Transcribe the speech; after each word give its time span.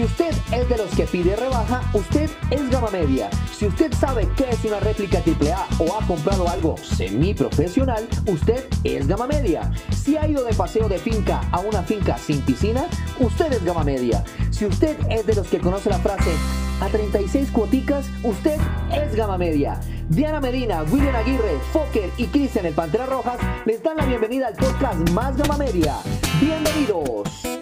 Si 0.00 0.06
usted 0.06 0.34
es 0.50 0.66
de 0.66 0.78
los 0.78 0.90
que 0.92 1.04
pide 1.04 1.36
rebaja, 1.36 1.82
usted 1.92 2.30
es 2.50 2.70
gama 2.70 2.88
media. 2.88 3.28
Si 3.54 3.66
usted 3.66 3.92
sabe 3.92 4.26
qué 4.34 4.48
es 4.48 4.64
una 4.64 4.80
réplica 4.80 5.18
AAA 5.18 5.68
o 5.78 5.94
ha 5.94 6.06
comprado 6.06 6.48
algo 6.48 6.74
semi-profesional, 6.78 8.08
usted 8.26 8.66
es 8.82 9.06
gama 9.06 9.26
media. 9.26 9.70
Si 9.90 10.16
ha 10.16 10.26
ido 10.26 10.42
de 10.42 10.54
paseo 10.54 10.88
de 10.88 10.96
finca 10.96 11.42
a 11.52 11.60
una 11.60 11.82
finca 11.82 12.16
sin 12.16 12.40
piscina, 12.40 12.86
usted 13.18 13.52
es 13.52 13.62
gama 13.62 13.84
media. 13.84 14.24
Si 14.50 14.64
usted 14.64 14.96
es 15.10 15.26
de 15.26 15.34
los 15.34 15.46
que 15.48 15.60
conoce 15.60 15.90
la 15.90 15.98
frase 15.98 16.32
a 16.80 16.86
36 16.86 17.50
cuoticas, 17.50 18.06
usted 18.22 18.58
es 18.90 19.14
gama 19.14 19.36
media. 19.36 19.78
Diana 20.08 20.40
Medina, 20.40 20.82
William 20.84 21.14
Aguirre, 21.14 21.58
Fokker 21.74 22.08
y 22.16 22.24
Cristian 22.28 22.64
el 22.64 22.72
Pantera 22.72 23.04
Rojas 23.04 23.36
les 23.66 23.82
dan 23.82 23.98
la 23.98 24.06
bienvenida 24.06 24.46
al 24.46 24.54
podcast 24.54 25.10
Más 25.10 25.36
Gama 25.36 25.58
Media. 25.58 25.96
Bienvenidos. 26.40 27.59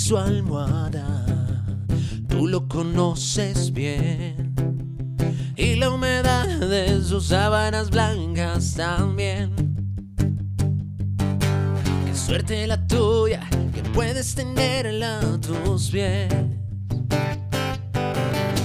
Su 0.00 0.16
almohada, 0.16 1.24
tú 2.26 2.48
lo 2.48 2.66
conoces 2.68 3.70
bien. 3.72 4.54
Y 5.56 5.76
la 5.76 5.90
humedad 5.90 6.48
de 6.48 7.02
sus 7.02 7.26
sábanas 7.26 7.90
blancas 7.90 8.74
también. 8.74 9.54
Qué 12.06 12.14
suerte 12.14 12.66
la 12.66 12.86
tuya 12.86 13.46
que 13.74 13.82
puedes 13.90 14.34
tenerla 14.34 15.20
a 15.20 15.38
tus 15.38 15.90
pies. 15.90 16.32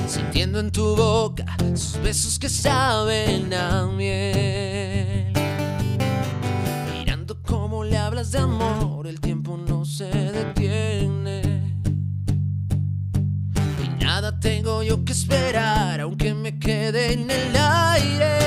Sintiendo 0.08 0.60
en 0.60 0.72
tu 0.72 0.96
boca 0.96 1.46
sus 1.74 2.00
besos 2.02 2.40
que 2.40 2.48
saben 2.48 3.54
a 3.54 3.88
miel. 3.88 5.34
Mirando 6.94 7.42
cómo 7.42 7.84
le 7.84 7.98
hablas 7.98 8.32
de 8.32 8.40
amor, 8.40 9.06
el 9.06 9.20
tiempo 9.20 9.58
no 9.58 9.84
se 9.84 10.06
detiene. 10.06 10.55
Yo 14.84 15.04
que 15.04 15.14
esperar, 15.14 16.02
aunque 16.02 16.34
me 16.34 16.58
quede 16.60 17.14
en 17.14 17.30
el 17.30 17.56
aire. 17.56 18.45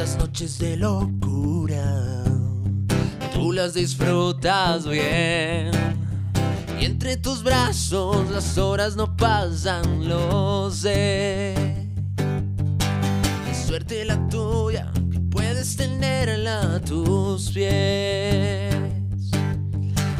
Esas 0.00 0.16
noches 0.16 0.58
de 0.60 0.76
locura, 0.76 2.22
tú 3.34 3.50
las 3.50 3.74
disfrutas 3.74 4.86
bien. 4.86 5.72
Y 6.80 6.84
entre 6.84 7.16
tus 7.16 7.42
brazos 7.42 8.30
las 8.30 8.56
horas 8.58 8.94
no 8.94 9.16
pasan, 9.16 10.08
lo 10.08 10.70
sé. 10.70 11.52
Qué 12.14 13.54
suerte 13.66 14.04
la 14.04 14.24
tuya, 14.28 14.92
que 15.10 15.18
puedes 15.18 15.76
tenerla 15.76 16.76
a 16.76 16.80
tus 16.80 17.50
pies. 17.50 18.76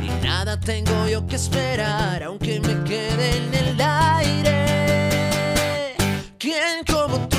Y 0.03 0.09
nada 0.25 0.59
tengo 0.59 1.07
yo 1.07 1.25
que 1.25 1.37
esperar, 1.37 2.25
aunque 2.25 2.59
me 2.59 2.83
quede 2.83 3.37
en 3.37 3.55
el 3.55 3.81
aire. 3.81 4.65
¿Quién 6.37 6.85
como 6.85 7.29
tú? 7.29 7.38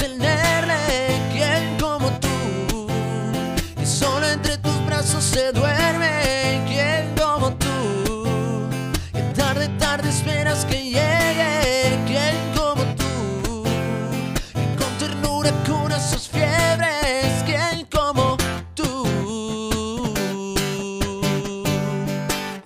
Tenerle. 0.00 1.20
¿Quién 1.32 1.76
como 1.78 2.08
tú? 2.24 2.86
Que 3.76 3.86
solo 3.86 4.26
entre 4.28 4.56
tus 4.58 4.86
brazos 4.86 5.22
se 5.24 5.52
duerme. 5.52 6.62
¿Quién 6.66 7.14
como 7.20 7.52
tú? 7.54 8.68
Que 9.12 9.22
tarde, 9.34 9.68
tarde 9.78 10.08
esperas 10.08 10.64
que 10.64 10.82
llegue. 10.96 11.98
¿Quién 12.06 12.36
como 12.56 12.82
tú? 13.00 13.64
Que 14.54 14.66
con 14.80 14.92
ternura 14.98 15.50
cura 15.66 15.98
sus 16.00 16.28
fiebres. 16.28 17.44
¿Quién 17.44 17.86
como 17.92 18.36
tú? 18.74 19.04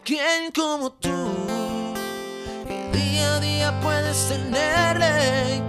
¿Quién 0.05 0.53
como 0.55 0.93
tú? 0.93 1.17
Que 2.69 2.99
día 2.99 3.35
a 3.35 3.41
día 3.41 3.81
puedes 3.81 4.29
tenerle. 4.29 5.64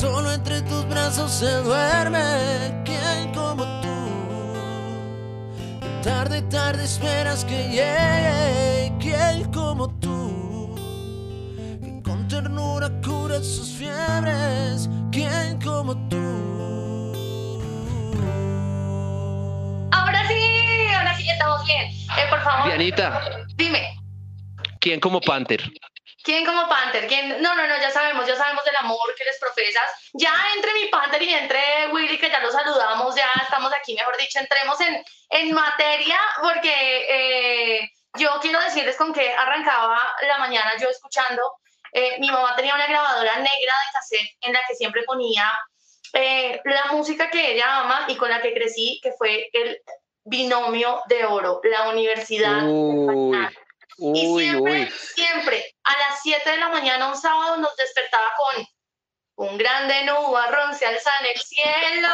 Solo 0.00 0.32
entre 0.32 0.62
tus 0.62 0.88
brazos 0.88 1.30
se 1.30 1.50
duerme. 1.62 2.82
¿Quién 2.86 3.34
como 3.34 3.64
tú? 3.82 3.98
Que 5.80 5.88
tarde, 6.02 6.40
tarde 6.42 6.84
esperas 6.84 7.44
que 7.44 7.68
llegue. 7.68 8.92
¿Quién 8.98 9.52
como 9.52 9.90
tú? 10.00 10.74
Que 11.82 12.02
con 12.02 12.26
ternura 12.28 12.88
cura 13.04 13.42
sus 13.42 13.68
fiebres. 13.72 14.88
¿Quién 15.12 15.60
como 15.60 15.92
tú? 16.08 16.16
Ahora 19.92 20.26
sí, 20.28 20.86
ahora 20.96 21.14
sí 21.14 21.24
ya 21.26 21.32
estamos 21.32 21.66
bien. 21.66 21.86
Eh, 21.88 22.26
por 22.30 22.40
favor. 22.40 22.68
Dianita, 22.68 23.20
Dime, 23.56 23.82
¿quién 24.80 24.98
como 24.98 25.20
Panther? 25.20 25.60
¿Quién 26.22 26.44
como 26.44 26.68
Panther? 26.68 27.06
¿Quién? 27.06 27.40
No, 27.42 27.54
no, 27.54 27.66
no, 27.66 27.76
ya 27.80 27.90
sabemos, 27.90 28.26
ya 28.26 28.36
sabemos 28.36 28.64
del 28.64 28.76
amor 28.76 29.14
que 29.16 29.24
les 29.24 29.38
profesas. 29.38 29.82
Ya 30.12 30.32
entre 30.54 30.72
mi 30.74 30.86
Panther 30.88 31.22
y 31.22 31.34
entre 31.34 31.88
Willy, 31.92 32.18
que 32.18 32.30
ya 32.30 32.40
lo 32.40 32.50
saludamos, 32.50 33.14
ya 33.14 33.30
estamos 33.42 33.72
aquí, 33.72 33.94
mejor 33.94 34.16
dicho, 34.16 34.38
entremos 34.38 34.80
en, 34.80 35.04
en 35.30 35.52
materia, 35.52 36.18
porque 36.42 36.72
eh, 37.08 37.90
yo 38.14 38.38
quiero 38.40 38.60
decirles 38.60 38.96
con 38.96 39.12
que 39.12 39.32
arrancaba 39.32 39.98
la 40.22 40.38
mañana 40.38 40.72
yo 40.80 40.88
escuchando. 40.88 41.42
eh, 41.92 42.16
mi 42.20 42.30
mamá 42.30 42.54
tenía 42.56 42.74
una 42.74 42.86
grabadora 42.86 43.34
negra 43.36 43.50
de 43.50 43.92
cassette 43.92 44.36
en 44.42 44.52
la 44.52 44.60
que 44.66 44.74
siempre 44.74 45.02
ponía 45.04 45.52
eh, 46.12 46.60
la 46.64 46.86
música 46.92 47.30
que 47.30 47.52
ella 47.52 47.78
ama 47.80 48.04
y 48.08 48.16
con 48.16 48.30
la 48.30 48.40
que 48.40 48.52
crecí, 48.52 49.00
que 49.02 49.12
fue 49.12 49.48
el 49.52 49.78
binomio 50.24 51.02
de 51.06 51.24
oro, 51.24 51.60
la 51.64 51.88
universidad. 51.88 52.62
Uy, 52.64 53.48
uy, 54.00 54.44
siempre, 54.44 54.72
uy. 54.72 54.92
siempre, 55.14 55.74
a 55.84 55.98
las 55.98 56.22
7 56.22 56.50
de 56.50 56.56
la 56.56 56.68
mañana 56.68 57.08
un 57.08 57.16
sábado 57.16 57.56
nos 57.58 57.74
despertaba 57.76 58.32
con 58.36 58.66
un 59.48 59.56
grande 59.56 60.04
nubarrón 60.04 60.74
se 60.74 60.86
alza 60.86 61.10
en 61.20 61.26
el 61.26 61.40
cielo, 61.40 62.08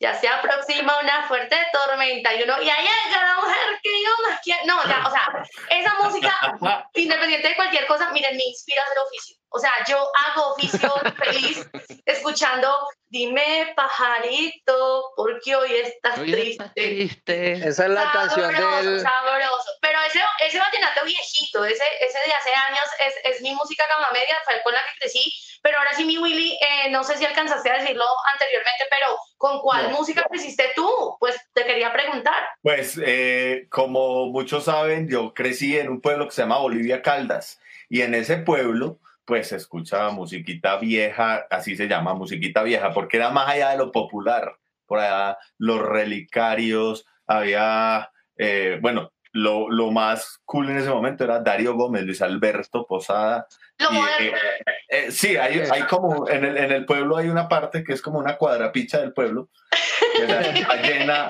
ya 0.00 0.14
se 0.14 0.28
aproxima 0.28 1.00
una 1.00 1.26
fuerte 1.26 1.56
tormenta 1.72 2.32
y 2.34 2.42
uno, 2.42 2.62
y 2.62 2.70
ahí 2.70 2.88
la 3.10 3.34
mujer 3.34 3.80
que 3.82 4.02
yo 4.02 4.10
más 4.28 4.40
quiero. 4.42 4.60
No, 4.66 4.84
ya, 4.88 5.04
o 5.06 5.10
sea, 5.10 5.42
esa 5.70 5.94
música, 6.00 6.34
independiente 6.94 7.48
de 7.48 7.56
cualquier 7.56 7.86
cosa, 7.86 8.10
miren, 8.10 8.36
me 8.36 8.44
inspira 8.44 8.82
a 8.82 8.84
hacer 8.84 8.98
oficio. 8.98 9.36
O 9.50 9.58
sea, 9.58 9.72
yo 9.88 9.98
hago 10.26 10.52
oficio 10.52 10.92
feliz 11.16 11.66
escuchando, 12.04 12.86
dime 13.08 13.72
pajarito, 13.74 15.04
porque 15.16 15.56
hoy 15.56 15.74
estás 15.74 16.18
Hoy 16.18 16.32
está 16.32 16.70
triste. 16.74 17.16
triste. 17.24 17.68
Esa 17.68 17.84
es 17.86 17.90
la 17.90 18.12
canción 18.12 18.52
Sabroso, 18.52 18.90
del. 18.90 19.00
sabroso. 19.00 19.70
Pero 19.80 20.02
ese, 20.02 20.20
ese 20.46 20.58
vallenato 20.58 21.04
viejito, 21.04 21.64
ese, 21.64 21.84
ese 22.00 22.18
de 22.18 22.32
hace 22.34 22.54
años, 22.54 22.84
es, 23.06 23.14
es 23.36 23.40
mi 23.42 23.54
música 23.54 23.86
gama 23.88 24.10
media, 24.12 24.38
fue 24.44 24.60
con 24.62 24.74
la 24.74 24.80
que 24.80 25.00
crecí. 25.00 25.32
Pero 25.62 25.78
ahora 25.78 25.90
sí, 25.94 26.04
mi 26.04 26.18
Willy, 26.18 26.52
eh, 26.60 26.90
no 26.90 27.04
sé 27.04 27.16
si 27.16 27.24
alcanzaste 27.24 27.70
a 27.70 27.78
decirlo 27.78 28.04
anteriormente, 28.32 28.84
pero 28.90 29.16
¿con 29.36 29.60
cuál 29.60 29.90
No. 29.90 29.98
música 29.98 30.24
creciste 30.28 30.70
tú? 30.76 31.16
Pues 31.18 31.36
te 31.52 31.64
quería 31.64 31.92
preguntar. 31.92 32.48
Pues 32.62 33.00
eh, 33.04 33.66
como 33.70 34.26
muchos 34.26 34.64
saben, 34.64 35.08
yo 35.08 35.34
crecí 35.34 35.78
en 35.78 35.88
un 35.88 36.00
pueblo 36.00 36.26
que 36.26 36.32
se 36.32 36.42
llama 36.42 36.58
Bolivia 36.58 37.02
Caldas 37.02 37.60
y 37.88 38.02
en 38.02 38.14
ese 38.14 38.38
pueblo 38.38 39.00
pues 39.24 39.48
se 39.48 39.56
escuchaba 39.56 40.10
musiquita 40.10 40.78
vieja, 40.78 41.46
así 41.50 41.76
se 41.76 41.86
llama, 41.86 42.14
musiquita 42.14 42.62
vieja, 42.62 42.94
porque 42.94 43.18
era 43.18 43.28
más 43.28 43.46
allá 43.48 43.70
de 43.70 43.76
lo 43.76 43.92
popular. 43.92 44.56
Por 44.86 45.00
allá 45.00 45.36
los 45.58 45.82
relicarios, 45.82 47.04
había, 47.26 48.10
eh, 48.38 48.78
bueno, 48.80 49.12
lo, 49.38 49.70
lo 49.70 49.90
más 49.90 50.40
cool 50.44 50.68
en 50.70 50.78
ese 50.78 50.90
momento 50.90 51.24
era 51.24 51.40
Darío 51.40 51.74
Gómez, 51.74 52.02
Luis 52.04 52.20
Alberto 52.22 52.86
Posada. 52.86 53.46
Lo 53.78 53.90
y, 53.90 53.94
moderno. 53.94 54.36
eh, 54.36 54.64
eh, 54.88 55.12
sí, 55.12 55.36
hay, 55.36 55.60
hay 55.70 55.82
como, 55.82 56.28
en 56.28 56.44
el, 56.44 56.56
en 56.56 56.72
el 56.72 56.84
pueblo 56.84 57.16
hay 57.16 57.28
una 57.28 57.48
parte 57.48 57.84
que 57.84 57.92
es 57.92 58.02
como 58.02 58.18
una 58.18 58.36
cuadrapicha 58.36 58.98
del 58.98 59.12
pueblo, 59.12 59.48
que 60.16 60.24
era- 60.24 60.40
está 60.40 60.76
llena, 60.82 61.28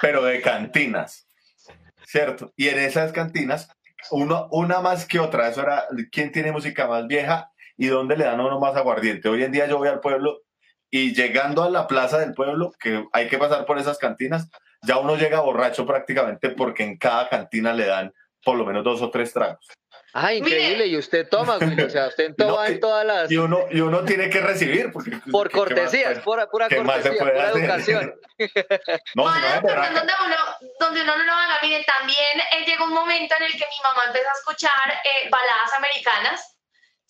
pero 0.00 0.24
de 0.24 0.40
cantinas, 0.40 1.26
¿cierto? 2.06 2.52
Y 2.56 2.68
en 2.68 2.78
esas 2.78 3.12
cantinas, 3.12 3.68
uno, 4.10 4.48
una 4.50 4.80
más 4.80 5.06
que 5.06 5.18
otra, 5.20 5.48
eso 5.48 5.62
era 5.62 5.84
quién 6.10 6.32
tiene 6.32 6.52
música 6.52 6.86
más 6.86 7.06
vieja, 7.06 7.50
y 7.76 7.86
dónde 7.86 8.16
le 8.16 8.24
dan 8.24 8.38
a 8.40 8.46
uno 8.46 8.60
más 8.60 8.76
aguardiente. 8.76 9.28
Hoy 9.28 9.42
en 9.44 9.52
día 9.52 9.66
yo 9.66 9.78
voy 9.78 9.88
al 9.88 10.00
pueblo 10.00 10.40
y 10.90 11.14
llegando 11.14 11.62
a 11.64 11.70
la 11.70 11.86
plaza 11.86 12.18
del 12.18 12.34
pueblo, 12.34 12.72
que 12.78 13.04
hay 13.12 13.28
que 13.28 13.38
pasar 13.38 13.64
por 13.64 13.78
esas 13.78 13.98
cantinas, 13.98 14.48
ya 14.82 14.98
uno 14.98 15.16
llega 15.16 15.40
borracho 15.40 15.86
prácticamente 15.86 16.50
porque 16.50 16.82
en 16.82 16.98
cada 16.98 17.28
cantina 17.28 17.72
le 17.72 17.86
dan 17.86 18.12
por 18.44 18.56
lo 18.56 18.64
menos 18.64 18.82
dos 18.84 19.00
o 19.02 19.10
tres 19.10 19.32
tragos. 19.32 19.66
Ah, 20.14 20.34
increíble. 20.34 20.86
Y 20.88 20.98
usted 20.98 21.26
toma, 21.26 21.56
güey. 21.56 21.80
O 21.80 21.88
sea, 21.88 22.08
usted 22.08 22.34
toma 22.36 22.52
No, 22.52 22.64
en 22.66 22.80
todas 22.80 23.06
las. 23.06 23.30
Y 23.30 23.38
uno, 23.38 23.60
y 23.70 23.80
uno 23.80 24.04
tiene 24.04 24.28
que 24.28 24.40
recibir. 24.42 24.92
Porque, 24.92 25.10
Por 25.32 25.48
¿qué- 25.48 25.52
qué 25.54 25.58
más 25.60 25.68
cortesía, 25.68 26.10
es 26.10 26.18
pura, 26.18 26.46
pura 26.48 26.68
qué 26.68 26.82
más 26.82 27.02
se 27.02 27.16
cortesía, 27.16 27.18
puede 27.22 27.32
pura 27.32 27.48
hacer? 27.48 27.62
educación. 27.64 28.14
No, 29.14 29.32
si 29.32 29.40
no 29.40 29.60
Bueno, 29.62 29.84
es 29.84 29.94
donde 29.94 30.12
uno, 30.26 30.36
donde 30.80 31.02
uno 31.02 31.16
no 31.16 31.24
lo 31.24 31.32
haga. 31.32 31.54
Miren, 31.62 31.84
también 31.84 32.40
eh, 32.52 32.64
llegó 32.66 32.84
un 32.84 32.92
momento 32.92 33.34
en 33.38 33.44
el 33.44 33.52
que 33.52 33.58
mi 33.64 33.80
mamá 33.84 34.02
empezó 34.08 34.28
a 34.28 34.32
escuchar 34.32 34.92
eh, 35.04 35.28
baladas 35.30 35.72
americanas, 35.78 36.51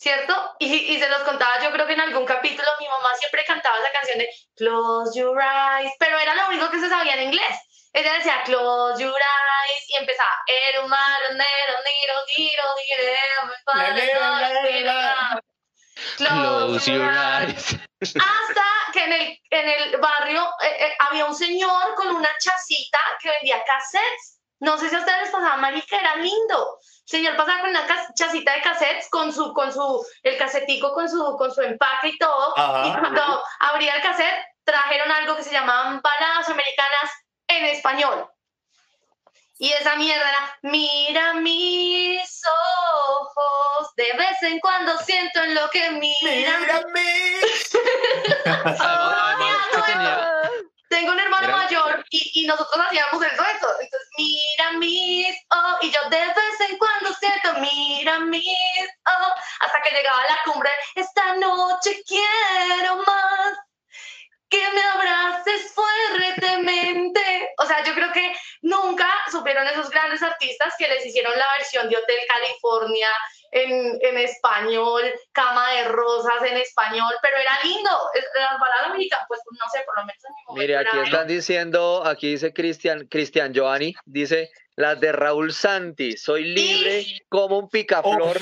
¿cierto? 0.03 0.35
Y, 0.59 0.67
y 0.75 0.99
se 0.99 1.09
los 1.09 1.23
contaba, 1.23 1.63
yo 1.63 1.71
creo 1.71 1.87
que 1.87 1.93
en 1.93 2.01
algún 2.01 2.27
capítulo 2.27 2.69
mi 2.81 2.89
mamá 2.89 3.15
siempre 3.15 3.45
cantaba 3.45 3.79
esa 3.79 3.93
canción 3.93 4.19
de 4.19 4.29
Close 4.57 5.17
Your 5.17 5.41
Eyes, 5.41 5.93
pero 5.97 6.19
era 6.19 6.35
lo 6.35 6.49
único 6.49 6.69
que 6.71 6.81
se 6.81 6.89
sabía 6.89 7.15
en 7.15 7.29
inglés. 7.29 7.57
Ella 7.93 8.15
decía 8.15 8.43
Close 8.45 9.01
Your 9.01 9.15
Eyes 9.15 9.85
y 9.91 9.97
empezaba 9.97 10.31
"Ero, 10.47 10.89
maro, 10.89 11.35
nero, 11.35 11.79
niro, 11.85 12.15
Close 16.17 16.91
your 16.91 17.05
eyes. 17.05 17.77
hasta 18.01 18.65
que 18.93 19.05
en 19.05 19.13
el, 19.13 19.41
en 19.51 19.69
el 19.69 19.97
barrio 19.99 20.43
eh, 20.63 20.77
eh, 20.81 20.97
había 20.99 21.27
un 21.27 21.35
señor 21.35 21.95
con 21.95 22.09
una 22.09 22.31
chacita 22.39 22.99
que 23.21 23.31
vendía 23.31 23.63
cassettes. 23.65 24.31
No 24.62 24.79
sé 24.79 24.88
si 24.88 24.94
a 24.94 25.00
ustedes 25.00 25.23
les 25.23 25.31
pasaba, 25.31 25.56
marica, 25.56 25.99
era 25.99 26.14
lindo. 26.17 26.79
El 26.81 27.09
señor 27.11 27.37
pasaba 27.37 27.62
con 27.62 27.70
una 27.70 27.85
chacita 28.14 28.53
de 28.55 28.62
cassettes, 28.62 29.09
con 29.11 29.32
su, 29.32 29.53
con 29.53 29.73
su, 29.73 30.06
el 30.23 30.38
casetico 30.38 30.93
con 30.94 31.09
su, 31.09 31.37
con 31.37 31.53
su 31.53 31.62
empaque 31.62 32.11
y 32.11 32.19
todo. 32.19 32.56
Ajá. 32.56 32.87
Y 32.87 32.93
cuando 33.00 33.43
abría 33.59 33.97
el 33.97 34.03
cassette, 34.03 34.41
trajeron 34.62 35.11
algo 35.11 35.35
que 35.35 35.43
se 35.43 35.50
llamaban 35.50 36.00
baladas 36.00 36.49
americanas 36.49 37.11
en 37.49 37.64
español. 37.67 38.29
Y 39.59 39.73
esa 39.73 39.97
mierda 39.97 40.29
era, 40.29 40.59
mira 40.62 41.35
mis 41.35 42.43
ojos, 42.47 43.94
de 43.97 44.12
vez 44.17 44.43
en 44.43 44.61
cuando 44.61 44.97
siento 44.99 45.43
en 45.43 45.56
lo 45.56 45.69
que 45.70 45.91
miran. 45.91 46.61
Mírame. 46.61 47.41
Además, 48.44 48.81
además 48.81 49.67
que 49.73 49.93
tenía- 49.93 50.43
Tengo 50.93 51.11
un 51.11 51.19
hermano 51.19 51.56
mayor 51.56 52.05
y, 52.11 52.43
y 52.43 52.47
nosotros 52.47 52.85
hacíamos 52.87 53.15
el 53.15 53.35
dueto. 53.35 53.67
Entonces, 53.81 54.09
mira 54.19 54.73
mis 54.73 55.35
oh, 55.50 55.79
y 55.81 55.91
yo 55.91 56.00
de 56.11 56.19
vez 56.19 56.61
en 56.69 56.77
cuando 56.77 57.15
siento, 57.15 57.55
mira 57.61 58.19
mis 58.19 58.91
oh, 59.06 59.35
hasta 59.61 59.81
que 59.81 59.91
llegaba 59.91 60.21
a 60.21 60.33
la 60.33 60.39
cumbre. 60.44 60.71
Esta 60.94 61.37
noche 61.37 62.03
quiero 62.06 62.97
más 63.06 63.59
que 64.50 64.62
me 64.71 64.83
abraces 64.83 65.73
fuertemente. 65.73 67.55
O 67.56 67.65
sea, 67.65 67.83
yo 67.85 67.94
creo 67.94 68.12
que 68.12 68.37
nunca 68.61 69.09
supieron 69.31 69.67
esos 69.69 69.89
grandes 69.89 70.23
artistas 70.23 70.75
que 70.77 70.89
les 70.89 71.06
hicieron 71.06 71.39
la 71.39 71.47
versión 71.56 71.89
de 71.89 71.97
Hotel 71.97 72.19
California 72.29 73.09
en, 73.53 73.99
en 74.03 74.19
español, 74.19 75.03
Cama 75.33 75.71
de 75.73 75.85
Rosas 75.85 76.43
en 76.45 76.57
español, 76.57 77.13
pero 77.23 77.37
era 77.37 77.53
lindo. 77.63 77.91
Es- 78.15 78.25
Las 78.35 78.59
baladas 78.59 78.87
americanas, 78.91 79.27
pues 79.29 79.41
no 79.51 79.69
sé, 79.71 79.83
por 79.87 79.97
lo 79.99 80.05
menos 80.07 80.25
en 80.25 80.35
mi 80.35 80.43
momento. 80.47 80.61
Mire, 80.63 80.77
aquí 80.79 80.97
era- 80.97 81.05
están 81.07 81.27
diciendo, 81.29 82.03
aquí 82.05 82.31
dice 82.31 82.53
Cristian, 82.53 83.07
Cristian 83.09 83.53
Giovanni, 83.53 83.95
dice 84.07 84.51
las 84.75 84.99
de 85.01 85.13
Raúl 85.13 85.53
Santi, 85.53 86.17
soy 86.17 86.45
libre 86.45 87.05
como 87.29 87.59
un 87.59 87.69
picaflor. 87.69 88.39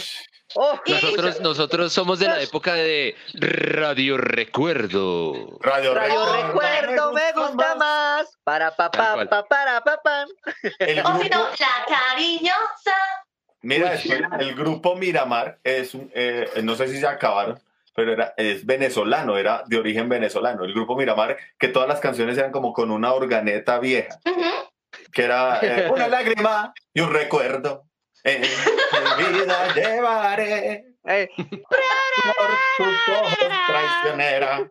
Oh, 0.55 0.81
Nosotros, 0.85 1.41
nosotros 1.41 1.93
somos 1.93 2.19
de 2.19 2.27
la 2.27 2.41
época 2.43 2.75
de 2.75 3.17
Radio 3.35 4.17
Recuerdo. 4.17 5.59
Radio, 5.61 5.95
Radio 5.95 6.33
recuerdo 6.33 7.13
me 7.13 7.33
gusta 7.33 7.75
más. 7.77 8.37
Para 8.43 8.75
pa 8.75 8.91
Tal 8.91 9.29
pa 9.29 9.43
pa 9.43 9.49
para 9.49 9.81
pa 9.81 9.97
pam. 10.03 10.29
El 10.81 11.01
O 11.07 11.21
si 11.23 11.29
no, 11.29 11.49
la 11.51 11.85
cariñosa. 11.87 12.97
Mira, 13.63 13.95
esto, 13.95 14.15
el 14.39 14.55
grupo 14.55 14.97
Miramar 14.97 15.59
es 15.65 15.95
un, 15.95 16.11
eh, 16.15 16.49
no 16.63 16.75
sé 16.77 16.89
si 16.89 16.99
se 16.99 17.07
acabaron, 17.07 17.61
pero 17.95 18.13
era, 18.13 18.35
es 18.37 18.65
venezolano, 18.65 19.37
era 19.37 19.63
de 19.67 19.77
origen 19.79 20.09
venezolano. 20.09 20.65
El 20.65 20.73
grupo 20.75 20.97
Miramar, 20.97 21.37
que 21.59 21.69
todas 21.69 21.89
las 21.89 22.01
canciones 22.01 22.39
eran 22.39 22.53
como 22.53 22.73
con 22.73 22.91
una 22.91 23.13
organeta 23.13 23.79
vieja, 23.79 24.19
que 25.13 25.25
era 25.25 25.59
eh, 25.63 25.91
una 25.93 26.09
lágrima 26.09 26.73
y 26.95 27.01
un 27.01 27.13
recuerdo. 27.13 27.85
En 28.23 28.43
mi 28.43 29.39
vida 29.39 29.75
llevaré 29.75 30.85
Eh, 31.07 31.29
por 31.35 32.51
tus 32.77 33.09
ojos 33.09 33.39
traicionera. 33.67 34.71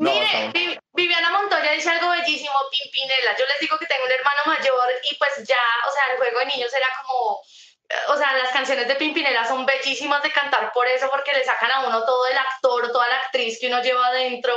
No, 0.00 0.12
Mire, 0.12 0.50
Vi- 0.54 0.78
Viviana 0.94 1.30
Montoya 1.30 1.72
dice 1.72 1.90
algo 1.90 2.10
bellísimo, 2.10 2.52
Pimpinela. 2.70 3.36
Yo 3.38 3.44
les 3.46 3.60
digo 3.60 3.78
que 3.78 3.86
tengo 3.86 4.04
un 4.04 4.12
hermano 4.12 4.40
mayor 4.46 4.88
y 5.10 5.14
pues 5.16 5.46
ya, 5.46 5.56
o 5.88 5.92
sea, 5.92 6.12
el 6.12 6.18
juego 6.18 6.38
de 6.40 6.46
niños 6.46 6.72
era 6.74 6.86
como, 7.02 7.40
o 8.08 8.16
sea, 8.16 8.36
las 8.36 8.50
canciones 8.50 8.86
de 8.86 8.96
Pimpinela 8.96 9.46
son 9.46 9.64
bellísimas 9.64 10.22
de 10.22 10.30
cantar 10.30 10.72
por 10.72 10.86
eso, 10.86 11.08
porque 11.10 11.32
le 11.32 11.44
sacan 11.44 11.70
a 11.70 11.86
uno 11.86 12.04
todo 12.04 12.26
el 12.26 12.36
actor, 12.36 12.92
toda 12.92 13.08
la 13.08 13.16
actriz 13.16 13.58
que 13.60 13.68
uno 13.68 13.82
lleva 13.82 14.06
adentro. 14.08 14.54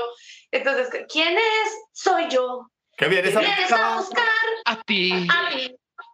Entonces, 0.51 0.89
¿quién 1.09 1.37
es? 1.37 1.77
Soy 1.93 2.27
yo. 2.29 2.67
¿Qué 2.97 3.07
vienes 3.07 3.35
a 3.35 3.39
Vienes 3.39 3.71
a 3.71 3.95
buscar 3.95 4.27
A 4.65 4.81
ti. 4.83 5.27
a 5.29 5.49
mí. 5.55 5.73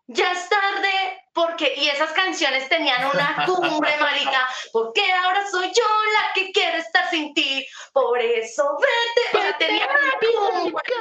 Ya 0.10 0.32
es 0.32 0.48
tarde, 0.48 1.22
porque, 1.34 1.74
y 1.76 1.90
esas 1.90 2.12
canciones 2.14 2.70
tenían 2.70 3.06
una 3.14 3.46
cumbre, 3.46 3.98
marica, 4.00 4.48
porque 4.72 5.02
ahora 5.12 5.46
soy 5.50 5.68
yo 5.68 5.84
la 6.14 6.34
que 6.34 6.52
quiere 6.52 6.78
estar 6.78 7.10
sin 7.10 7.34
ti, 7.34 7.68
por 7.92 8.22
eso 8.22 8.78
vete, 8.80 9.38
o 9.38 9.42
sea, 9.42 9.58
tenían 9.58 9.90
una 9.90 10.70
cumbre, 10.70 10.94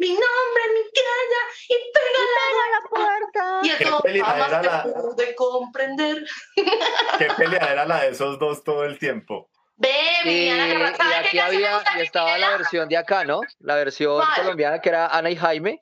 mi 0.00 0.08
nombre, 0.08 0.62
mi 0.74 0.82
cara, 0.90 1.42
y 1.68 1.76
pégala 1.94 2.64
a 2.64 2.70
la 2.74 2.88
puerta. 2.88 3.60
Y 3.62 3.76
Qué 3.76 3.84
eso 3.84 4.24
jamás 4.24 4.50
la- 4.50 4.82
te 4.82 4.90
pude 4.92 5.34
comprender. 5.34 6.24
¿Qué 7.18 7.28
pelea 7.36 7.72
era 7.72 7.84
la 7.86 8.00
de 8.02 8.08
esos 8.10 8.38
dos 8.38 8.64
todo 8.64 8.84
el 8.84 8.98
tiempo? 8.98 9.48
Ve, 9.76 9.90
y, 10.24 10.28
Viviana 10.28 10.66
Guerra, 10.66 10.90
y 10.92 10.94
¿sabe 10.96 11.10
qué 11.10 11.16
aquí 11.28 11.38
había, 11.38 11.82
y 11.96 12.00
estaba 12.00 12.36
la 12.38 12.50
versión 12.50 12.88
de 12.88 12.96
acá, 12.96 13.24
¿no? 13.24 13.40
La 13.60 13.76
versión 13.76 14.16
¿Cuál? 14.16 14.42
colombiana 14.42 14.80
que 14.80 14.88
era 14.90 15.06
Ana 15.06 15.30
y 15.30 15.36
Jaime. 15.36 15.80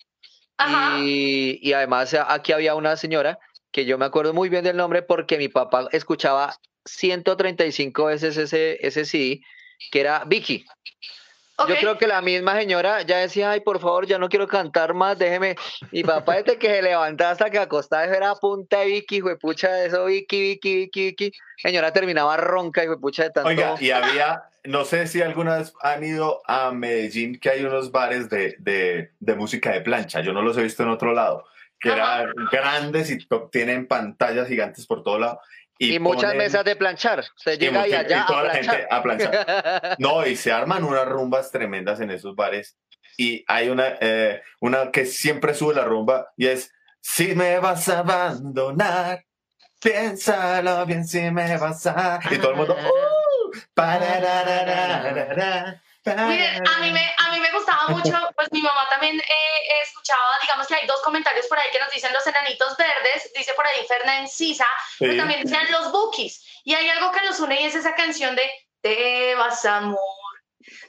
Ajá. 0.56 0.99
Y, 1.00 1.59
y 1.62 1.73
además 1.73 2.12
a- 2.14 2.32
aquí 2.32 2.53
había 2.53 2.75
una 2.75 2.97
señora 2.97 3.38
que 3.73 3.85
yo 3.85 3.99
me 3.99 4.05
acuerdo 4.06 4.32
muy 4.35 4.49
bien 4.49 4.64
del 4.64 4.76
nombre 4.76 5.03
porque 5.03 5.37
mi 5.38 5.49
papá 5.49 5.88
escuchaba 5.93 6.57
135 6.85 8.04
veces 8.07 8.37
ese, 8.37 8.78
ese 8.87 9.04
CD, 9.04 9.40
que 9.93 10.00
era 10.00 10.25
Vicky. 10.26 10.64
Yo 11.67 11.75
creo 11.77 11.99
que 11.99 12.07
la 12.07 12.23
misma 12.23 12.55
señora 12.57 13.03
ya 13.03 13.19
decía, 13.19 13.50
ay, 13.50 13.61
por 13.61 13.81
favor, 13.81 14.07
ya 14.07 14.19
no 14.19 14.29
quiero 14.29 14.47
cantar 14.47 14.95
más, 14.95 15.19
déjeme. 15.19 15.57
Mi 15.91 16.05
papá 16.05 16.37
desde 16.37 16.57
que 16.57 16.69
se 16.69 16.83
levantaba 16.83 17.33
hasta 17.33 17.50
que 17.50 17.59
acostaba, 17.59 18.05
eso 18.05 18.15
era 18.15 18.35
punta 18.37 18.81
de 18.81 18.87
Vicky, 18.87 19.21
pucha, 19.41 19.85
eso 19.85 20.05
Vicky, 20.05 20.41
Vicky, 20.41 20.77
Vicky, 20.77 21.05
Vicky. 21.07 21.33
Señora 21.57 21.93
terminaba 21.93 22.37
ronca, 22.37 22.83
pucha 23.00 23.25
de 23.25 23.31
tanto. 23.31 23.49
Oiga, 23.49 23.75
y 23.81 23.91
había, 23.91 24.45
no 24.65 24.85
sé 24.85 25.09
si 25.09 25.21
alguna 25.21 25.59
vez 25.59 25.73
han 25.81 26.05
ido 26.05 26.43
a 26.47 26.71
Medellín, 26.71 27.41
que 27.41 27.50
hay 27.50 27.65
unos 27.65 27.91
bares 27.91 28.29
de, 28.31 28.55
de, 28.61 29.11
de 29.19 29.35
música 29.35 29.73
de 29.73 29.81
plancha, 29.81 30.21
yo 30.21 30.33
no 30.33 30.43
los 30.43 30.57
he 30.59 30.62
visto 30.62 30.85
en 30.85 30.91
otro 30.91 31.12
lado, 31.12 31.45
que 31.81 31.91
Ajá. 31.91 32.23
eran 32.23 32.33
grandes 32.53 33.11
y 33.11 33.19
tienen 33.50 33.88
pantallas 33.88 34.47
gigantes 34.47 34.87
por 34.87 35.03
todo 35.03 35.19
lado. 35.19 35.41
Y, 35.78 35.99
muchas 35.99 36.32
ponen- 36.35 36.38
mesas 36.38 36.64
de 36.64 36.76
planchar. 36.76 37.25
Usted 37.37 37.52
y 37.52 37.58
llega 37.58 37.87
y, 37.87 37.90
mucha- 37.90 38.00
allá 38.00 38.23
y 38.23 38.26
toda 38.26 38.40
a 38.40 38.44
la 38.44 38.54
gente 38.54 38.87
a 38.90 39.02
planchar. 39.02 39.97
No, 39.99 40.26
y 40.26 40.37
se 40.37 40.52
arman 40.52 40.85
unas 40.85 41.06
rumbas 41.06 41.50
tremendas 41.50 42.00
en 42.00 42.11
esos 42.11 42.35
bares. 42.35 42.76
Y 43.16 43.44
hay 43.49 43.68
una, 43.68 43.97
eh, 44.00 44.42
una 44.61 44.90
que 44.90 45.04
siempre 45.06 45.54
sube 45.54 45.75
la 45.75 45.85
rumba 45.85 46.28
y 46.37 46.47
es, 46.47 46.73
si 47.00 47.35
me 47.35 47.58
vas 47.58 47.88
a 47.88 48.00
abandonar, 48.00 49.25
piénsalo 49.80 50.85
bien 50.87 51.04
si 51.06 51.30
me 51.30 51.56
vas 51.58 51.87
a... 51.87 52.20
Y 52.30 52.38
todo 52.38 52.52
el 52.52 52.56
mundo... 52.56 52.76
"Uh, 52.76 53.56
parararararara, 53.75 55.82
Miren, 56.17 56.67
a 56.69 56.79
mí 56.79 56.91
me, 56.91 57.15
a 57.19 57.31
mí 57.31 57.41
me 57.41 57.50
gustaba 57.53 57.88
mucho, 57.88 58.12
pues 58.37 58.50
mi 58.53 58.61
mamá 58.62 58.87
también 58.91 59.19
eh, 59.21 59.83
escuchaba, 59.83 60.38
digamos 60.43 60.67
que 60.67 60.75
hay 60.75 60.87
dos 60.87 61.00
comentarios 61.03 61.47
por 61.47 61.59
ahí 61.59 61.71
que 61.71 61.79
nos 61.81 61.91
dicen 61.91 62.12
los 62.12 62.27
enanitos 62.27 62.77
verdes, 62.77 63.31
dice 63.35 63.53
por 63.55 63.67
ahí 63.67 63.87
Fernán 63.87 64.29
Sisa, 64.29 64.67
pero 64.99 65.12
Sí. 65.12 65.19
también 65.19 65.43
decían 65.43 65.67
los 65.71 65.93
bookies. 65.93 66.45
Y 66.65 66.75
hay 66.75 66.88
algo 66.91 67.11
que 67.12 67.21
los 67.27 67.38
une 67.41 67.61
y 67.61 67.65
es 67.67 67.75
esa 67.75 67.95
canción 67.95 68.35
de 68.37 68.50
Te 68.81 69.35
vas 69.35 69.65
amor. 69.65 69.99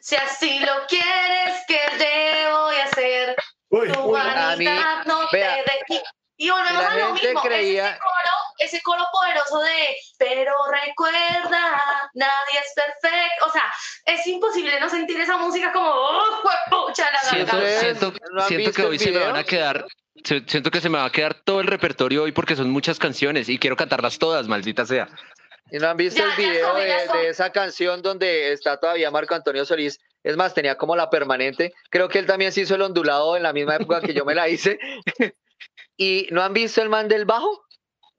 Si 0.01 0.15
así 0.15 0.59
lo 0.59 0.85
quieres, 0.87 1.63
¿qué 1.67 1.81
te 1.97 2.51
voy 2.51 2.75
a 2.75 2.83
hacer? 2.85 3.35
Uy, 3.69 3.91
Tu 3.91 3.99
uy, 4.01 4.19
mí- 4.21 4.25
vanidad 4.65 5.05
no 5.05 5.27
vea, 5.31 5.63
te 5.63 5.71
deje. 5.89 6.03
Y 6.37 6.49
volvemos 6.49 6.81
la 6.83 6.89
a 6.91 6.95
lo 6.95 7.05
gente 7.15 7.27
mismo, 7.27 7.41
creía- 7.41 7.89
ese, 7.89 7.99
coro, 7.99 8.37
ese 8.59 8.81
coro 8.81 9.03
poderoso 9.11 9.59
de, 9.59 9.95
pero 10.17 10.53
recuerda, 10.69 12.09
nadie 12.13 12.59
es 12.59 12.73
perfecto. 12.75 13.45
O 13.47 13.51
sea, 13.51 13.63
es 14.05 14.25
imposible 14.27 14.79
no 14.79 14.89
sentir 14.89 15.19
esa 15.19 15.37
música 15.37 15.71
como, 15.71 15.89
oh, 15.89 16.41
juepucha, 16.41 17.09
la 17.11 17.19
Siento, 17.19 17.53
garganta. 17.53 17.57
¿Ustedes 17.57 17.79
siento, 17.79 18.13
no 18.31 18.41
siento 18.43 18.71
que 18.71 18.83
hoy 18.83 18.99
se 18.99 19.11
me 19.11 19.19
van 19.19 19.35
a 19.37 19.43
quedar. 19.43 19.85
Siento 20.23 20.69
que 20.69 20.81
se 20.81 20.89
me 20.89 20.97
va 20.97 21.05
a 21.05 21.11
quedar 21.11 21.33
todo 21.45 21.61
el 21.61 21.67
repertorio 21.67 22.23
hoy 22.23 22.33
porque 22.33 22.55
son 22.55 22.69
muchas 22.69 22.99
canciones 22.99 23.47
y 23.47 23.57
quiero 23.57 23.77
cantarlas 23.77 24.19
todas, 24.19 24.47
maldita 24.47 24.85
sea. 24.85 25.07
¿Y 25.71 25.77
no 25.77 25.87
han 25.87 25.97
visto 25.97 26.19
Ya, 26.19 26.25
el 26.25 26.31
ya 26.31 26.51
video 26.51 26.67
son, 26.67 26.87
ya 26.87 27.13
de, 27.13 27.19
de 27.19 27.29
esa 27.29 27.51
canción 27.51 28.01
donde 28.01 28.51
está 28.51 28.77
todavía 28.77 29.11
Marco 29.11 29.35
Antonio 29.35 29.65
Solís? 29.65 29.99
Es 30.23 30.35
más, 30.35 30.53
tenía 30.53 30.75
como 30.75 30.95
la 30.95 31.09
permanente. 31.09 31.73
Creo 31.89 32.09
que 32.09 32.19
él 32.19 32.25
también 32.25 32.51
se 32.51 32.61
hizo 32.61 32.75
el 32.75 32.81
ondulado 32.81 33.37
en 33.37 33.43
la 33.43 33.53
misma 33.53 33.75
época 33.75 34.01
que 34.01 34.13
yo 34.13 34.25
me 34.25 34.35
la 34.35 34.49
hice. 34.49 34.77
¿Y 35.97 36.27
no 36.31 36.41
han 36.41 36.53
visto 36.53 36.81
el 36.81 36.89
man 36.89 37.07
del 37.07 37.25
bajo? 37.25 37.65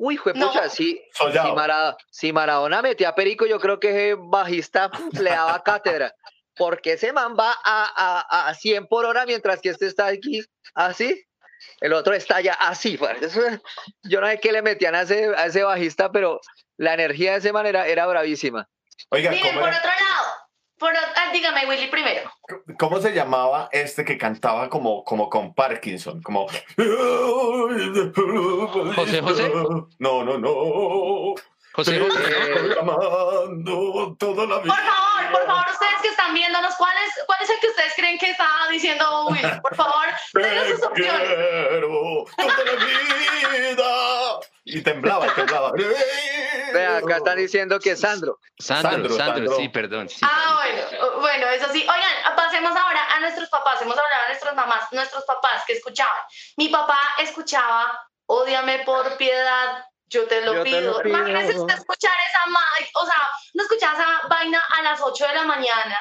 Uy, 0.03 0.17
fue 0.17 0.33
No. 0.33 0.49
pucha, 0.49 0.69
sí. 0.71 0.99
Si, 1.13 1.19
Sollado. 1.19 1.55
Mara- 1.55 1.97
si 2.11 2.33
Maradona 2.33 2.81
metía 2.81 3.11
a 3.11 3.15
Perico, 3.15 3.45
yo 3.45 3.61
creo 3.61 3.79
que 3.79 3.91
ese 3.91 4.17
bajista 4.19 4.91
le 5.13 5.31
daba 5.31 5.63
cátedra. 5.63 6.15
Porque 6.57 6.95
ese 6.95 7.13
man 7.13 7.37
va 7.39 7.53
a, 7.65 8.25
a, 8.27 8.49
a 8.49 8.55
100 8.55 8.87
por 8.87 9.05
hora 9.05 9.27
mientras 9.27 9.61
que 9.61 9.69
este 9.69 9.87
está 9.87 10.07
aquí 10.07 10.43
así. 10.75 11.23
El 11.81 11.93
otro 11.93 12.15
está 12.15 12.41
ya 12.41 12.55
así. 12.55 12.99
yo 14.05 14.21
no 14.23 14.27
sé 14.27 14.41
qué 14.41 14.53
le 14.53 14.63
metían 14.63 14.95
a 14.95 15.03
ese, 15.03 15.27
a 15.37 15.47
ese 15.47 15.63
bajista, 15.63 16.11
pero 16.11 16.41
la 16.79 16.95
energía 16.95 17.33
de 17.33 17.39
esa 17.39 17.53
manera 17.53 17.87
era 17.87 18.07
bravísima. 18.07 18.67
Oiga, 19.11 19.31
Miren, 19.31 19.47
¿cómo, 19.49 19.61
por 19.61 19.69
era- 19.69 19.79
otro 19.79 19.91
lado, 19.91 20.35
por, 20.81 20.93
o- 20.93 20.97
ah, 21.17 21.31
dígame, 21.33 21.67
Willy, 21.67 21.87
primero. 21.89 22.29
cómo 22.79 23.01
se 23.01 23.13
llamaba 23.13 23.69
este 23.71 24.05
que 24.05 24.19
cantaba 24.19 24.69
como, 24.69 25.05
como 25.05 25.29
con 25.31 25.55
Parkinson? 25.55 26.21
Como... 26.23 26.49
¿José 28.97 29.21
José? 29.21 29.53
No, 29.99 30.25
no, 30.25 30.39
no. 30.39 31.35
José 31.73 32.01
José, 32.01 32.23
toda 34.19 34.47
la 34.47 34.57
Por 34.57 34.65
vida. 34.65 34.75
favor, 34.75 35.33
por 35.33 35.47
favor, 35.47 35.65
ustedes 35.71 36.03
que 36.03 36.09
están 36.09 36.35
viéndonos, 36.35 36.75
¿cuál 36.75 36.93
es, 37.07 37.13
cuál 37.27 37.39
es 37.43 37.49
el 37.51 37.61
que 37.61 37.69
ustedes 37.69 37.93
creen 37.95 38.19
que 38.19 38.31
está 38.31 38.49
diciendo 38.73 39.27
Willy? 39.29 39.61
Por 39.63 39.77
favor, 39.77 40.07
denos 40.35 40.67
sus 40.69 40.83
opciones. 40.83 41.29
quiero 41.29 42.25
toda 42.37 42.65
la 42.65 42.73
vida. 42.85 44.20
Y 44.65 44.83
temblaba, 44.83 45.27
y 45.27 45.31
temblaba. 45.31 45.73
Vea, 46.73 46.99
acá 46.99 47.17
están 47.17 47.37
diciendo 47.39 47.79
que 47.81 47.93
es 47.93 48.01
Sandro. 48.01 48.39
Sandro, 48.59 48.91
Sandro, 48.91 49.17
Sandro, 49.17 49.35
Sandro. 49.37 49.57
sí, 49.57 49.69
perdón. 49.71 50.09
sí, 50.09 50.19
Ah, 50.23 50.61
bueno, 50.63 51.21
bueno, 51.21 51.47
eso 51.49 51.67
sí. 51.73 51.81
Oigan, 51.81 52.37
pasemos 52.37 52.77
ahora 52.77 53.03
a 53.17 53.21
nuestros 53.21 53.49
papás. 53.49 53.81
Hemos 53.83 53.97
hablado 53.99 54.23
de 54.23 54.29
nuestras 54.29 54.55
mamás, 54.55 54.93
nuestros 54.93 55.25
papás 55.25 55.65
que 55.67 55.73
escuchaban. 55.75 56.21
Mi 56.57 56.69
papá 56.69 56.99
escuchaba, 57.19 57.99
ódiame 58.27 58.81
por 58.81 59.17
piedad, 59.17 59.85
yo 60.07 60.27
te 60.27 60.43
lo 60.43 60.55
Yo 60.55 60.63
te 60.65 60.71
pido. 60.71 60.93
lo 60.93 61.03
pido. 61.03 61.17
Imagínense 61.19 61.59
usted 61.59 61.75
escuchar 61.75 62.13
esa, 62.29 62.41
o 63.01 63.07
sea, 63.07 63.29
no 63.55 63.63
escuchaba 63.65 63.95
esa 63.99 64.29
vaina 64.29 64.63
a 64.79 64.83
las 64.83 65.01
8 65.01 65.27
de 65.27 65.35
la 65.35 65.43
mañana. 65.45 65.99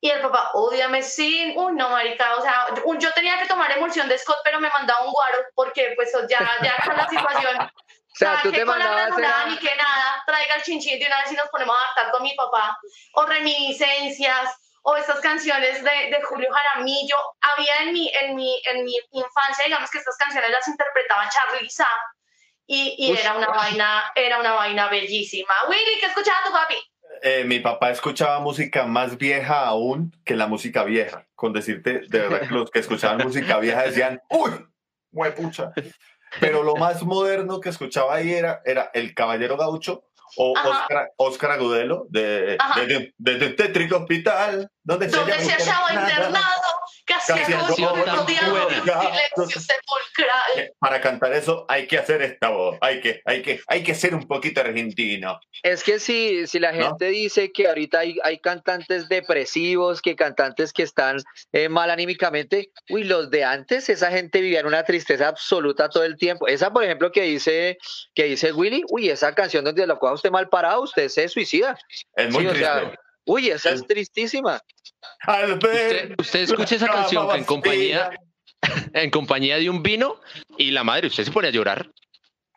Y 0.00 0.10
el 0.10 0.20
papá, 0.20 0.50
ódiame 0.54 1.02
sin, 1.02 1.58
uy, 1.58 1.72
no, 1.74 1.90
marica, 1.90 2.36
o 2.36 2.40
sea, 2.42 2.66
un- 2.84 3.00
yo 3.00 3.12
tenía 3.14 3.36
que 3.40 3.46
tomar 3.48 3.70
emulsión 3.72 4.08
de 4.08 4.16
Scott, 4.16 4.38
pero 4.44 4.60
me 4.60 4.68
mandaba 4.70 5.04
un 5.04 5.10
guaro, 5.12 5.38
porque 5.56 5.92
pues 5.96 6.12
ya, 6.28 6.38
ya 6.62 6.76
con 6.84 6.96
la 6.96 7.08
situación 7.08 7.68
O 8.10 8.16
sea, 8.18 8.40
tú 8.42 8.50
que 8.50 8.58
te 8.58 8.64
con 8.66 8.78
la 8.78 8.84
mandabas 8.86 9.18
era- 9.18 9.46
ni 9.46 9.56
que 9.58 9.74
nada, 9.76 10.22
traiga 10.26 10.56
el 10.56 10.62
chinchín 10.62 10.98
de 10.98 11.06
una 11.06 11.22
vez 11.22 11.32
y 11.32 11.36
nos 11.36 11.48
ponemos 11.50 11.76
a 11.76 11.80
adaptar 11.82 12.10
con 12.12 12.22
mi 12.22 12.34
papá. 12.34 12.78
O 13.14 13.24
reminiscencias, 13.26 14.56
o 14.82 14.96
estas 14.96 15.20
canciones 15.20 15.82
de, 15.84 15.90
de 15.90 16.22
Julio 16.22 16.48
Jaramillo. 16.50 17.16
Había 17.40 17.82
en 17.82 17.92
mi, 17.92 18.10
en, 18.22 18.34
mi, 18.34 18.60
en 18.72 18.84
mi 18.84 18.94
infancia, 19.12 19.64
digamos 19.66 19.90
que 19.90 19.98
estas 19.98 20.16
canciones 20.16 20.50
las 20.50 20.66
interpretaba 20.66 21.28
Charly 21.28 21.68
Sa 21.68 21.88
y, 22.66 22.94
y 22.98 23.12
Ush. 23.12 23.20
era 23.20 23.34
una 23.34 23.48
vaina, 23.48 24.12
era 24.14 24.38
una 24.40 24.52
vaina 24.52 24.88
bellísima. 24.88 25.52
Willy, 25.68 25.98
¿qué 26.00 26.06
escuchaba 26.06 26.38
tu 26.46 26.52
papi? 26.52 26.76
Eh, 27.22 27.44
mi 27.44 27.58
papá 27.60 27.90
escuchaba 27.90 28.38
música 28.40 28.84
más 28.84 29.18
vieja 29.18 29.66
aún 29.66 30.12
que 30.24 30.36
la 30.36 30.46
música 30.46 30.84
vieja. 30.84 31.26
Con 31.34 31.52
decirte, 31.52 32.00
de 32.08 32.18
verdad, 32.20 32.48
que 32.48 32.54
los 32.54 32.70
que 32.70 32.78
escuchaban 32.78 33.18
música 33.18 33.58
vieja 33.58 33.82
decían, 33.82 34.22
¡Uy! 34.30 34.66
¡Huepucha! 35.10 35.72
Pero 36.40 36.62
lo 36.62 36.76
más 36.76 37.02
moderno 37.02 37.60
que 37.60 37.68
escuchaba 37.70 38.14
ahí 38.14 38.32
era, 38.32 38.60
era 38.64 38.90
El 38.94 39.14
Caballero 39.14 39.56
Gaucho 39.56 40.04
o. 40.36 40.52
Oscar, 40.52 41.12
Oscar 41.16 41.50
Agudelo 41.52 42.06
de, 42.10 42.58
de, 42.76 43.12
de, 43.16 43.38
de 43.38 43.48
Tétrico 43.50 43.96
Hospital, 43.96 44.70
donde 44.82 45.08
Donde 45.08 45.32
se 45.40 45.52
hallaba 45.52 45.92
internado, 45.92 46.42
casi 47.08 47.32
Casi 47.32 47.52
buena. 47.82 48.26
silencio 48.26 49.60
sepulcral. 49.60 50.72
Para 50.78 51.00
cantar 51.00 51.32
eso 51.32 51.64
hay 51.68 51.86
que 51.86 51.98
hacer 51.98 52.22
esta 52.22 52.50
voz, 52.50 52.78
hay 52.80 53.00
que, 53.00 53.22
hay 53.24 53.42
que, 53.42 53.60
hay 53.66 53.82
que 53.82 53.94
ser 53.94 54.14
un 54.14 54.26
poquito 54.26 54.60
argentino. 54.60 55.40
Es 55.62 55.82
que 55.82 55.98
si, 55.98 56.46
si 56.46 56.58
la 56.58 56.72
¿No? 56.72 56.88
gente 56.88 57.06
dice 57.06 57.50
que 57.52 57.68
ahorita 57.68 58.00
hay, 58.00 58.18
hay 58.22 58.38
cantantes 58.38 59.08
depresivos, 59.08 60.02
que 60.02 60.14
cantantes 60.14 60.72
que 60.72 60.82
están 60.82 61.16
eh, 61.52 61.68
mal 61.68 61.90
anímicamente, 61.90 62.70
uy, 62.90 63.04
los 63.04 63.30
de 63.30 63.44
antes, 63.44 63.88
esa 63.88 64.10
gente 64.10 64.40
vivía 64.40 64.60
en 64.60 64.66
una 64.66 64.84
tristeza 64.84 65.28
absoluta 65.28 65.88
todo 65.88 66.04
el 66.04 66.16
tiempo. 66.16 66.46
Esa, 66.46 66.72
por 66.72 66.84
ejemplo, 66.84 67.10
que 67.10 67.22
dice, 67.22 67.78
que 68.14 68.24
dice 68.24 68.52
Willy, 68.52 68.84
uy, 68.90 69.08
esa 69.10 69.34
canción 69.34 69.64
donde 69.64 69.86
lo 69.86 69.98
coja 69.98 70.14
usted 70.14 70.30
mal 70.30 70.48
parado, 70.48 70.82
usted 70.82 71.08
se 71.08 71.28
suicida. 71.28 71.76
Es 72.14 72.32
muy 72.32 72.42
Sí, 72.42 72.48
o 72.48 72.54
sea, 72.54 72.80
triste. 72.80 72.98
Uy, 73.28 73.50
esa 73.50 73.70
es 73.70 73.86
tristísima. 73.86 74.58
Al 75.20 75.58
ver 75.58 76.12
Usted, 76.12 76.14
usted 76.18 76.40
escucha 76.40 76.76
esa 76.76 76.88
canción 76.92 77.30
en 77.36 77.44
compañía, 77.44 78.10
en 78.94 79.10
compañía 79.10 79.58
de 79.58 79.68
un 79.68 79.82
vino 79.82 80.18
y 80.56 80.70
la 80.70 80.82
madre, 80.82 81.08
usted 81.08 81.24
se 81.24 81.30
pone 81.30 81.48
a 81.48 81.50
llorar. 81.50 81.86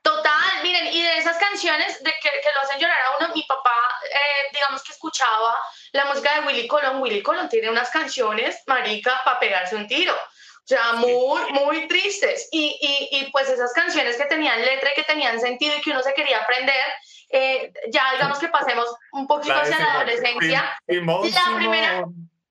Total, 0.01 0.63
miren, 0.63 0.87
y 0.87 1.03
de 1.03 1.17
esas 1.17 1.37
canciones 1.37 2.01
de 2.01 2.09
que, 2.09 2.29
que 2.29 2.49
lo 2.55 2.61
hacen 2.61 2.79
llorar 2.79 2.97
a 3.05 3.17
uno, 3.17 3.35
mi 3.35 3.43
papá, 3.43 3.75
eh, 4.09 4.49
digamos 4.53 4.81
que 4.83 4.93
escuchaba 4.93 5.55
la 5.91 6.05
música 6.05 6.39
de 6.39 6.47
Willy 6.47 6.67
Colón. 6.67 7.01
Willy 7.01 7.21
Colón 7.21 7.49
tiene 7.49 7.69
unas 7.69 7.89
canciones, 7.89 8.63
marica, 8.65 9.21
para 9.25 9.39
pegarse 9.41 9.75
un 9.75 9.87
tiro. 9.87 10.15
O 10.15 10.67
sea, 10.67 10.93
muy, 10.93 11.51
muy 11.51 11.87
tristes. 11.89 12.47
Y, 12.51 12.77
y, 12.79 13.17
y 13.17 13.31
pues 13.31 13.49
esas 13.49 13.73
canciones 13.73 14.15
que 14.15 14.25
tenían 14.25 14.61
letra 14.61 14.91
y 14.91 14.95
que 14.95 15.03
tenían 15.03 15.39
sentido 15.41 15.75
y 15.75 15.81
que 15.81 15.91
uno 15.91 16.01
se 16.01 16.13
quería 16.13 16.37
aprender, 16.37 16.85
eh, 17.31 17.71
ya 17.89 18.11
digamos 18.13 18.39
que 18.39 18.47
pasemos 18.49 18.85
un 19.13 19.27
poquito 19.27 19.53
La 19.55 19.61
hacia 19.61 19.79
la 19.79 19.93
adolescencia. 19.95 20.77
La 20.87 21.55
primera- 21.55 22.03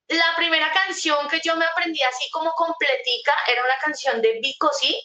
La 0.08 0.34
primera 0.36 0.72
canción 0.72 1.28
que 1.28 1.40
yo 1.40 1.54
me 1.54 1.64
aprendí 1.64 2.02
así 2.02 2.28
como 2.32 2.50
completica 2.52 3.32
era 3.46 3.62
una 3.62 3.74
canción 3.82 4.20
de 4.20 4.40
Vico, 4.42 4.68
¿sí? 4.72 5.00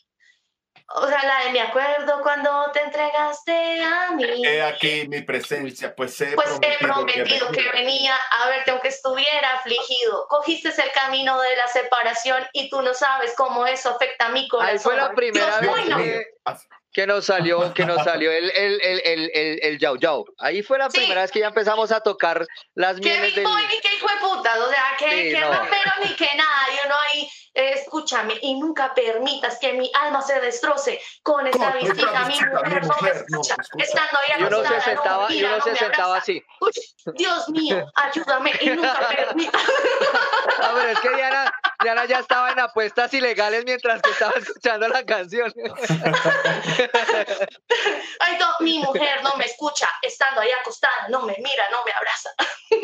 O 0.95 1.07
sea, 1.07 1.23
la 1.23 1.45
de 1.45 1.51
Me 1.51 1.61
acuerdo 1.61 2.21
cuando 2.21 2.71
te 2.71 2.81
entregaste 2.81 3.83
a 3.83 4.11
mí. 4.11 4.45
He 4.45 4.61
aquí 4.63 5.07
mi 5.07 5.21
presencia, 5.21 5.95
pues 5.95 6.19
he 6.21 6.33
Pues 6.33 6.49
he 6.61 6.77
prometido, 6.77 7.25
prometido 7.25 7.51
que 7.51 7.69
venía 7.71 8.15
a 8.31 8.47
verte 8.49 8.71
aunque 8.71 8.89
estuviera 8.89 9.53
afligido. 9.55 10.27
Cogiste 10.27 10.69
el 10.69 10.91
camino 10.91 11.39
de 11.41 11.55
la 11.55 11.67
separación 11.67 12.43
y 12.53 12.69
tú 12.69 12.81
no 12.81 12.93
sabes 12.93 13.33
cómo 13.35 13.65
eso 13.67 13.89
afecta 13.95 14.27
a 14.27 14.29
mi 14.29 14.47
corazón. 14.47 14.73
Ahí 14.73 14.79
fue 14.79 14.95
la 14.95 15.11
primera 15.13 15.59
Dios, 15.59 15.75
vez 15.75 15.83
uy, 15.85 15.89
no. 15.89 15.97
que, 15.97 16.25
que 16.95 17.05
nos 17.05 17.25
salió, 17.25 17.73
que 17.73 17.85
nos 17.85 18.01
salió 18.05 18.31
el, 18.31 18.49
el, 18.51 18.79
el, 18.81 19.01
el, 19.03 19.31
el, 19.33 19.59
el 19.63 19.77
yao 19.79 19.97
yao. 19.97 20.23
Ahí 20.39 20.63
fue 20.63 20.77
la 20.77 20.89
Sí. 20.89 20.99
primera 20.99 21.23
vez 21.23 21.31
que 21.31 21.39
ya 21.41 21.47
empezamos 21.47 21.91
a 21.91 21.99
tocar 21.99 22.47
las 22.73 22.95
Qué 22.95 23.09
mieles 23.09 23.21
big 23.25 23.35
del... 23.35 23.43
boy 23.43 23.63
ni 23.63 23.79
qué 23.81 23.95
hijo 23.97 24.07
de 24.07 24.15
putas, 24.21 24.57
o 24.57 24.69
sea, 24.69 24.83
que, 24.97 25.09
Sí, 25.09 25.33
que 25.33 25.39
no. 25.41 25.51
rapero 25.51 25.91
ni 26.01 26.15
que 26.15 26.29
nada, 26.37 26.61
y 26.73 26.87
uno 26.87 26.95
ahí, 27.11 27.29
eh, 27.55 27.71
escúchame, 27.75 28.35
y 28.41 28.57
nunca 28.57 28.93
permitas 28.93 29.57
que 29.59 29.73
mi 29.73 29.91
alma 29.93 30.21
se 30.21 30.39
destroce 30.39 31.01
con 31.21 31.45
esta 31.45 31.71
visita, 31.71 32.25
mi 32.27 32.39
mujer 32.39 32.85
no 32.87 32.95
me 33.01 33.09
no 33.09 33.41
escucha, 33.41 33.55
estando 33.77 34.17
ahí 34.19 34.39
Y 34.39 34.43
uno 34.43 34.63
se 34.63 34.69
no 34.75 34.81
sentaba, 34.81 35.27
y 35.31 35.35
mira, 35.35 35.47
uno 35.49 35.57
no 35.57 35.63
se 35.63 35.75
sentaba 35.75 36.17
así. 36.17 36.41
Uy, 36.61 36.71
Dios 37.17 37.49
mío, 37.49 37.85
ayúdame 37.95 38.53
y 38.61 38.69
nunca 38.69 39.05
permitas. 39.15 39.61
A 40.61 40.71
ver, 40.73 40.89
es 40.91 40.99
que 41.01 41.09
Diana, 41.09 41.53
Diana 41.85 42.05
ya 42.05 42.17
estaba 42.17 42.49
en 42.51 42.59
apuestas 42.59 43.13
ilegales 43.13 43.63
mientras 43.63 44.01
que 44.01 44.09
estaba 44.09 44.33
escuchando 44.37 44.87
la 44.87 45.05
canción. 45.05 45.53
Ay, 48.19 48.37
no, 48.39 48.47
mi 48.61 48.79
mujer 48.79 49.21
no 49.21 49.35
me 49.35 49.45
escucha, 49.45 49.87
estando 50.01 50.41
ahí 50.41 50.49
acostada, 50.59 51.09
no 51.09 51.21
me 51.21 51.35
mira, 51.37 51.69
no 51.69 51.85
me 51.85 51.91
abraza. 51.91 52.31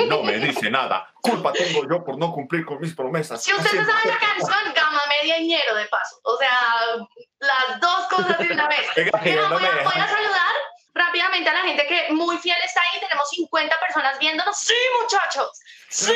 No 0.08 0.22
me 0.22 0.38
dice 0.38 0.70
nada. 0.70 1.12
Culpa 1.20 1.51
tengo 1.51 1.81
yo 1.89 2.03
por 2.03 2.20
no 2.20 2.31
cumplir 2.31 2.63
con 2.63 2.79
mis 2.79 2.93
promesas. 2.93 3.43
Si 3.43 3.51
usted 3.51 3.72
se 3.72 3.79
Haciendo 3.79 3.91
sabe 3.91 4.08
la 4.08 4.20
canción, 4.20 4.74
gama 4.75 5.01
media 5.10 5.39
y 5.39 5.48
ñero 5.48 5.74
de 5.74 5.88
paso. 5.88 6.20
O 6.24 6.38
sea, 6.38 6.98
las 7.39 7.79
dos 7.79 8.05
cosas 8.08 8.38
de 8.38 8.51
una 8.51 8.67
vez. 8.67 8.86
Mira, 9.24 9.50
no 9.50 9.58
voy, 9.58 9.65
a, 9.65 9.84
voy 9.84 10.00
a 10.00 10.08
saludar 10.08 10.55
rápidamente 10.93 11.50
a 11.50 11.53
la 11.53 11.62
gente 11.62 11.88
que 11.88 12.13
muy 12.13 12.38
fiel 12.38 12.58
está 12.63 12.81
ahí. 12.81 13.00
Tenemos 13.00 13.27
50 13.29 13.79
personas 13.79 14.20
viéndonos. 14.20 14.55
¡Sí, 14.60 14.75
muchachos! 15.01 15.60
¡Sí! 15.89 16.13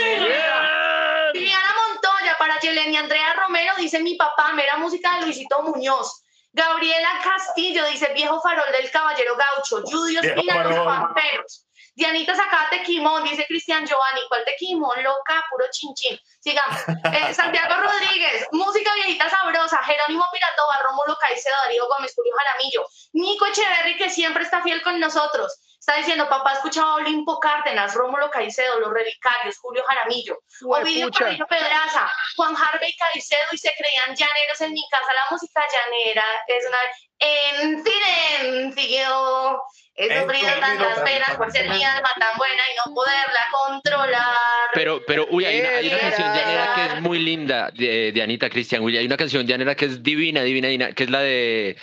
Viviana 1.36 1.76
Montoya 1.88 2.38
para 2.40 2.60
Yeleni 2.62 2.96
Andrea 2.96 3.34
Romero 3.34 3.74
dice 3.78 4.00
mi 4.00 4.16
papá, 4.16 4.54
mera 4.54 4.78
música 4.78 5.16
de 5.16 5.26
Luisito 5.26 5.62
Muñoz. 5.64 6.24
Gabriela 6.54 7.20
Castillo 7.22 7.86
dice 7.88 8.14
viejo 8.14 8.42
farol 8.42 8.72
del 8.72 8.90
caballero 8.90 9.36
gaucho. 9.36 9.82
Judy 9.84 10.18
Viejo 10.22 10.36
Ospina, 10.36 10.64
los 10.64 10.86
pamperos. 10.86 11.68
Dianita 11.94 12.36
sacaba 12.36 12.70
tequimón, 12.70 13.26
dice 13.26 13.46
Cristian 13.48 13.86
Giovanni. 13.86 14.22
¿Cuál 14.30 14.46
tequimón? 14.46 15.04
Loca, 15.04 15.44
puro 15.50 15.66
chinchín. 15.72 16.18
Sigamos. 16.40 16.80
Eh, 16.88 17.34
Santiago 17.34 17.76
Rodríguez, 17.82 18.48
música 18.54 18.94
viejita 18.94 19.30
sabrosa. 19.30 19.84
Jerónimo 19.84 20.24
Piratova, 20.32 20.80
Rómulo 20.84 21.18
Caicedo, 21.20 21.56
Darío 21.64 21.86
Gómez, 21.88 22.14
Julio 22.16 22.34
Jaramillo. 22.38 22.88
Nico 23.12 23.46
Echeverry, 23.46 23.98
que 23.98 24.10
siempre 24.10 24.44
está 24.44 24.64
fiel 24.64 24.82
con 24.82 24.98
nosotros. 25.02 25.75
Está 25.80 25.98
diciendo, 25.98 26.28
papá, 26.28 26.54
escuchaba 26.54 26.94
a 26.94 26.96
Olimpo 26.96 27.40
Cárdenas, 27.40 27.94
Rómulo 27.94 28.30
Caicedo, 28.32 28.80
Los 28.80 28.92
Relicarios, 28.92 29.58
Julio 29.60 29.84
Jaramillo, 29.86 30.40
Ovidio 30.64 31.04
Juepucha. 31.04 31.26
Carrillo 31.26 31.48
Pedraza, 31.48 32.12
Juan 32.36 32.56
Harvey 32.56 32.94
Caicedo 32.98 33.48
y 33.52 33.58
se 33.58 33.72
creían 33.78 34.16
llaneros 34.16 34.62
en 34.62 34.72
mi 34.74 34.84
casa. 34.90 35.14
La 35.14 35.32
música 35.32 35.62
llanera 35.72 36.24
es 36.48 36.66
una 36.68 36.78
en 37.20 37.84
silencio. 37.84 39.62
Esos 39.96 40.18
En 40.18 40.28
brillos 40.28 40.54
tu 40.54 40.60
tantas 40.60 41.00
penas 41.00 41.28
tan 41.30 41.38
por 41.38 41.52
ser 41.52 41.70
mi 41.70 41.82
alma 41.82 42.10
tan 42.20 42.38
buena 42.38 42.64
y 42.70 42.76
no 42.76 42.94
poderla 42.94 43.48
controlar. 43.50 44.26
Pero, 44.74 45.02
pero, 45.08 45.26
uy, 45.32 45.46
hay 45.46 45.62
una, 45.62 45.70
hay 45.70 45.88
una 45.88 45.96
Qué 45.96 46.02
canción 46.02 46.36
llanera 46.36 46.76
que 46.76 46.86
es 46.86 47.02
muy 47.02 47.20
linda 47.20 47.72
de, 47.72 48.12
de 48.12 48.22
Anita 48.22 48.50
Cristian. 48.50 48.84
Uy, 48.84 48.98
hay 48.98 49.06
una 49.06 49.16
canción 49.16 49.48
llanera 49.48 49.74
que 49.74 49.86
es 49.86 50.04
divina, 50.04 50.42
divina, 50.42 50.68
divina, 50.68 50.92
que 50.92 51.04
es 51.06 51.10
la 51.10 51.20
de. 51.22 51.78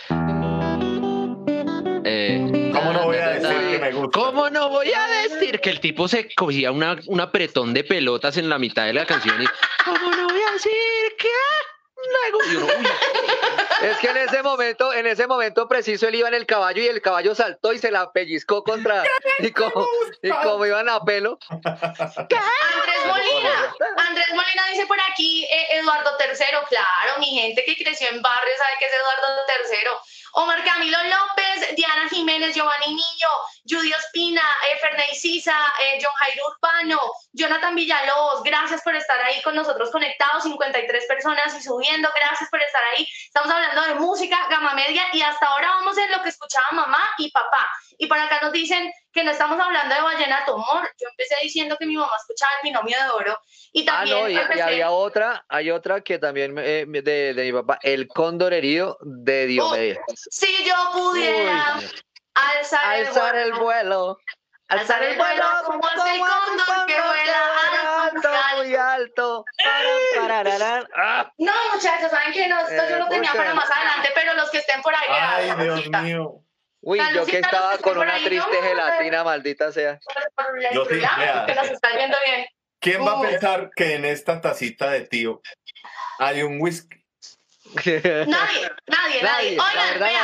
Eh, 2.04 2.70
¿Cómo 2.74 2.92
no 2.92 3.04
voy 3.04 3.16
a 3.16 3.30
decir? 3.30 3.61
¿Cómo 4.12 4.50
no 4.50 4.68
voy 4.68 4.92
a 4.92 5.06
decir 5.28 5.60
que 5.60 5.70
el 5.70 5.80
tipo 5.80 6.06
se 6.08 6.32
cogía 6.34 6.70
una, 6.70 6.98
un 7.06 7.20
apretón 7.20 7.72
de 7.74 7.84
pelotas 7.84 8.36
en 8.36 8.48
la 8.48 8.58
mitad 8.58 8.84
de 8.84 8.92
la 8.92 9.06
canción 9.06 9.42
y 9.42 9.46
¿Cómo 9.84 10.10
no 10.10 10.28
voy 10.28 10.42
a 10.42 10.52
decir 10.52 11.16
que 11.18 11.28
uy, 12.32 12.86
Es 13.82 13.98
que 13.98 14.08
en 14.08 14.16
ese 14.16 14.42
momento, 14.42 14.92
en 14.92 15.06
ese 15.06 15.26
momento 15.26 15.68
preciso 15.68 16.08
él 16.08 16.16
iba 16.16 16.28
en 16.28 16.34
el 16.34 16.46
caballo 16.46 16.82
y 16.82 16.86
el 16.86 17.00
caballo 17.00 17.34
saltó 17.34 17.72
y 17.72 17.78
se 17.78 17.90
la 17.90 18.12
pellizcó 18.12 18.62
contra 18.64 19.04
y 19.38 19.50
como, 19.50 19.86
y 20.22 20.30
como 20.30 20.66
iban 20.66 20.88
a 20.88 21.00
pelo. 21.04 21.38
Andrés 21.50 21.70
Molina, 23.06 23.74
Andrés 23.96 24.28
Molina 24.30 24.66
dice 24.70 24.86
por 24.86 24.98
aquí, 25.10 25.44
eh, 25.44 25.78
Eduardo 25.78 26.10
III, 26.20 26.36
claro, 26.68 27.18
mi 27.18 27.26
gente 27.26 27.64
que 27.64 27.76
creció 27.82 28.08
en 28.08 28.22
barrio 28.22 28.52
sabe 28.56 28.72
que 28.78 28.86
es 28.86 28.92
Eduardo 28.92 29.26
III. 29.48 30.21
Omar 30.34 30.64
Camilo 30.64 30.98
López, 31.04 31.74
Diana 31.76 32.08
Jiménez, 32.08 32.54
Giovanni 32.54 32.88
Niño, 32.88 33.28
Judy 33.68 33.92
Ospina, 33.92 34.42
eh, 34.68 34.78
Ferney 34.80 35.14
Sisa, 35.14 35.54
eh, 35.80 35.98
John 36.02 36.12
Jairo 36.20 36.42
Urbano, 36.48 36.98
Jonathan 37.32 37.74
Villalobos, 37.74 38.42
gracias 38.42 38.82
por 38.82 38.96
estar 38.96 39.20
ahí 39.22 39.42
con 39.42 39.54
nosotros 39.54 39.90
conectados, 39.90 40.44
53 40.44 41.06
personas 41.06 41.54
y 41.58 41.62
subiendo, 41.62 42.08
gracias 42.16 42.48
por 42.48 42.62
estar 42.62 42.82
ahí. 42.84 43.06
Estamos 43.26 43.50
hablando 43.50 43.82
de 43.82 43.94
música, 43.96 44.46
gama 44.48 44.74
media, 44.74 45.04
y 45.12 45.20
hasta 45.20 45.46
ahora 45.46 45.68
vamos 45.68 45.98
en 45.98 46.10
lo 46.10 46.22
que 46.22 46.30
escuchaba 46.30 46.66
mamá 46.72 47.10
y 47.18 47.30
papá. 47.30 47.70
Y 47.98 48.06
por 48.06 48.18
acá 48.18 48.40
nos 48.40 48.52
dicen 48.52 48.90
que 49.12 49.24
no 49.24 49.30
estamos 49.30 49.60
hablando 49.60 49.94
de 49.94 50.00
vallenato, 50.00 50.54
amor. 50.54 50.88
Yo 51.00 51.08
empecé 51.10 51.36
diciendo 51.42 51.76
que 51.78 51.86
mi 51.86 51.96
mamá 51.96 52.12
escuchaba 52.18 52.52
el 52.62 52.68
binomio 52.68 52.96
de 52.96 53.10
oro. 53.10 53.38
Y 53.72 53.82
Ah, 53.88 53.98
también 53.98 54.18
no, 54.22 54.28
y, 54.28 54.60
había 54.60 54.90
otra, 54.90 55.44
hay 55.48 55.70
otra 55.70 56.00
que 56.00 56.18
también 56.18 56.56
eh, 56.58 56.84
de, 56.88 57.34
de 57.34 57.42
mi 57.44 57.52
papá, 57.52 57.78
El 57.82 58.08
Cóndor 58.08 58.52
Herido 58.52 58.98
de 59.02 59.46
Diomedes. 59.46 59.98
Si 60.30 60.64
yo 60.64 60.74
pudiera 60.92 61.76
Uy, 61.78 61.84
alzar, 62.34 62.84
alzar 62.84 63.36
el 63.36 63.52
vuelo. 63.52 64.18
Alzar 64.68 65.02
el 65.02 65.16
vuelo 65.18 65.44
como 65.66 65.86
el 65.86 66.18
cóndor 66.18 66.86
que 66.86 66.94
vuela 66.94 67.52
alto, 68.04 68.30
muy 68.56 68.74
alto. 68.74 69.44
Ah, 70.96 71.30
No, 71.38 71.52
muchachos, 71.74 72.10
saben 72.10 72.32
que 72.32 72.48
no, 72.48 72.58
esto 72.60 72.88
yo 72.88 72.96
Eh, 72.96 72.98
lo 72.98 73.08
tenía 73.08 73.32
para 73.32 73.54
más 73.54 73.70
adelante, 73.70 74.10
pero 74.14 74.34
los 74.34 74.50
que 74.50 74.58
estén 74.58 74.80
por 74.82 74.94
ahí. 74.94 75.06
Ay, 75.08 75.52
Dios 75.62 75.88
mío. 76.02 76.42
Uy, 76.82 76.98
La 76.98 77.12
yo 77.12 77.24
que 77.24 77.38
los 77.38 77.46
estaba 77.46 77.76
que 77.76 77.82
con 77.82 77.96
una 77.98 78.14
ahí, 78.14 78.24
triste 78.24 78.50
no, 78.52 78.62
gelatina, 78.62 79.24
maldita 79.24 79.70
sea. 79.72 80.00
Yo 80.72 80.84
sí, 80.84 80.94
vea. 80.96 81.44
que 81.46 81.54
nos 81.54 81.70
están 81.70 81.96
viendo 81.96 82.16
bien. 82.24 82.46
¿Quién 82.80 83.06
va 83.06 83.18
a 83.18 83.20
pensar 83.22 83.70
que 83.76 83.94
en 83.94 84.04
esta 84.04 84.40
tacita 84.40 84.90
de 84.90 85.02
tío 85.02 85.40
hay 86.18 86.42
un 86.42 86.60
whisky? 86.60 86.98
Nadie, 87.86 88.26
nadie, 88.26 89.22
nadie. 89.22 89.22
Nadie, 89.22 89.58
Oigan, 89.58 90.00
nadie. 90.00 90.18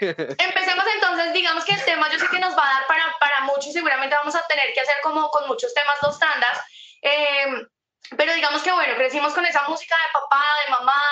empecemos 0.38 0.84
entonces, 0.94 1.32
digamos 1.34 1.64
que 1.64 1.74
el 1.74 1.84
tema 1.84 2.10
yo 2.10 2.18
sé 2.18 2.26
que 2.28 2.40
nos 2.40 2.56
va 2.56 2.68
a 2.68 2.72
dar 2.72 2.86
para, 2.88 3.04
para 3.20 3.40
mucho 3.42 3.68
y 3.68 3.72
seguramente 3.72 4.16
vamos 4.16 4.34
a 4.34 4.44
tener 4.48 4.72
que 4.72 4.80
hacer 4.80 4.96
como 5.02 5.28
con 5.30 5.46
muchos 5.46 5.72
temas 5.74 5.96
dos 6.00 6.18
tandas. 6.18 6.58
eh, 7.02 7.66
pero 8.16 8.34
digamos 8.34 8.62
que 8.62 8.72
bueno, 8.72 8.94
crecimos 8.96 9.32
con 9.34 9.44
esa 9.46 9.68
música 9.68 9.94
de 9.94 10.12
papá, 10.20 10.42
de 10.64 10.70
mamá, 10.72 11.02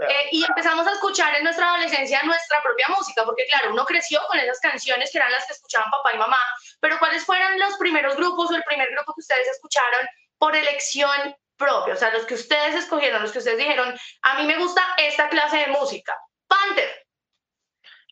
eh, 0.00 0.28
y 0.32 0.44
empezamos 0.44 0.86
a 0.86 0.92
escuchar 0.92 1.34
en 1.36 1.44
nuestra 1.44 1.68
adolescencia 1.68 2.22
nuestra 2.22 2.62
propia 2.62 2.86
música, 2.96 3.24
porque 3.24 3.46
claro, 3.46 3.72
uno 3.72 3.84
creció 3.84 4.20
con 4.28 4.38
esas 4.38 4.60
canciones 4.60 5.10
que 5.10 5.18
eran 5.18 5.32
las 5.32 5.46
que 5.46 5.52
escuchaban 5.52 5.90
papá 5.90 6.14
y 6.14 6.18
mamá, 6.18 6.42
pero 6.80 6.98
¿cuáles 6.98 7.24
fueron 7.24 7.58
los 7.58 7.76
primeros 7.76 8.16
grupos 8.16 8.50
o 8.50 8.54
el 8.54 8.62
primer 8.64 8.90
grupo 8.90 9.14
que 9.14 9.20
ustedes 9.20 9.48
escucharon 9.48 10.06
por 10.38 10.54
elección 10.54 11.36
propia? 11.56 11.94
O 11.94 11.96
sea, 11.96 12.12
los 12.12 12.24
que 12.26 12.34
ustedes 12.34 12.74
escogieron, 12.74 13.22
los 13.22 13.32
que 13.32 13.38
ustedes 13.38 13.58
dijeron, 13.58 13.94
a 14.22 14.38
mí 14.38 14.46
me 14.46 14.58
gusta 14.58 14.82
esta 14.98 15.28
clase 15.28 15.58
de 15.58 15.66
música. 15.68 16.16
Panther. 16.46 17.06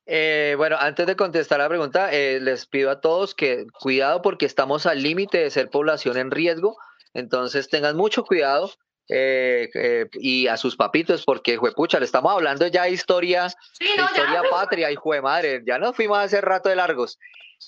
Eh, 0.06 0.54
bueno, 0.56 0.76
antes 0.78 1.06
de 1.06 1.16
contestar 1.16 1.58
la 1.58 1.68
pregunta, 1.68 2.12
eh, 2.12 2.38
les 2.40 2.66
pido 2.66 2.90
a 2.90 3.00
todos 3.00 3.34
que 3.34 3.66
cuidado 3.72 4.22
porque 4.22 4.46
estamos 4.46 4.86
al 4.86 5.02
límite 5.02 5.38
de 5.38 5.50
ser 5.50 5.68
población 5.68 6.16
en 6.16 6.30
riesgo, 6.30 6.76
entonces 7.12 7.68
tengan 7.68 7.96
mucho 7.96 8.24
cuidado 8.24 8.70
eh, 9.08 9.68
eh, 9.74 10.06
y 10.14 10.46
a 10.48 10.56
sus 10.56 10.76
papitos 10.76 11.24
porque, 11.24 11.56
juepucha, 11.56 11.98
le 11.98 12.06
estamos 12.06 12.32
hablando 12.32 12.66
ya 12.66 12.84
de 12.84 12.90
historia, 12.90 13.48
Sí, 13.72 13.86
de 13.88 13.96
no, 13.96 14.04
historia 14.04 14.42
ya. 14.42 14.50
patria, 14.50 14.90
hijo 14.90 15.12
de 15.12 15.22
madre, 15.22 15.62
ya 15.66 15.78
nos 15.78 15.94
fuimos 15.96 16.18
hace 16.18 16.40
rato 16.40 16.68
de 16.68 16.76
largos. 16.76 17.18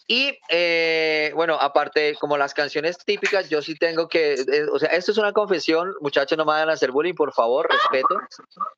Y 0.07 0.39
eh, 0.51 1.33
bueno, 1.35 1.55
aparte, 1.59 2.15
como 2.21 2.37
las 2.37 2.53
canciones 2.53 2.99
típicas, 2.99 3.49
yo 3.49 3.63
sí 3.63 3.75
tengo 3.75 4.07
que, 4.07 4.35
eh, 4.35 4.67
o 4.71 4.79
sea, 4.79 4.91
esto 4.91 5.13
es 5.13 5.19
una 5.19 5.33
confesión, 5.33 5.95
muchachos, 6.03 6.37
no 6.37 6.45
me 6.45 6.53
vayan 6.53 6.69
a 6.69 6.75
hacer 6.75 6.91
bullying, 6.91 7.15
por 7.15 7.33
favor, 7.33 7.67
respeto, 7.71 8.19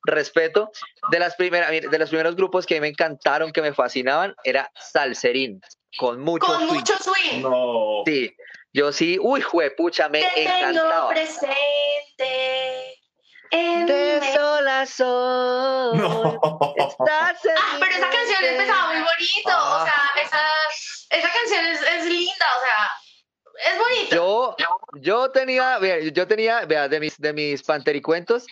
respeto. 0.05 0.71
De 1.11 1.19
las 1.19 1.35
primeras, 1.35 1.69
de 1.69 1.99
los 1.99 2.09
primeros 2.09 2.35
grupos 2.37 2.65
que 2.65 2.79
me 2.79 2.87
encantaron, 2.87 3.51
que 3.51 3.61
me 3.61 3.73
fascinaban, 3.73 4.35
era 4.45 4.71
Salserín, 4.75 5.59
con 5.97 6.21
mucho 6.21 6.45
Con 6.47 6.59
swing. 6.69 6.73
mucho 6.79 6.93
swing. 6.99 7.41
No. 7.41 8.03
Sí, 8.05 8.33
yo 8.71 8.93
sí, 8.93 9.17
uy, 9.19 9.41
juepucha, 9.41 10.07
me 10.07 10.21
Te 10.21 10.27
tengo 10.33 10.49
encantaba. 10.69 11.09
presente. 11.09 11.55
En 13.51 13.85
De 13.85 14.21
sol 14.33 14.67
a 14.67 14.85
sol. 14.85 15.97
No. 15.97 16.39
estás 16.77 17.45
en 17.45 17.51
Ah, 17.57 17.77
pero 17.79 17.91
esa 17.91 18.09
canción 18.09 18.43
empezaba 18.43 18.87
muy 18.87 19.01
bonito. 19.01 19.49
Ah. 19.49 19.81
O 19.81 19.85
sea, 19.85 20.23
esa, 20.23 21.17
esa 21.17 21.33
canción 21.33 21.65
es, 21.65 21.81
es 21.81 22.05
linda. 22.05 22.45
O 22.57 22.61
sea, 22.61 23.71
es 23.71 23.77
bonita. 23.77 24.15
Yo, 24.15 24.55
yo 25.01 25.31
tenía, 25.31 25.77
vea, 25.79 25.99
yo 25.99 26.27
tenía, 26.27 26.65
vea, 26.65 26.87
de 26.87 26.99
mis, 26.99 27.17
de 27.17 27.33
mis 27.33 27.63
pantericuentos, 27.63 28.47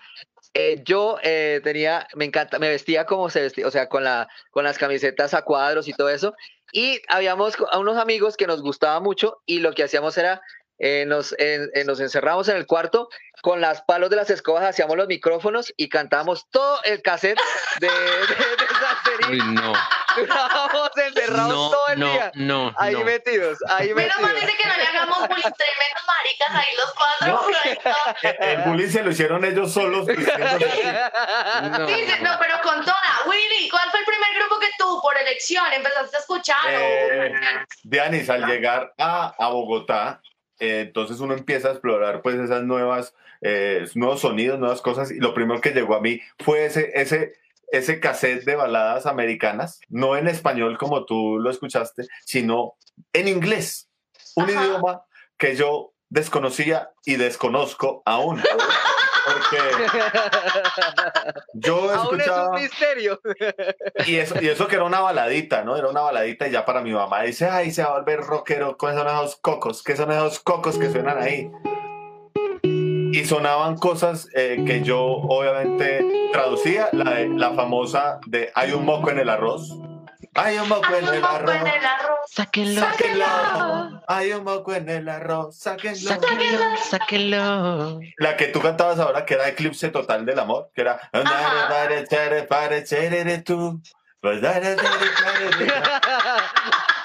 eh, 0.54 0.82
yo 0.84 1.18
eh, 1.22 1.62
tenía, 1.64 2.08
me 2.16 2.26
encanta, 2.26 2.60
me 2.60 2.70
vestía 2.70 3.06
como 3.06 3.30
se 3.30 3.42
vestía, 3.42 3.68
o 3.68 3.72
sea, 3.72 3.88
con 3.88 4.04
la, 4.04 4.28
con 4.52 4.64
las 4.64 4.78
camisetas 4.78 5.34
a 5.34 5.44
cuadros 5.44 5.88
y 5.88 5.94
todo 5.94 6.10
eso. 6.10 6.34
Y 6.72 7.02
habíamos 7.08 7.56
a 7.72 7.80
unos 7.80 7.98
amigos 7.98 8.38
que 8.38 8.48
nos 8.48 8.62
gustaba 8.62 9.00
mucho 9.00 9.42
y 9.46 9.60
lo 9.60 9.74
que 9.74 9.84
hacíamos 9.84 10.18
era, 10.18 10.42
eh, 10.80 11.04
nos, 11.08 11.36
en- 11.38 11.70
en- 11.74 11.86
nos 11.88 12.00
encerramos 12.00 12.48
en 12.50 12.58
el 12.58 12.66
cuarto 12.66 13.10
con 13.42 13.62
las 13.62 13.82
palos 13.84 14.10
de 14.10 14.16
las 14.18 14.30
escobas, 14.30 14.64
hacíamos 14.66 14.98
los 14.98 15.08
micrófonos 15.08 15.74
y 15.78 15.88
cantábamos 15.90 16.50
todo 16.50 16.82
el 16.84 17.02
cassette 17.02 17.40
de, 17.80 17.88
de, 17.88 17.94
de 17.96 19.32
uy, 19.32 19.40
no. 19.54 19.74
Durábamos 20.18 20.90
encerrados 20.98 21.50
No, 21.54 21.70
todo 21.70 21.88
el 21.90 22.00
no, 22.00 22.12
día. 22.12 22.32
no, 22.36 22.74
Ahí 22.78 22.94
no. 22.94 23.04
metidos, 23.04 23.58
ahí 23.70 23.94
Menos 23.94 24.20
mal 24.20 24.34
metidos. 24.34 24.48
dice 24.52 24.58
que 24.64 24.68
no 24.70 24.76
le 24.78 24.84
hagamos 24.88 25.18
bullying, 25.20 25.42
tremendos 25.44 26.04
maricas 26.08 26.56
ahí 26.56 26.76
los 26.76 26.94
cuatro. 26.94 27.48
El 28.40 28.50
el 28.50 28.58
bullying 28.64 28.90
se 28.90 29.04
lo 29.04 29.12
hicieron 29.12 29.46
ellos 29.46 29.72
solos. 29.72 30.08
Sí, 30.60 32.06
sí, 32.06 32.14
no, 32.22 32.38
pero 32.40 32.60
con 32.62 32.84
toda. 32.84 33.02
Willy, 33.28 33.70
¿cuál 33.70 33.90
fue 33.92 34.00
el 34.00 34.06
primer 34.06 34.30
grupo 34.38 34.60
que 34.60 34.68
tú, 34.78 35.00
por 35.02 35.18
elección, 35.18 35.64
empezaste 35.74 36.16
a 36.18 36.20
escuchar? 36.20 36.58
o- 36.66 36.70
Eh, 36.80 37.32
Dianis, 37.84 38.30
al 38.30 38.46
llegar 38.46 38.94
a, 38.98 39.34
a 39.38 39.48
Bogotá, 39.50 40.22
eh, 40.60 40.82
entonces 40.88 41.20
uno 41.20 41.34
empieza 41.34 41.70
a 41.70 41.72
explorar 41.72 42.22
pues 42.22 42.36
esas 42.36 42.64
nuevas, 42.64 43.16
eh, 43.42 43.86
nuevos 43.96 44.22
sonidos, 44.22 44.60
nuevas 44.60 44.82
cosas, 44.82 45.12
y 45.12 45.20
lo 45.20 45.34
primero 45.34 45.62
que 45.62 45.72
llegó 45.72 45.96
a 45.96 46.02
mí 46.02 46.22
fue 46.40 46.66
ese, 46.66 46.92
ese, 46.96 47.34
ese 47.72 48.00
cassette 48.00 48.44
de 48.44 48.56
baladas 48.56 49.06
americanas, 49.06 49.80
no 49.90 50.16
en 50.18 50.28
español 50.28 50.78
como 50.78 51.06
tú 51.06 51.40
lo 51.40 51.50
escuchaste, 51.50 52.08
sino 52.26 52.76
en 53.14 53.28
inglés, 53.28 53.90
un 54.36 54.50
Ajá. 54.50 54.66
idioma 54.66 55.04
que 55.38 55.56
yo 55.56 55.94
desconocía 56.10 56.92
y 57.06 57.16
desconozco 57.16 58.02
aún. 58.06 58.42
Porque 59.34 59.58
yo 61.54 61.76
Aún 61.92 61.92
es 61.92 61.98
un 62.12 62.20
escuchaba... 62.22 62.60
misterio. 62.60 63.20
Y 64.08 64.16
eso, 64.16 64.36
y 64.42 64.48
eso 64.48 64.68
que 64.68 64.76
era 64.76 64.84
una 64.86 65.00
baladita, 65.02 65.64
¿no? 65.64 65.76
Era 65.78 65.88
una 65.90 66.02
baladita 66.02 66.48
y 66.48 66.52
ya 66.52 66.66
para 66.66 66.82
mi 66.82 66.92
mamá 66.92 67.24
dice, 67.24 67.48
ay, 67.48 67.72
se 67.72 67.84
va 67.84 67.90
a 67.90 68.00
volver 68.00 68.22
rockero, 68.22 68.78
¿cuáles 68.78 69.00
son 69.00 69.08
esos 69.08 69.36
cocos? 69.38 69.84
¿Qué 69.84 69.96
son 69.96 70.12
esos 70.12 70.40
cocos 70.40 70.78
que 70.78 70.90
suenan 70.90 71.18
ahí? 71.22 71.50
Y 73.12 73.26
sonaban 73.26 73.78
cosas 73.78 74.28
eh, 74.36 74.64
que 74.68 74.82
yo 74.82 75.00
obviamente 75.02 76.06
traducía, 76.32 76.90
la, 76.92 77.16
de- 77.16 77.30
la 77.30 77.54
famosa 77.54 78.20
de 78.28 78.52
hay 78.54 78.72
un 78.72 78.86
moco 78.86 79.10
en 79.10 79.20
el 79.20 79.30
arroz. 79.30 79.76
Hay 80.36 80.58
un 80.58 80.70
moco 80.70 80.94
en 80.96 81.08
el 81.08 81.24
arroz. 81.24 81.56
Sáquenlo, 82.32 82.82
Sáquenlo. 82.82 84.04
Hay 84.08 84.32
un 84.32 84.44
moco 84.44 84.74
en 84.74 84.90
el 84.90 85.10
arroz. 85.10 85.58
Sáquenlo. 85.58 86.10
sáquenlo, 86.10 86.78
sáquenlo. 86.90 88.00
La 88.18 88.38
que 88.38 88.48
tú 88.48 88.62
cantabas 88.62 89.00
ahora, 89.00 89.26
que 89.26 89.34
era 89.34 89.48
Eclipse 89.48 89.90
Total 89.90 90.26
del 90.26 90.40
Amor, 90.40 90.72
que 90.74 90.82
era... 90.82 91.00
Ajá. 91.12 91.80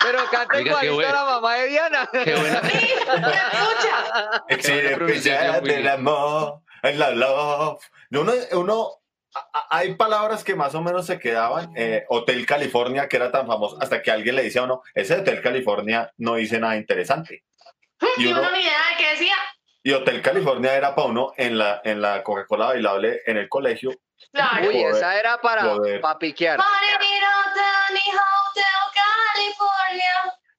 Pero 0.05 0.19
canta 0.31 0.61
igualito 0.61 1.09
a 1.09 1.13
la 1.13 1.25
mamá 1.25 1.55
de 1.55 1.69
Diana. 1.69 2.09
Qué 2.13 2.35
buena. 2.35 2.61
Sí, 2.63 2.93
escucha. 2.93 4.45
Existe 4.49 4.97
pronunciación, 4.97 5.65
del 5.65 5.89
amor, 5.89 6.61
en 6.83 6.99
la 6.99 7.11
love. 7.11 7.81
Uno, 8.11 8.33
uno, 8.53 8.91
hay 9.71 9.95
palabras 9.95 10.45
que 10.45 10.55
más 10.55 10.75
o 10.75 10.83
menos 10.83 11.07
se 11.07 11.19
quedaban. 11.19 11.73
eh, 11.77 12.05
Hotel 12.09 12.45
California, 12.47 13.09
que 13.09 13.17
era 13.17 13.31
tan 13.31 13.47
famoso, 13.47 13.77
hasta 13.81 14.03
que 14.03 14.11
alguien 14.11 14.37
le 14.37 14.43
dice 14.43 14.59
a 14.59 14.65
uno, 14.65 14.83
ese 14.95 15.15
Hotel 15.15 15.43
California 15.43 16.13
no 16.19 16.35
dice 16.37 16.59
nada 16.61 16.77
interesante. 16.77 17.45
Y, 18.17 18.27
uno, 18.27 18.41
uno 18.41 18.51
ni 18.53 18.61
idea 18.61 18.79
de 18.91 18.97
qué 18.99 19.11
decía. 19.11 19.37
y 19.83 19.93
Hotel 19.93 20.21
California 20.21 20.75
era 20.75 20.95
para 20.95 21.09
uno 21.09 21.33
en 21.37 21.57
la, 21.57 21.81
en 21.85 22.03
la 22.03 22.23
Coca-Cola 22.23 22.67
bailable 22.67 23.23
en 23.27 23.39
el 23.39 23.49
colegio. 23.49 23.93
Claro. 24.33 24.69
Uy, 24.69 24.83
esa 24.83 25.19
era 25.19 25.41
para, 25.41 25.63
joder. 25.63 26.01
para 26.01 26.19
piquear. 26.19 26.59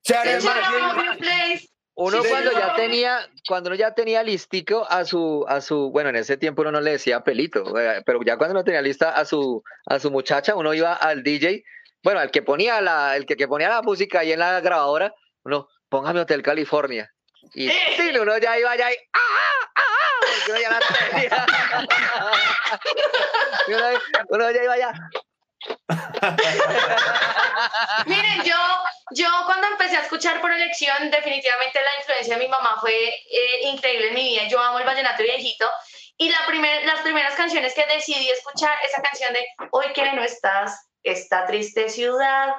California. 0.05 1.65
Uno 1.97 2.21
Sí, 2.21 2.27
cuando 2.29 2.51
señor. 2.51 2.67
ya 2.67 2.75
tenía, 2.75 3.29
cuando 3.47 3.69
uno 3.69 3.77
ya 3.77 3.91
tenía 3.93 4.21
listico 4.21 4.85
a 4.89 5.05
su, 5.05 5.45
a 5.47 5.61
su, 5.61 5.91
bueno, 5.91 6.09
en 6.09 6.17
ese 6.17 6.35
tiempo 6.35 6.61
uno 6.61 6.73
no 6.73 6.81
le 6.81 6.91
decía 6.91 7.23
pelito, 7.23 7.79
eh, 7.79 8.03
pero 8.05 8.21
ya 8.23 8.35
cuando 8.37 8.51
uno 8.53 8.65
tenía 8.65 8.81
lista 8.81 9.11
a 9.11 9.23
su, 9.23 9.63
a 9.85 9.97
su 9.99 10.11
muchacha, 10.11 10.55
uno 10.55 10.73
iba 10.73 10.93
al 10.93 11.23
DJ, 11.23 11.63
bueno, 12.03 12.19
al 12.19 12.31
que 12.31 12.41
ponía 12.41 12.81
la, 12.81 13.15
el 13.15 13.25
que, 13.25 13.37
que 13.37 13.47
ponía 13.47 13.69
la 13.69 13.81
música 13.81 14.19
ahí 14.19 14.33
en 14.33 14.39
la 14.39 14.59
grabadora, 14.59 15.13
uno, 15.43 15.69
póngame 15.87 16.19
Hotel 16.19 16.43
California. 16.43 17.09
Y 17.53 17.69
sí, 17.69 18.11
uno 18.19 18.37
ya 18.39 18.59
iba 18.59 18.71
allá 18.71 18.91
y 18.91 18.95
¡ah! 19.13 19.19
¡ah! 19.75 19.77
¡ah! 19.77 20.19
Porque 20.19 20.51
uno 20.51 20.59
ya 20.61 20.69
la 20.71 20.79
tenía. 21.09 21.45
Y 23.67 23.73
uno, 23.73 23.85
uno 24.29 24.51
ya 24.51 24.63
iba 24.63 24.73
allá. 24.73 24.93
Miren, 28.05 28.43
yo, 28.43 28.57
yo 29.11 29.27
cuando 29.45 29.67
empecé 29.67 29.97
a 29.97 30.01
escuchar 30.01 30.41
por 30.41 30.51
elección, 30.51 31.11
definitivamente 31.11 31.79
la 31.81 31.99
influencia 31.99 32.37
de 32.37 32.43
mi 32.43 32.49
mamá 32.49 32.77
fue 32.79 32.93
eh, 32.93 33.59
increíble 33.63 34.09
en 34.09 34.15
mi 34.15 34.23
vida. 34.29 34.47
Yo 34.47 34.59
amo 34.59 34.79
el 34.79 34.85
vallenato 34.85 35.23
viejito. 35.23 35.69
Y 36.17 36.29
la 36.29 36.45
primer, 36.47 36.85
las 36.85 37.01
primeras 37.01 37.35
canciones 37.35 37.73
que 37.73 37.85
decidí 37.87 38.29
escuchar, 38.29 38.77
esa 38.85 39.01
canción 39.01 39.33
de 39.33 39.45
Hoy 39.71 39.91
que 39.93 40.11
no 40.13 40.23
estás, 40.23 40.87
esta 41.03 41.45
triste 41.45 41.89
ciudad, 41.89 42.53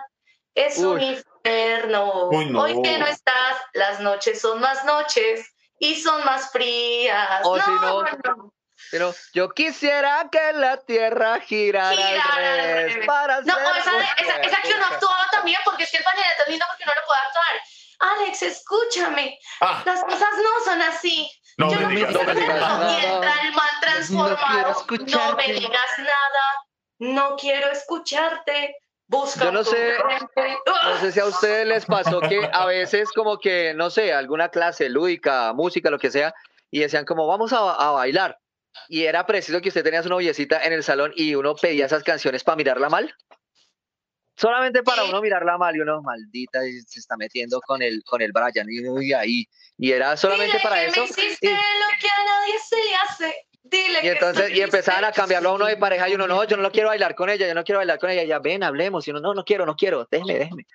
es 0.55 0.79
un 0.79 1.01
infierno. 1.01 2.29
Uy, 2.29 2.47
no. 2.47 2.62
Hoy 2.62 2.83
que 2.83 2.99
no 2.99 3.07
estás, 3.07 3.57
las 3.73 4.01
noches 4.01 4.40
son 4.40 4.61
más 4.61 4.85
noches 4.85 5.47
y 5.79 5.95
son 5.97 6.25
más 6.25 6.51
frías. 6.51 7.40
O 7.45 7.59
si 7.59 7.71
no, 7.71 8.53
Pero 8.90 9.14
yo 9.33 9.51
quisiera 9.51 10.29
que 10.31 10.53
la 10.55 10.77
tierra 10.79 11.40
girara, 11.40 11.90
Girara 11.96 12.35
al 12.35 12.44
al 12.44 12.57
revés 12.57 12.92
revés. 12.92 13.07
para 13.07 13.40
No, 13.40 13.55
ser 13.55 13.64
esa, 13.79 13.90
esa, 14.18 14.37
esa 14.40 14.62
que 14.62 14.75
uno 14.75 14.85
actuaba 14.87 15.27
también, 15.33 15.59
porque 15.64 15.85
es 15.85 15.90
que 15.90 15.96
el 15.99 16.05
vallenato 16.05 16.42
es 16.42 16.49
lindo 16.49 16.64
porque 16.68 16.85
uno 16.85 16.92
lo 17.01 17.07
puede 17.07 17.20
actuar. 17.20 17.61
Alex, 17.99 18.42
escúchame, 18.42 19.38
Ah, 19.61 19.83
las 19.87 20.05
cosas 20.05 20.29
no 20.42 20.64
son 20.64 20.83
así. 20.83 21.31
no 21.57 21.72
Yo 21.72 21.81
me 21.88 21.94
digas, 21.96 22.12
no 22.12 22.22
me 22.25 22.35
digas 22.35 22.61
nada. 22.61 23.03
Entra 23.03 23.35
el 23.42 23.53
man 23.53 23.68
transformado. 23.81 24.62
No, 24.62 24.70
escucharte. 24.70 25.46
me 25.49 25.53
digas 25.55 25.99
nada. 25.99 26.64
No 26.99 27.37
quiero 27.37 27.70
escucharte. 27.70 28.77
Busca 29.09 29.44
Yo 29.44 29.53
no 29.53 29.62
sé-. 29.64 29.96
No 30.85 30.99
sé 31.01 31.12
si 31.12 31.20
a 31.20 31.27
ustedes 31.27 31.66
les 31.66 31.87
pasó 31.87 32.20
que 32.20 32.51
a 32.53 32.66
veces 32.66 33.11
como 33.12 33.38
que, 33.38 33.72
no 33.75 33.88
sé, 33.90 34.12
alguna 34.12 34.49
clase 34.51 34.88
lúdica, 34.88 35.53
música, 35.53 35.90
lo 35.90 35.99
que 35.99 36.11
sea, 36.11 36.35
y 36.70 36.81
decían 36.81 37.05
como 37.05 37.27
vamos 37.27 37.53
a, 37.53 37.59
a 37.72 37.90
bailar. 37.92 38.38
Y 38.89 39.05
era 39.05 39.27
preciso 39.27 39.61
que 39.61 39.69
usted 39.69 39.83
tenía 39.85 40.03
su 40.03 40.09
noviecita 40.09 40.62
en 40.62 40.73
el 40.73 40.83
salón 40.83 41.12
y 41.17 41.35
uno 41.35 41.55
pedía 41.55 41.87
esas 41.87 42.03
canciones 42.03 42.45
para 42.45 42.57
mirarla 42.57 42.89
mal. 42.89 43.15
Solamente 44.37 44.83
para 44.83 45.05
uno 45.05 45.23
mirarla 45.23 45.57
mal 45.57 45.75
y 45.75 45.81
uno, 45.81 46.03
maldita, 46.03 46.67
y 46.67 46.81
se 46.83 47.01
está 47.01 47.17
metiendo 47.17 47.59
con 47.62 47.81
el, 47.81 48.03
con 48.05 48.21
el 48.21 48.33
Brian 48.33 48.67
y, 48.69 48.87
uy, 48.87 49.12
ahí. 49.15 49.47
Y 49.79 49.93
era 49.93 50.15
solamente 50.17 50.59
Dile 50.59 50.62
para 50.62 50.77
que 50.77 50.87
eso. 50.89 51.01
Me 51.01 51.07
hiciste 51.07 51.47
y- 51.47 51.51
lo 51.51 51.99
que 51.99 52.09
a 52.09 52.25
nadie 52.25 52.55
se 52.59 52.77
le 52.77 52.95
hace. 52.97 53.35
Dile 53.62 53.99
Y 53.99 54.03
que 54.03 54.11
entonces, 54.12 54.51
y 54.51 54.61
empezaban 54.61 55.05
a 55.05 55.12
cambiarlo 55.12 55.49
a 55.49 55.55
uno 55.55 55.67
de 55.67 55.77
pareja 55.77 56.09
y 56.09 56.15
uno, 56.15 56.27
no, 56.29 56.45
yo 56.45 56.57
no 56.59 56.71
quiero 56.71 56.89
bailar 56.89 57.15
con 57.15 57.31
ella, 57.31 57.49
yo 57.49 57.55
no 57.55 57.65
quiero 57.65 57.79
bailar 57.79 57.99
con 57.99 58.11
ella, 58.11 58.25
ya 58.25 58.39
ven, 58.39 58.62
hablemos, 58.62 59.09
y 59.09 59.11
uno, 59.11 59.21
no, 59.21 59.35
no 59.35 59.45
quiero, 59.45 59.65
no 59.67 59.75
quiero, 59.75 60.07
déjeme, 60.11 60.39
déjeme. 60.39 60.67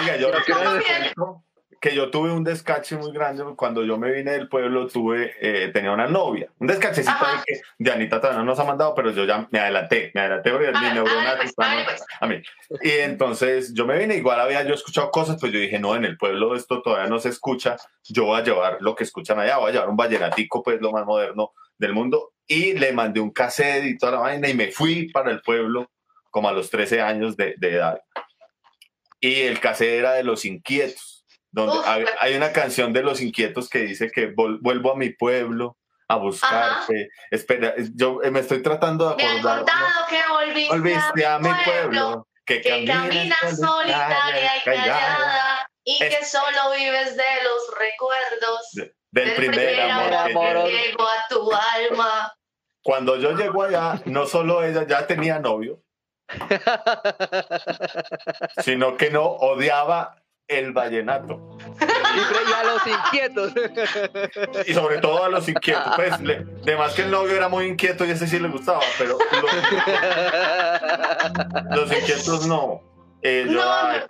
Oiga, 0.00 0.16
yo 0.16 0.30
Pero 0.46 1.44
que 1.84 1.94
yo 1.94 2.10
tuve 2.10 2.32
un 2.32 2.42
descache 2.42 2.96
muy 2.96 3.12
grande 3.12 3.44
cuando 3.56 3.84
yo 3.84 3.98
me 3.98 4.10
vine 4.10 4.30
del 4.30 4.48
pueblo, 4.48 4.86
tuve, 4.86 5.34
eh, 5.38 5.68
tenía 5.68 5.92
una 5.92 6.06
novia, 6.06 6.48
un 6.58 6.66
descachecito 6.66 7.10
Ajá. 7.10 7.40
ahí 7.40 7.44
que 7.44 7.60
Dianita 7.78 8.22
todavía 8.22 8.38
no 8.38 8.46
nos 8.46 8.58
ha 8.58 8.64
mandado, 8.64 8.94
pero 8.94 9.10
yo 9.10 9.26
ya 9.26 9.46
me 9.50 9.58
adelanté, 9.58 10.10
me 10.14 10.22
adelanté 10.22 10.50
porque 10.50 10.68
mi 10.68 10.76
Hágale, 10.78 10.94
neurona 10.94 11.32
hágale, 11.32 11.50
pues, 11.54 11.84
pues. 11.84 12.04
a 12.18 12.26
mí. 12.26 12.40
Y 12.80 12.90
entonces 12.90 13.74
yo 13.74 13.84
me 13.84 13.98
vine, 13.98 14.16
igual 14.16 14.40
había 14.40 14.62
yo 14.62 14.72
escuchado 14.72 15.10
cosas, 15.10 15.36
pues 15.38 15.52
yo 15.52 15.58
dije, 15.58 15.78
no, 15.78 15.94
en 15.94 16.06
el 16.06 16.16
pueblo 16.16 16.56
esto 16.56 16.80
todavía 16.80 17.06
no 17.06 17.18
se 17.18 17.28
escucha, 17.28 17.76
yo 18.04 18.24
voy 18.24 18.40
a 18.40 18.44
llevar 18.44 18.78
lo 18.80 18.94
que 18.94 19.04
escuchan 19.04 19.38
allá, 19.38 19.58
voy 19.58 19.68
a 19.68 19.72
llevar 19.74 19.90
un 19.90 19.96
vallenatico, 19.98 20.62
pues 20.62 20.80
lo 20.80 20.90
más 20.90 21.04
moderno 21.04 21.52
del 21.76 21.92
mundo, 21.92 22.32
y 22.46 22.72
le 22.72 22.94
mandé 22.94 23.20
un 23.20 23.30
cassette 23.30 23.84
y 23.84 23.98
toda 23.98 24.12
la 24.12 24.18
vaina, 24.20 24.48
y 24.48 24.54
me 24.54 24.72
fui 24.72 25.10
para 25.10 25.30
el 25.30 25.42
pueblo 25.42 25.90
como 26.30 26.48
a 26.48 26.52
los 26.52 26.70
13 26.70 27.02
años 27.02 27.36
de, 27.36 27.56
de 27.58 27.72
edad. 27.74 28.00
Y 29.20 29.42
el 29.42 29.60
cassette 29.60 29.98
era 29.98 30.12
de 30.12 30.24
Los 30.24 30.46
Inquietos, 30.46 31.13
donde 31.54 31.78
Uf, 31.78 31.86
hay, 31.86 32.04
hay 32.18 32.34
una 32.34 32.52
canción 32.52 32.92
de 32.92 33.02
Los 33.02 33.20
Inquietos 33.20 33.68
que 33.70 33.78
dice 33.80 34.10
que 34.10 34.32
vuelvo 34.36 34.92
a 34.92 34.96
mi 34.96 35.10
pueblo 35.10 35.76
a 36.08 36.16
buscarte. 36.16 37.08
Espera, 37.30 37.74
yo 37.94 38.20
eh, 38.24 38.30
me 38.32 38.40
estoy 38.40 38.60
tratando 38.62 39.10
de 39.10 39.16
Me 39.16 39.22
han 39.24 39.38
acordar. 39.38 39.58
¿no? 39.58 39.64
contado 39.64 40.06
que 40.10 40.20
volviste, 40.30 40.76
Volviste 40.76 41.26
a 41.26 41.38
mi 41.38 41.50
pueblo, 41.64 42.26
que, 42.44 42.60
que 42.60 42.84
caminas 42.84 43.56
solitaria 43.58 44.56
y 44.58 44.64
callada 44.64 45.70
y 45.84 46.02
Es- 46.02 46.16
que 46.18 46.24
solo 46.24 46.72
vives 46.76 47.16
de 47.16 47.22
los 47.44 47.78
recuerdos 47.78 48.70
de- 48.72 48.92
del 49.12 49.34
primer 49.36 49.80
amor. 49.80 50.08
que 50.10 50.16
amor. 50.16 50.64
llegué. 50.66 50.86
llegó 50.88 51.04
a 51.06 51.24
tu 51.28 51.50
alma. 51.52 52.34
Cuando 52.82 53.16
yo 53.16 53.30
llego 53.36 53.62
allá, 53.62 54.02
no 54.06 54.26
solo 54.26 54.64
ella 54.64 54.84
ya 54.88 55.06
tenía 55.06 55.38
novio, 55.38 55.80
sino 58.62 58.96
que 58.96 59.10
no 59.10 59.24
odiaba 59.24 60.16
el 60.48 60.72
vallenato. 60.72 61.58
Y 61.80 62.52
a 62.52 62.64
los 62.64 62.86
inquietos. 62.86 63.52
Y 64.66 64.74
sobre 64.74 64.98
todo 64.98 65.24
a 65.24 65.28
los 65.28 65.48
inquietos. 65.48 65.94
Pues, 65.96 66.20
le, 66.20 66.44
además 66.62 66.94
que 66.94 67.02
el 67.02 67.10
novio 67.10 67.34
era 67.34 67.48
muy 67.48 67.66
inquieto 67.66 68.04
y 68.04 68.10
ese 68.10 68.26
sí 68.26 68.38
le 68.38 68.48
gustaba, 68.48 68.80
pero 68.98 69.18
los, 71.70 71.80
los 71.88 71.92
inquietos 71.92 72.46
no. 72.46 72.82
Eh, 73.22 73.46
yo, 73.48 73.52
No, 73.54 73.72
ay, 73.72 74.00
no. 74.00 74.06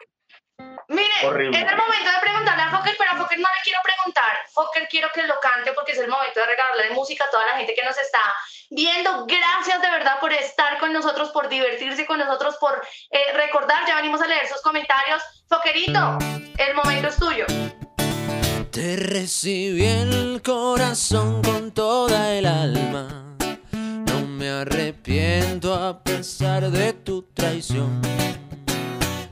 Mire, 0.88 1.26
Horrible. 1.26 1.56
es 1.58 1.70
el 1.70 1.76
momento 1.78 2.10
de 2.10 2.20
preguntarle 2.20 2.62
a 2.62 2.70
Fokker, 2.70 2.94
pero 2.98 3.10
a 3.12 3.16
Fokker 3.16 3.38
no 3.38 3.48
le 3.48 3.62
quiero 3.62 3.80
preguntar. 3.82 4.36
Fokker 4.52 4.88
quiero 4.88 5.08
que 5.14 5.22
lo 5.22 5.40
cante 5.40 5.72
porque 5.72 5.92
es 5.92 5.98
el 5.98 6.08
momento 6.08 6.40
de 6.40 6.46
regalarle 6.46 6.90
música 6.94 7.24
a 7.24 7.30
toda 7.30 7.46
la 7.46 7.56
gente 7.56 7.74
que 7.74 7.84
nos 7.84 7.96
está 7.96 8.20
viendo. 8.74 9.26
Gracias 9.26 9.80
de 9.80 9.90
verdad 9.90 10.18
por 10.20 10.32
estar 10.32 10.78
con 10.78 10.92
nosotros, 10.92 11.30
por 11.30 11.48
divertirse 11.48 12.06
con 12.06 12.18
nosotros, 12.18 12.56
por 12.60 12.82
eh, 13.10 13.18
recordar. 13.34 13.86
Ya 13.86 13.96
venimos 13.96 14.20
a 14.20 14.26
leer 14.26 14.46
sus 14.46 14.60
comentarios. 14.62 15.22
Fokkerito, 15.48 16.18
el 16.58 16.74
momento 16.74 17.08
es 17.08 17.16
tuyo. 17.16 17.46
Te 18.70 18.96
recibí 18.96 19.84
el 19.86 20.42
corazón 20.42 21.42
con 21.42 21.70
toda 21.70 22.32
el 22.32 22.46
alma. 22.46 23.36
No 23.72 24.20
me 24.26 24.50
arrepiento 24.50 25.72
a 25.74 26.02
pesar 26.02 26.70
de 26.70 26.92
tu 26.92 27.22
traición. 27.34 28.02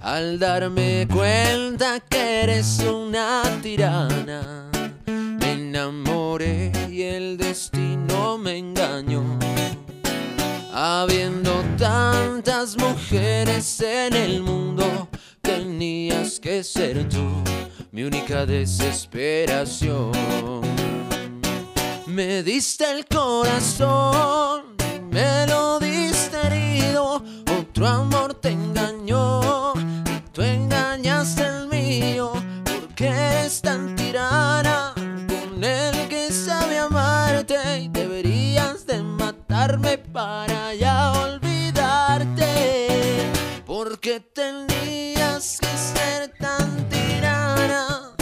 Al 0.00 0.38
darme 0.38 1.08
cuenta 1.12 2.00
que 2.00 2.42
eres 2.42 2.80
una 2.80 3.42
tirana, 3.62 4.70
enamoré 5.82 6.70
y 6.90 7.02
el 7.02 7.36
destino 7.36 8.38
me 8.38 8.58
engañó. 8.58 9.24
Habiendo 10.72 11.64
tantas 11.76 12.76
mujeres 12.78 13.80
en 13.80 14.14
el 14.14 14.42
mundo, 14.42 15.08
tenías 15.40 16.38
que 16.38 16.62
ser 16.62 17.08
tú 17.08 17.42
mi 17.90 18.04
única 18.04 18.46
desesperación. 18.46 20.12
Me 22.06 22.42
diste 22.44 22.84
el 22.90 23.04
corazón, 23.06 24.76
me 25.10 25.46
lo 25.46 25.80
diste 25.80 26.36
herido, 26.46 27.22
otro 27.58 27.88
amor 27.88 28.34
te 28.34 28.50
engañó, 28.50 29.74
y 29.74 30.30
tú 30.32 30.42
engañaste 30.42 31.42
el 31.44 31.68
mío, 31.68 32.32
porque 32.64 33.06
eres 33.06 33.60
tan 33.60 34.01
para 39.98 40.74
ya 40.74 41.12
olvidarte, 41.12 42.50
porque 43.66 44.20
tenías 44.20 45.58
que 45.60 45.66
ser 45.76 46.32
tan 46.38 46.88
tirana, 46.88 48.14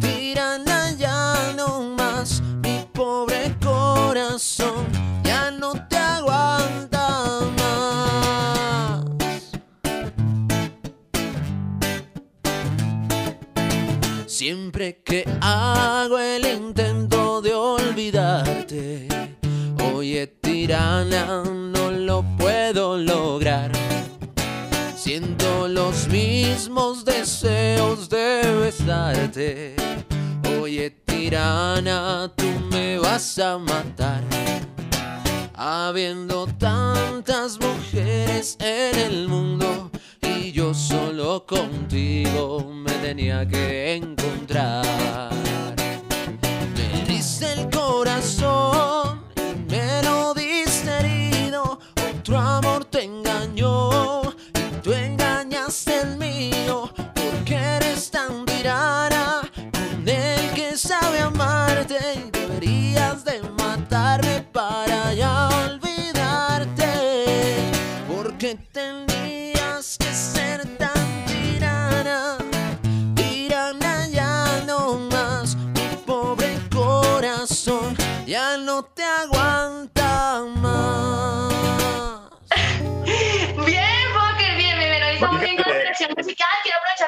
tirana 0.00 0.92
ya 0.92 1.52
no 1.56 1.80
más, 1.96 2.40
mi 2.62 2.86
pobre 2.92 3.56
corazón 3.62 4.86
ya 5.24 5.50
no 5.50 5.72
te 5.88 5.96
aguanta 5.96 7.40
más. 7.58 9.04
Siempre 14.26 15.02
que 15.02 15.24
hago 15.40 16.18
el 16.18 16.46
intento 16.46 17.42
de 17.42 17.54
olvidarte, 17.54 19.08
oye 19.92 20.39
tirana, 20.70 21.42
no 21.42 21.90
lo 21.90 22.22
puedo 22.38 22.96
lograr. 22.96 23.72
Siento 24.94 25.66
los 25.66 26.06
mismos 26.06 27.04
deseos 27.04 28.08
de 28.08 28.42
besarte. 28.60 29.74
Oye 30.62 30.90
tirana, 31.04 32.30
tú 32.36 32.46
me 32.70 33.00
vas 33.00 33.36
a 33.40 33.58
matar. 33.58 34.22
Habiendo 35.54 36.46
tantas 36.46 37.58
mujeres 37.58 38.56
en 38.60 38.96
el 38.96 39.26
mundo 39.26 39.90
y 40.22 40.52
yo 40.52 40.72
solo 40.72 41.46
contigo 41.46 42.70
me 42.72 42.92
tenía 43.02 43.44
que 43.44 43.96
encontrar. 43.96 45.30
Me 46.76 47.04
diste 47.12 47.54
el 47.54 47.68
corazón 47.70 49.19
Otro 52.30 52.42
amor 52.42 52.84
te 52.84 53.02
engañó 53.02 54.22
y 54.54 54.80
tú 54.84 54.92
engañaste 54.92 56.02
el 56.02 56.16
mío. 56.16 56.88
Porque 57.12 57.56
eres 57.56 58.08
tan 58.08 58.46
tirana 58.46 59.40
con 59.72 60.08
el 60.08 60.50
que 60.54 60.76
sabe 60.76 61.18
amarte 61.18 61.98
y 62.14 62.30
deberías 62.30 63.24
de 63.24 63.42
matarme 63.58 64.46
para 64.52 64.89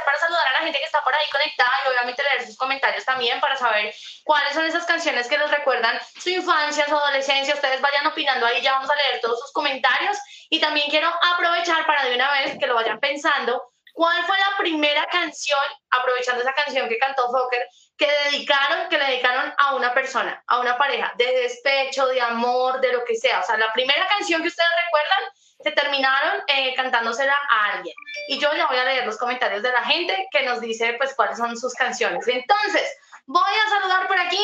para 0.05 0.19
saludar 0.19 0.47
a 0.49 0.53
la 0.53 0.59
gente 0.61 0.79
que 0.79 0.85
está 0.85 1.03
por 1.03 1.15
ahí 1.15 1.29
conectada 1.31 1.73
y 1.85 1.89
obviamente 1.89 2.23
leer 2.23 2.47
sus 2.47 2.57
comentarios 2.57 3.05
también 3.05 3.41
para 3.41 3.57
saber 3.57 3.95
cuáles 4.25 4.55
son 4.55 4.65
esas 4.65 4.85
canciones 4.85 5.29
que 5.29 5.39
les 5.39 5.51
recuerdan 5.51 5.99
su 6.21 6.31
infancia, 6.31 6.87
su 6.87 6.97
adolescencia. 6.97 7.55
Ustedes 7.55 7.81
vayan 7.81 8.07
opinando 8.07 8.47
ahí, 8.47 8.61
ya 8.61 8.73
vamos 8.73 8.91
a 8.91 8.97
leer 8.97 9.21
todos 9.21 9.41
sus 9.41 9.53
comentarios. 9.53 10.17
Y 10.51 10.61
también 10.61 10.89
quiero 10.91 11.11
aprovechar 11.35 11.87
para 11.87 12.05
de 12.05 12.15
una 12.15 12.31
vez 12.33 12.59
que 12.59 12.67
lo 12.67 12.75
vayan 12.75 13.01
pensando. 13.01 13.73
¿Cuál 13.93 14.25
fue 14.25 14.39
la 14.39 14.57
primera 14.59 15.07
canción, 15.07 15.61
aprovechando 15.91 16.43
esa 16.43 16.55
canción 16.55 16.89
que 16.89 16.99
cantó 16.99 17.31
Fokker, 17.31 17.67
que 17.99 18.11
dedicaron, 18.25 18.89
que 18.89 18.97
le 18.97 19.05
dedicaron 19.05 19.55
a 19.59 19.75
una 19.75 19.93
persona, 19.93 20.43
a 20.47 20.61
una 20.61 20.79
pareja, 20.79 21.13
de 21.17 21.27
despecho, 21.27 22.07
de 22.07 22.21
amor, 22.21 22.81
de 22.81 22.93
lo 22.93 23.05
que 23.05 23.15
sea? 23.15 23.41
O 23.41 23.43
sea, 23.43 23.59
la 23.59 23.71
primera 23.73 24.07
canción 24.09 24.41
que 24.41 24.49
ustedes 24.49 24.71
recuerdan 24.87 25.33
se 25.63 25.73
terminaron 25.73 26.43
eh, 26.47 26.75
cantándosela 26.75 27.37
a 27.51 27.73
alguien. 27.73 27.95
Y 28.29 28.39
yo 28.39 28.53
ya 28.55 28.67
voy 28.67 28.79
a 28.79 28.85
leer 28.85 29.07
los 29.07 29.17
comentarios 29.17 29.63
de 29.63 29.73
la 29.73 29.85
gente 29.85 30.29
que 30.31 30.43
nos 30.45 30.61
dice 30.61 30.95
pues 30.99 31.15
cuáles 31.15 31.39
son 31.39 31.57
sus 31.57 31.75
canciones. 31.75 32.27
Entonces, 32.27 32.97
voy 33.27 33.53
a 33.67 33.71
saludar 33.71 34.07
por 34.09 34.19
aquí 34.19 34.43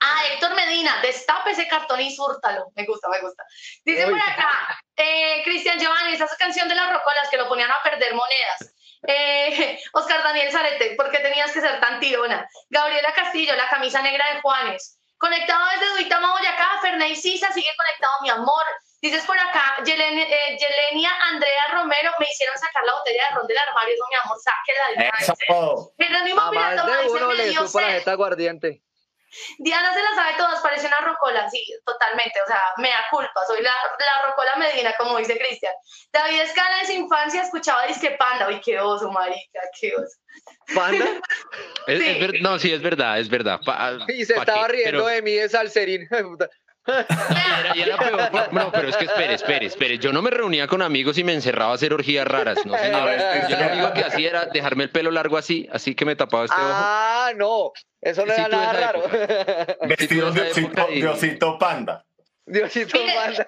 a 0.00 0.26
Héctor 0.32 0.54
Medina, 0.54 1.00
destape 1.02 1.50
ese 1.50 1.68
cartón 1.68 2.00
y 2.00 2.14
súrtalo. 2.14 2.66
Me 2.74 2.84
gusta, 2.84 3.08
me 3.08 3.20
gusta. 3.20 3.44
Dice 3.84 4.06
por 4.06 4.18
acá, 4.18 4.82
eh, 4.96 5.42
Cristian 5.44 5.78
Giovanni, 5.78 6.14
esa 6.14 6.26
canción 6.38 6.68
de 6.68 6.74
las 6.74 6.92
rocolas 6.92 7.28
que 7.30 7.36
lo 7.36 7.48
ponían 7.48 7.70
a 7.70 7.82
perder 7.82 8.14
monedas. 8.14 8.74
Eh, 9.06 9.80
Oscar 9.92 10.22
Daniel 10.22 10.52
Zarete, 10.52 10.94
¿por 10.96 11.10
qué 11.10 11.18
tenías 11.18 11.52
que 11.52 11.60
ser 11.60 11.80
tan 11.80 12.00
tirona? 12.00 12.48
Gabriela 12.68 13.12
Castillo, 13.14 13.54
la 13.56 13.68
camisa 13.68 14.02
negra 14.02 14.34
de 14.34 14.40
Juanes. 14.40 14.98
Conectado 15.18 15.66
desde 15.72 15.92
Duitama, 15.92 16.32
Boyacá, 16.32 16.78
Ferney 16.80 17.14
Sisa, 17.14 17.52
sigue 17.52 17.68
conectado, 17.76 18.12
mi 18.22 18.30
amor. 18.30 18.64
Dices 19.02 19.24
por 19.24 19.38
acá, 19.38 19.76
Yelen- 19.84 20.18
eh, 20.18 20.58
Yelenia 20.58 21.10
Andrea 21.22 21.68
Romero, 21.72 22.12
me 22.18 22.26
hicieron 22.30 22.56
sacar 22.58 22.84
la 22.84 22.92
botella 22.94 23.28
de 23.30 23.34
ron 23.36 23.46
del 23.46 23.56
armario, 23.58 23.94
eso, 23.94 24.04
mi 24.10 24.16
amor, 24.22 24.38
sáquela 24.38 24.88
de 24.88 24.94
una 24.94 25.18
Eso. 25.18 25.90
vez. 25.98 26.08
Jerónimo 26.08 26.40
A 26.40 26.52
más 26.52 26.72
Piratoma 26.74 26.96
de 26.98 27.02
dice, 27.04 27.16
uno 27.16 27.32
le 27.32 27.48
dio 27.48 27.66
supo 27.66 27.80
la 27.80 27.86
sed. 27.86 27.98
jeta 27.98 28.10
aguardiente. 28.12 28.82
Diana 29.58 29.94
se 29.94 30.02
la 30.02 30.10
sabe 30.16 30.32
todas, 30.36 30.60
parece 30.60 30.88
una 30.88 30.98
rocola, 31.02 31.48
sí, 31.48 31.64
totalmente, 31.86 32.42
o 32.42 32.46
sea, 32.48 32.60
me 32.78 32.88
da 32.88 33.06
culpa, 33.10 33.40
soy 33.46 33.62
la, 33.62 33.70
la 33.70 34.26
rocola 34.26 34.56
medina, 34.56 34.92
como 34.98 35.16
dice 35.18 35.38
Cristian. 35.38 35.72
David 36.12 36.40
Escala 36.40 36.80
en 36.80 36.86
su 36.86 36.92
infancia 36.92 37.42
escuchaba 37.42 37.86
disque 37.86 38.10
panda, 38.18 38.48
uy, 38.48 38.60
qué 38.60 38.80
oso, 38.80 39.08
marica, 39.12 39.60
qué 39.80 39.94
oso. 39.94 40.16
¿Panda? 40.74 41.06
Es- 41.86 42.00
es 42.00 42.14
Sí. 42.16 42.20
ver- 42.20 42.42
no, 42.42 42.58
sí, 42.58 42.72
es 42.72 42.82
verdad, 42.82 43.18
es 43.20 43.28
verdad. 43.30 43.60
Pa- 43.64 43.98
Y 44.08 44.24
se 44.24 44.34
estaba 44.34 44.66
qué, 44.66 44.72
riendo 44.72 45.04
pero- 45.04 45.06
de 45.06 45.22
mí 45.22 45.32
de 45.36 45.48
salserín. 45.48 46.08
Y 46.86 46.90
era, 46.92 47.76
y 47.76 47.80
era 47.82 47.96
peor. 47.98 48.48
No, 48.52 48.72
pero 48.72 48.88
es 48.88 48.96
que 48.96 49.04
espere, 49.04 49.34
espere, 49.34 49.66
espere. 49.66 49.98
Yo 49.98 50.12
no 50.12 50.22
me 50.22 50.30
reunía 50.30 50.66
con 50.66 50.82
amigos 50.82 51.18
y 51.18 51.24
me 51.24 51.34
encerraba 51.34 51.72
a 51.72 51.74
hacer 51.74 51.92
orgías 51.92 52.26
raras. 52.26 52.58
No, 52.64 52.76
señor. 52.76 53.10
Yo 53.48 53.56
lo 53.58 53.72
único 53.72 53.92
que 53.92 54.04
hacía 54.04 54.30
era 54.30 54.46
dejarme 54.46 54.84
el 54.84 54.90
pelo 54.90 55.10
largo 55.10 55.36
así, 55.36 55.68
así 55.72 55.94
que 55.94 56.04
me 56.04 56.16
tapaba 56.16 56.44
este 56.44 56.56
ojo. 56.56 56.64
ah, 56.72 57.30
no. 57.36 57.72
Eso 58.00 58.24
no 58.24 58.32
era 58.32 58.48
nada 58.48 58.72
raro. 58.72 59.02
Vestido 59.82 60.32
Sí, 60.32 60.40
de 60.40 60.50
osito, 60.50 60.86
de 60.90 61.08
osito 61.08 61.58
panda. 61.58 62.04
Diosito 62.50 62.98
Mire, 62.98 63.14
manda. 63.14 63.46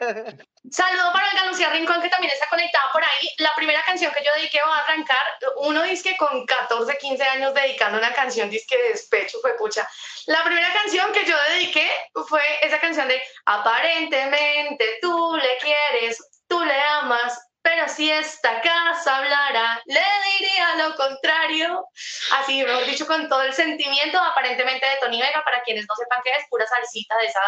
Saludo 0.71 1.12
para 1.12 1.29
Olga 1.31 1.47
Lucía 1.47 1.71
Rincón, 1.71 2.01
que 2.01 2.09
también 2.09 2.33
está 2.33 2.47
conectada 2.49 2.85
por 2.93 3.03
ahí. 3.03 3.29
La 3.38 3.53
primera 3.57 3.83
canción 3.83 4.12
que 4.12 4.25
yo 4.25 4.33
dediqué 4.35 4.61
va 4.65 4.77
a 4.77 4.85
arrancar, 4.85 5.19
uno 5.57 5.83
dice 5.83 6.11
que 6.11 6.17
con 6.17 6.47
14, 6.47 6.97
15 6.99 7.23
años 7.25 7.53
dedicando 7.53 7.99
una 7.99 8.12
canción, 8.12 8.49
dice 8.49 8.67
que 8.69 8.91
despecho, 8.91 9.41
fue 9.41 9.57
pucha. 9.57 9.88
La 10.27 10.45
primera 10.45 10.73
canción 10.73 11.12
que 11.12 11.25
yo 11.25 11.37
dediqué 11.51 11.91
fue 12.29 12.43
esa 12.62 12.79
canción 12.79 13.09
de 13.09 13.21
Aparentemente 13.45 14.99
tú 15.03 15.37
le 15.37 15.59
quieres, 15.59 16.25
tú 16.47 16.65
le 16.65 16.81
amas, 16.81 17.41
pero 17.61 17.88
si 17.88 18.11
esta 18.11 18.61
casa 18.61 19.19
hablara, 19.19 19.83
le 19.87 20.03
diría 20.38 20.77
lo 20.77 20.95
contrario. 20.95 21.87
Así, 22.33 22.62
mejor 22.62 22.87
dicho, 22.87 23.07
con 23.07 23.29
todo 23.29 23.43
el 23.43 23.53
sentimiento, 23.53 24.19
aparentemente 24.21 24.87
de 24.87 24.97
Tony 24.97 25.21
Vega, 25.21 25.43
para 25.45 25.62
quienes 25.62 25.87
no 25.88 25.95
sepan 25.97 26.21
qué 26.23 26.31
es, 26.31 26.45
pura 26.49 26.67
salsita 26.67 27.17
de 27.19 27.27
esa 27.27 27.41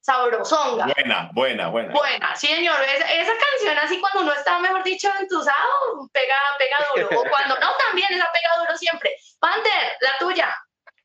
sabrosonga. 0.00 0.86
Buena, 0.94 1.30
buena, 1.32 1.68
buena. 1.68 1.92
Buena, 1.92 2.36
sí, 2.36 2.46
señor. 2.46 2.76
Esa, 2.82 3.12
esa 3.12 3.32
canción, 3.32 3.78
así 3.78 4.00
cuando 4.00 4.22
uno 4.22 4.32
está, 4.32 4.58
mejor 4.58 4.82
dicho, 4.82 5.08
entusado, 5.18 6.08
pega, 6.12 6.34
pega 6.58 6.76
duro. 6.94 7.20
O 7.20 7.24
cuando 7.28 7.54
no, 7.58 7.68
también 7.86 8.08
esa 8.10 8.28
pega 8.32 8.58
duro 8.58 8.76
siempre. 8.76 9.14
Panther, 9.38 9.96
la 10.00 10.18
tuya. 10.18 10.54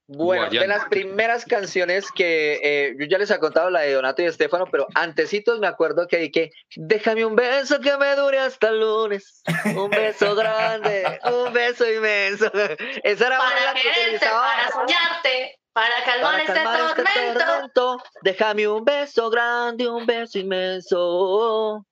Bueno, 0.07 0.47
de 0.49 0.67
las 0.67 0.85
primeras 0.85 1.45
canciones 1.45 2.11
que 2.11 2.59
eh, 2.61 2.95
yo 2.99 3.07
ya 3.07 3.17
les 3.17 3.31
he 3.31 3.39
contado 3.39 3.71
la 3.71 3.79
de 3.79 3.93
Donato 3.93 4.21
y 4.21 4.25
Estefano, 4.25 4.67
pero 4.71 4.85
antecitos 4.93 5.59
me 5.59 5.65
acuerdo 5.65 6.07
que 6.07 6.17
dije, 6.17 6.51
déjame 6.75 7.25
un 7.25 7.35
beso 7.35 7.79
que 7.79 7.97
me 7.97 8.15
dure 8.15 8.37
hasta 8.37 8.69
el 8.69 8.81
lunes, 8.81 9.41
un 9.75 9.89
beso 9.89 10.35
grande, 10.35 11.19
un 11.23 11.51
beso 11.51 11.89
inmenso. 11.91 12.51
Esa 13.03 13.27
era 13.27 13.39
una 13.39 13.49
Para 13.49 13.73
que 13.73 13.81
quererte, 13.81 14.05
utilizaba 14.05 14.45
para 14.45 14.71
soñarte, 14.71 15.59
para 15.75 16.03
calmar 16.05 16.31
para 16.31 16.39
este 16.39 16.53
calmar 16.53 16.79
este 16.79 17.03
tormento. 17.03 17.45
tormento. 17.45 18.03
Déjame 18.21 18.65
un 18.65 18.85
beso 18.85 19.29
grande, 19.29 19.89
un 19.89 20.05
beso 20.05 20.39
inmenso. 20.39 21.85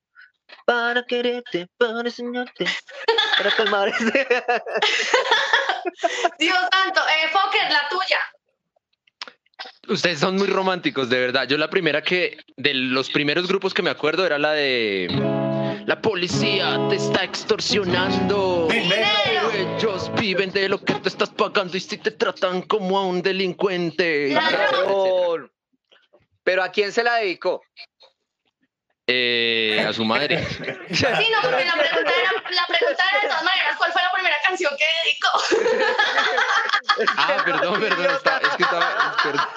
Para 0.65 1.05
quererte, 1.05 1.67
para 1.77 2.09
soñarte, 2.09 2.65
para 3.37 3.51
calmar 3.51 3.89
este... 3.89 4.09
Dios 6.39 6.57
santo. 6.71 7.01
Eh, 7.01 7.27
Fokker, 7.33 7.69
la 7.71 7.89
tuya. 7.89 8.19
Ustedes 9.89 10.19
son 10.19 10.37
muy 10.37 10.47
románticos, 10.47 11.09
de 11.09 11.19
verdad. 11.19 11.45
Yo 11.45 11.57
la 11.57 11.69
primera 11.69 12.01
que, 12.01 12.37
de 12.55 12.73
los 12.73 13.09
primeros 13.09 13.49
grupos 13.49 13.73
que 13.73 13.81
me 13.81 13.89
acuerdo 13.89 14.25
era 14.25 14.39
la 14.39 14.53
de... 14.53 15.09
La 15.85 16.01
policía 16.01 16.79
te 16.87 16.95
está 16.95 17.25
extorsionando. 17.25 18.69
Dinero. 18.71 19.42
Ellos 19.77 20.12
viven 20.15 20.51
de 20.51 20.69
lo 20.69 20.79
que 20.79 20.93
te 20.95 21.09
estás 21.09 21.29
pagando 21.29 21.75
y 21.75 21.79
si 21.79 21.97
te 21.97 22.12
tratan 22.12 22.62
como 22.63 22.97
a 22.97 23.05
un 23.05 23.21
delincuente. 23.21 24.38
Pero 26.43 26.63
¿a 26.63 26.69
quién 26.69 26.91
se 26.91 27.03
la 27.03 27.15
dedicó? 27.15 27.62
Eh, 29.07 29.83
a 29.88 29.91
su 29.93 30.05
madre. 30.05 30.45
Sí, 30.93 31.05
no, 31.31 31.41
porque 31.41 31.65
la 31.65 31.73
pregunta, 31.73 32.12
era, 32.21 32.31
la 32.49 32.65
pregunta 32.67 33.03
era 33.12 33.21
de 33.21 33.27
todas 33.27 33.43
maneras, 33.43 33.77
¿cuál 33.77 33.91
fue 33.91 34.01
la 34.01 34.12
primera 34.12 34.36
canción 34.45 34.73
que 34.77 34.86
dedicó? 35.03 35.83
Ah, 37.17 37.41
perdón, 37.43 37.79
perdón. 37.81 38.05
está- 38.15 38.38
es 38.38 38.49
que 38.55 38.63
estaba. 38.63 39.17
perdón. 39.23 39.47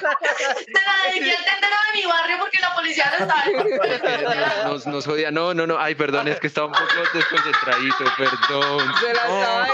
Te 0.00 0.80
la 0.80 1.10
dediqué 1.10 1.36
al 1.36 1.44
tendero 1.44 1.76
de 1.92 1.98
mi 2.00 2.06
barrio 2.06 2.38
porque 2.38 2.58
la 2.60 2.74
policía 2.74 3.12
lo 3.18 3.26
sabe. 3.26 4.64
Nos, 4.64 4.86
nos 4.86 5.04
jodía. 5.06 5.30
No, 5.30 5.54
no, 5.54 5.66
no. 5.66 5.78
Ay, 5.78 5.94
perdón, 5.94 6.28
es 6.28 6.38
que 6.40 6.46
estaba 6.46 6.66
un 6.68 6.72
poco 6.72 6.86
desconcentradito. 7.12 8.04
Perdón. 8.16 8.94
Se 9.00 9.14
la 9.14 9.24
No. 9.26 9.40
estaba 9.40 9.66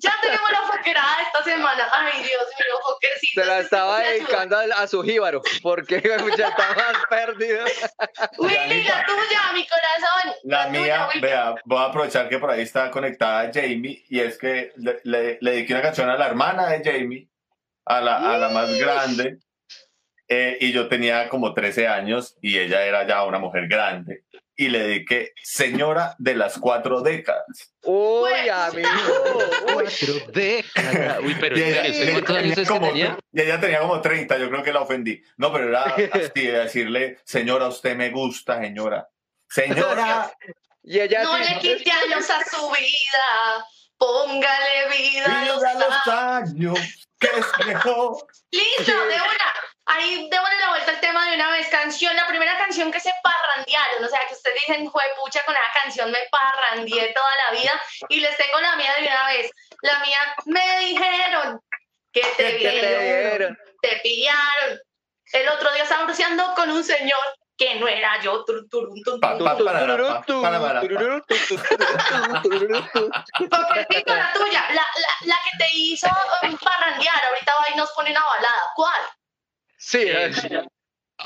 Ya 0.00 0.12
tenemos 0.20 0.50
la 0.50 0.62
foquerada 0.62 1.16
esta 1.26 1.44
semana. 1.44 1.88
Ay, 1.92 2.22
Dios 2.22 2.42
mío, 2.58 2.78
foquercito. 2.84 3.40
Se 3.40 3.46
la 3.46 3.58
estaba 3.60 4.00
dedicando 4.00 4.56
a, 4.58 4.62
a 4.82 4.86
su 4.86 5.02
jíbaro, 5.02 5.42
porque 5.62 6.00
ya 6.36 6.48
está 6.48 6.74
más 6.74 6.96
perdido. 7.08 7.64
Willy, 8.38 8.84
la 8.84 9.04
tuya, 9.06 9.52
mi 9.54 9.66
corazón. 9.66 10.34
La 10.44 10.66
mía, 10.68 11.08
vea, 11.20 11.54
voy 11.64 11.78
a 11.78 11.84
aprovechar 11.84 12.28
que 12.28 12.38
por 12.38 12.50
ahí 12.50 12.62
está 12.62 12.90
conectada 12.90 13.50
Jamie 13.52 14.04
y 14.08 14.20
es 14.20 14.38
que 14.38 14.72
le, 14.76 15.00
le, 15.04 15.38
le 15.40 15.50
dediqué 15.52 15.74
una 15.74 15.82
canción 15.82 16.10
a 16.10 16.16
la 16.16 16.26
hermana 16.26 16.66
de 16.68 16.82
Jamie, 16.84 17.28
a 17.84 18.00
la, 18.00 18.34
a 18.34 18.38
la 18.38 18.48
más 18.50 18.72
grande, 18.78 19.38
eh, 20.28 20.56
y 20.60 20.72
yo 20.72 20.88
tenía 20.88 21.28
como 21.28 21.52
13 21.52 21.88
años 21.88 22.36
y 22.40 22.58
ella 22.58 22.84
era 22.86 23.06
ya 23.06 23.24
una 23.24 23.38
mujer 23.38 23.68
grande. 23.68 24.24
Y 24.54 24.68
le 24.68 24.80
dediqué 24.80 25.32
Señora 25.42 26.14
de 26.18 26.34
las 26.34 26.58
cuatro 26.58 27.00
décadas. 27.00 27.74
Uy, 27.82 28.30
Pues, 28.30 28.50
amigo. 28.50 28.88
Uy. 29.66 29.74
Cuatro 29.74 30.14
décadas. 30.32 31.18
Uy, 31.22 31.36
pero 31.40 31.58
Y 31.58 31.62
ella, 31.62 31.82
¿usted 31.90 32.12
cuántos 32.12 32.36
años 32.36 32.58
es 32.58 32.68
que 32.68 32.74
como, 32.74 32.86
tenía? 32.88 33.18
y 33.32 33.40
ella 33.40 33.60
tenía 33.60 33.80
como 33.80 34.00
30, 34.00 34.38
yo 34.38 34.48
creo 34.50 34.62
que 34.62 34.72
la 34.72 34.80
ofendí. 34.82 35.22
No, 35.36 35.52
pero 35.52 35.68
era 35.68 35.82
así 36.12 36.46
de 36.46 36.58
decirle, 36.60 37.18
señora, 37.24 37.66
usted 37.68 37.96
me 37.96 38.10
gusta, 38.10 38.60
señora. 38.60 39.08
Señora, 39.48 40.32
Y 40.82 41.00
ella 41.00 41.24
No 41.24 41.36
le 41.38 41.58
quite 41.58 41.90
años 41.90 42.28
a 42.30 42.40
su 42.44 42.68
vida. 42.70 43.66
Póngale 43.98 44.88
vida 44.90 45.40
a 45.40 45.44
los 45.46 45.58
viva 45.58 45.74
los 45.74 46.08
años. 46.08 47.08
Que 47.22 47.38
es 47.38 47.66
mejor. 47.66 48.26
Listo, 48.50 48.92
de 48.92 49.14
una. 49.14 49.54
Ahí 49.86 50.28
démosle 50.30 50.58
la 50.58 50.70
vuelta 50.70 50.90
al 50.90 51.00
tema 51.00 51.28
de 51.28 51.36
una 51.36 51.50
vez. 51.50 51.68
Canción, 51.68 52.14
la 52.16 52.26
primera 52.26 52.56
canción 52.58 52.90
que 52.90 53.00
se 53.00 53.12
parrandearon. 53.22 54.04
O 54.04 54.08
sea, 54.08 54.20
que 54.28 54.34
ustedes 54.34 54.60
dicen, 54.66 54.90
fue 54.90 55.02
pucha, 55.16 55.40
con 55.44 55.54
esa 55.54 55.80
canción 55.82 56.10
me 56.10 56.18
parrandeé 56.30 57.12
toda 57.12 57.30
la 57.46 57.58
vida. 57.58 57.82
Y 58.08 58.20
les 58.20 58.36
tengo 58.36 58.60
la 58.60 58.76
mía 58.76 58.94
de 58.98 59.06
una 59.06 59.26
vez. 59.28 59.50
La 59.82 59.98
mía, 60.00 60.18
me 60.46 60.78
dijeron 60.80 61.60
que 62.12 62.22
te 62.36 62.58
¿qué 62.58 62.80
te 62.80 62.98
vieron, 62.98 63.58
te 63.80 64.00
pillaron. 64.02 64.80
El 65.32 65.48
otro 65.48 65.72
día 65.72 65.84
estaba 65.84 66.04
bruceando 66.04 66.54
con 66.54 66.70
un 66.70 66.84
señor 66.84 67.18
que 67.62 67.78
no 67.80 67.88
era 67.88 68.20
yo. 68.22 68.44
Poquetito, 73.50 74.14
la 74.14 74.32
tuya, 74.32 74.62
la, 74.70 74.74
la, 74.74 75.26
la 75.26 75.36
que 75.44 75.58
te 75.58 75.76
hizo 75.76 76.08
um, 76.42 76.56
parrandear. 76.58 77.24
Ahorita 77.28 77.52
va 77.54 77.74
y 77.74 77.76
nos 77.76 77.90
pone 77.92 78.10
una 78.10 78.20
balada. 78.24 78.62
¿Cuál? 78.74 79.00
Sí, 79.78 80.04
Eh, 80.06 80.32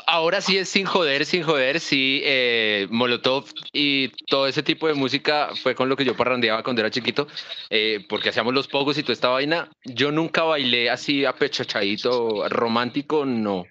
Ahora 0.07 0.43
sí 0.43 0.59
es 0.59 0.69
sin 0.69 0.85
joder, 0.85 1.25
sin 1.25 1.43
joder, 1.43 1.81
sí, 1.81 2.21
eh, 2.23 2.87
Molotov 2.91 3.47
y 3.73 4.09
todo 4.27 4.47
ese 4.47 4.63
tipo 4.63 4.87
de 4.89 4.93
música 4.93 5.51
fue 5.63 5.75
con 5.75 5.89
lo 5.89 5.97
que 5.97 6.05
yo 6.05 6.15
parrandeaba 6.15 6.63
cuando 6.63 6.81
era 6.83 6.91
chiquito, 6.91 7.27
eh, 7.71 8.05
porque 8.07 8.29
hacíamos 8.29 8.53
los 8.53 8.69
pogos 8.69 8.99
y 8.99 9.03
toda 9.03 9.15
esta 9.15 9.29
vaina. 9.31 9.71
Yo 9.85 10.13
nunca 10.13 10.43
bailé 10.43 10.91
así 10.91 11.25
apechachadito, 11.25 12.47
romántico, 12.51 13.25
no. 13.25 13.65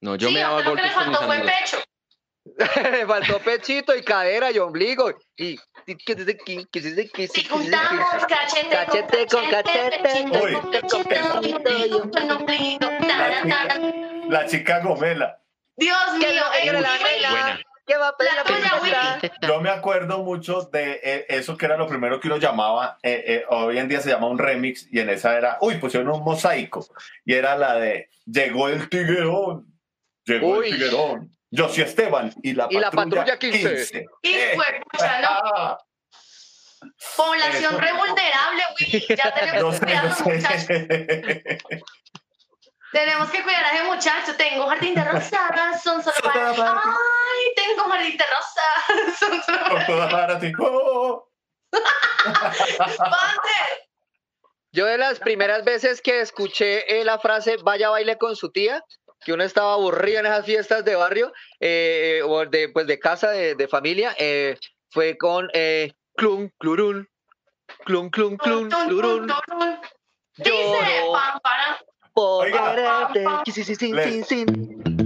No, 0.00 0.14
yo 0.14 0.28
sí, 0.28 0.34
me 0.34 0.40
daba 0.40 0.58
usted 0.58 0.70
lo 0.70 0.76
que 0.76 0.82
le 0.82 0.88
golpes 0.88 0.94
con 0.96 1.08
mis 1.08 1.18
faltó 1.18 1.26
fue 1.26 1.36
amigos. 1.38 1.52
pecho. 1.60 1.76
Faltó 3.06 3.38
pechito 3.40 3.96
y 3.96 4.02
cadera 4.02 4.50
y 4.50 4.58
ombligo. 4.58 5.10
Y. 5.36 5.58
y 5.86 5.96
juntamos 7.48 8.24
cachete, 8.28 8.68
Cachete 8.70 9.26
con 9.26 9.50
cachete, 9.50 10.24
Uy. 10.42 10.52
con 10.54 10.70
taran. 13.08 14.30
La 14.30 14.46
chica 14.46 14.80
Gomela. 14.80 15.40
Dios 15.76 15.98
Que 16.20 16.28
mío, 16.28 16.80
la. 16.80 17.58
¿Qué 17.86 17.96
va 17.98 18.08
a 18.08 18.16
pedir 18.16 18.32
La. 18.90 19.20
Yo 19.46 19.60
me 19.60 19.68
acuerdo 19.68 20.22
mucho 20.22 20.62
de 20.72 21.00
eh, 21.02 21.26
eso 21.28 21.56
que 21.56 21.66
era 21.66 21.76
lo 21.76 21.86
primero 21.86 22.18
que 22.18 22.28
uno 22.28 22.38
llamaba, 22.38 22.98
eh, 23.02 23.24
eh, 23.26 23.44
hoy 23.50 23.78
en 23.78 23.88
día 23.88 24.00
se 24.00 24.08
llama 24.08 24.28
un 24.28 24.38
remix 24.38 24.88
y 24.90 25.00
en 25.00 25.10
esa 25.10 25.36
era, 25.36 25.58
uy, 25.60 25.76
pusieron 25.76 26.08
un 26.10 26.24
mosaico 26.24 26.86
y 27.26 27.34
era 27.34 27.56
la 27.56 27.74
de 27.74 28.08
Llegó 28.26 28.68
el 28.68 28.88
tiguerón, 28.88 29.66
llegó 30.24 30.58
Uy. 30.58 30.68
el 30.68 30.74
tiguerón, 30.74 31.30
yo 31.54 31.68
soy 31.68 31.82
Esteban 31.84 32.32
y 32.42 32.52
la 32.52 32.66
Y 32.70 32.78
la 32.78 32.90
patrulla, 32.90 33.24
patrulla 33.24 33.38
15. 33.38 34.06
Y 34.22 34.32
Eh, 34.34 34.52
fue, 34.56 34.80
pucha, 34.90 35.20
no. 35.20 35.28
ah, 35.30 35.78
Población 37.16 37.78
re 37.80 37.92
vulnerable, 37.92 38.62
Willy. 38.78 39.06
Ya 39.16 39.24
no 39.24 39.34
tenemos 39.40 39.80
que 39.80 39.86
cuidar 39.86 40.04
a 40.04 40.08
no 40.08 40.12
ese 40.12 40.24
muchacho. 40.24 40.66
sé. 40.66 41.58
Tenemos 42.92 43.30
que 43.30 43.42
cuidar 43.42 43.64
a 43.64 43.72
ese 43.74 43.84
muchacho. 43.84 44.36
Tengo 44.36 44.66
jardín 44.68 44.94
de 44.94 45.04
rosas, 45.04 45.82
son 45.82 46.02
solo 46.02 46.14
para. 46.22 46.50
Ay, 46.50 47.54
tengo 47.56 47.84
jardín 47.88 48.16
de 48.16 48.24
rosas, 48.24 49.18
son 49.18 49.42
solo 49.42 49.58
para. 49.68 49.86
toda 49.86 50.08
para 50.10 50.38
ti. 50.38 50.52
Oh. 50.58 51.28
Yo 54.72 54.86
de 54.86 54.98
las 54.98 55.20
primeras 55.20 55.64
veces 55.64 56.00
que 56.02 56.20
escuché 56.20 57.00
eh, 57.00 57.04
la 57.04 57.18
frase 57.18 57.56
vaya 57.58 57.90
baile 57.90 58.18
con 58.18 58.34
su 58.36 58.50
tía, 58.50 58.84
que 59.24 59.32
uno 59.32 59.42
estaba 59.44 59.72
aburrido 59.74 60.20
en 60.20 60.26
esas 60.26 60.44
fiestas 60.44 60.84
de 60.84 60.94
barrio 60.94 61.32
eh, 61.60 62.20
o 62.24 62.44
de, 62.46 62.68
pues, 62.68 62.86
de 62.86 62.98
casa, 62.98 63.30
de, 63.30 63.54
de 63.54 63.68
familia, 63.68 64.14
eh, 64.18 64.58
fue 64.90 65.16
con 65.16 65.48
eh, 65.54 65.92
clun, 66.16 66.52
clurún, 66.58 67.08
clun, 67.84 68.10
clun, 68.10 68.36
clun, 68.36 68.68
pam, 68.68 68.88
para. 71.42 71.78
por 72.12 72.46
quererte. 72.46 73.24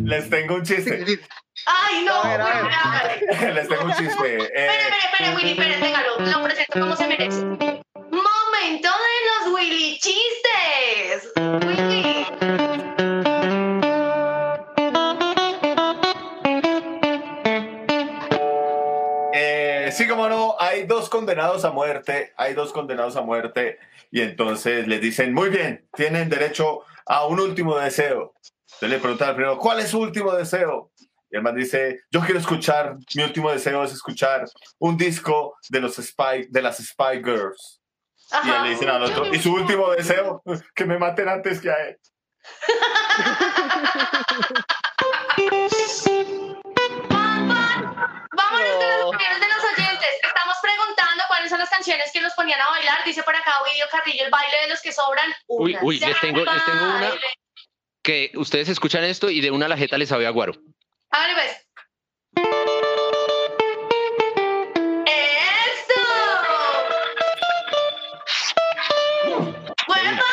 Les 0.04 0.28
tengo 0.30 0.54
un 0.56 0.62
chiste. 0.62 1.20
Ay, 1.66 2.04
no, 2.04 2.14
A 2.22 2.28
ver, 2.28 2.40
a 2.40 2.44
ver. 2.44 2.62
Willy, 2.62 2.74
hágale. 2.74 3.26
Les 3.54 3.68
tengo 3.68 3.84
un 3.84 3.92
chiste. 3.94 4.36
Eh, 4.36 4.44
Espere, 4.44 4.54
espere, 4.54 4.98
espere, 5.04 5.34
Willy, 5.36 5.50
espere, 5.50 5.76
venga, 5.80 6.02
lo, 6.02 6.18
lo 6.24 6.42
presento 6.44 6.80
como 6.80 6.96
se 6.96 7.06
merece. 7.08 7.40
Momento 7.42 8.88
de 8.88 9.18
los 9.28 9.42
Willy 9.54 9.98
chistes. 9.98 11.32
Willy. 11.36 12.47
Sí, 19.98 20.06
como 20.06 20.28
no, 20.28 20.54
hay 20.60 20.86
dos 20.86 21.10
condenados 21.10 21.64
a 21.64 21.72
muerte, 21.72 22.32
hay 22.36 22.54
dos 22.54 22.72
condenados 22.72 23.16
a 23.16 23.22
muerte 23.22 23.80
y 24.12 24.20
entonces 24.20 24.86
les 24.86 25.00
dicen, 25.00 25.34
muy 25.34 25.50
bien, 25.50 25.88
tienen 25.94 26.28
derecho 26.28 26.84
a 27.04 27.26
un 27.26 27.40
último 27.40 27.76
deseo. 27.76 28.32
Entonces 28.74 28.90
le 28.90 28.98
preguntan 28.98 29.30
al 29.30 29.34
primero, 29.34 29.58
¿cuál 29.58 29.80
es 29.80 29.88
su 29.88 29.98
último 29.98 30.32
deseo? 30.32 30.92
Y 31.30 31.36
el 31.36 31.42
man 31.42 31.56
dice, 31.56 32.02
yo 32.12 32.20
quiero 32.20 32.38
escuchar, 32.38 32.96
mi 33.16 33.24
último 33.24 33.50
deseo 33.50 33.82
es 33.82 33.92
escuchar 33.92 34.44
un 34.78 34.96
disco 34.96 35.56
de, 35.68 35.80
los 35.80 35.96
Spy, 35.96 36.46
de 36.48 36.62
las 36.62 36.78
Spy 36.78 37.20
Girls. 37.24 37.82
Y 38.44 38.50
él 38.50 38.62
le 38.62 38.70
dicen 38.70 38.88
al 38.88 39.02
otro, 39.02 39.26
¿y 39.34 39.40
su 39.40 39.52
último 39.52 39.90
deseo? 39.90 40.44
Que 40.76 40.84
me 40.84 40.96
maten 40.96 41.28
antes 41.28 41.60
que 41.60 41.70
a 41.70 41.88
él. 41.88 41.98
Vámonos 48.38 49.40
de 49.40 49.48
los 49.48 49.57
son 51.58 51.64
las 51.64 51.70
canciones 51.70 52.10
que 52.12 52.20
los 52.20 52.32
ponían 52.34 52.60
a 52.60 52.70
bailar. 52.70 52.98
Dice 53.04 53.22
por 53.24 53.34
acá 53.34 53.52
Ovidio 53.62 53.84
Carrillo, 53.90 54.24
el 54.24 54.30
baile 54.30 54.56
de 54.62 54.68
los 54.68 54.80
que 54.80 54.92
sobran. 54.92 55.34
Uy, 55.48 55.72
Una 55.72 55.80
uy, 55.82 55.98
les 55.98 56.20
tengo- 56.20 56.44
les 56.44 56.64
tengo 56.64 56.84
una. 56.84 57.12
Que 58.02 58.30
ustedes 58.36 58.68
escuchan 58.68 59.02
esto 59.04 59.28
y 59.28 59.40
de 59.40 59.50
una 59.50 59.66
la 59.68 59.76
jeta 59.76 59.98
les 59.98 60.08
sabe 60.08 60.26
a 60.26 60.30
guaro. 60.30 60.52
Hágale 61.10 61.34
pues. 61.34 61.66
¡Eso! 65.06 66.02
¡Huepa! 69.88 70.24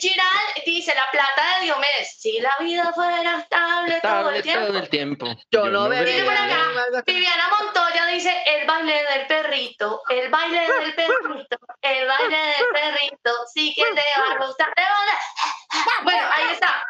Giral 0.00 0.44
dice, 0.66 0.94
la 0.94 1.10
plata 1.10 1.56
de 1.58 1.64
Diomedes, 1.66 2.16
si 2.18 2.40
la 2.40 2.54
vida 2.60 2.92
fuera 2.94 3.38
estable, 3.38 4.00
todo 4.00 4.30
el 4.30 4.42
tiempo. 4.42 4.66
todo 4.66 4.78
el 4.78 4.88
tiempo. 4.88 5.26
Yo 5.50 5.66
no 5.66 5.88
Dice 5.88 6.04
vería. 6.04 6.24
por 6.24 6.34
acá, 6.34 7.02
Viviana 7.06 7.48
Montoya 7.60 8.06
dice, 8.06 8.42
el 8.46 8.66
baile 8.66 9.04
del 9.12 9.26
perrito, 9.26 10.02
el 10.08 10.28
baile 10.30 10.60
del 10.80 10.94
perrito, 10.94 11.56
el 11.82 12.06
baile 12.08 12.36
del 12.36 12.66
perrito, 12.72 13.30
sí 13.52 13.72
que 13.74 13.82
te 13.84 14.02
va 14.20 14.34
a 14.34 14.46
gustar. 14.46 14.72
te 14.74 14.82
va 14.82 14.88
a- 14.88 16.02
Bueno, 16.02 16.26
ahí 16.34 16.52
está. 16.52 16.86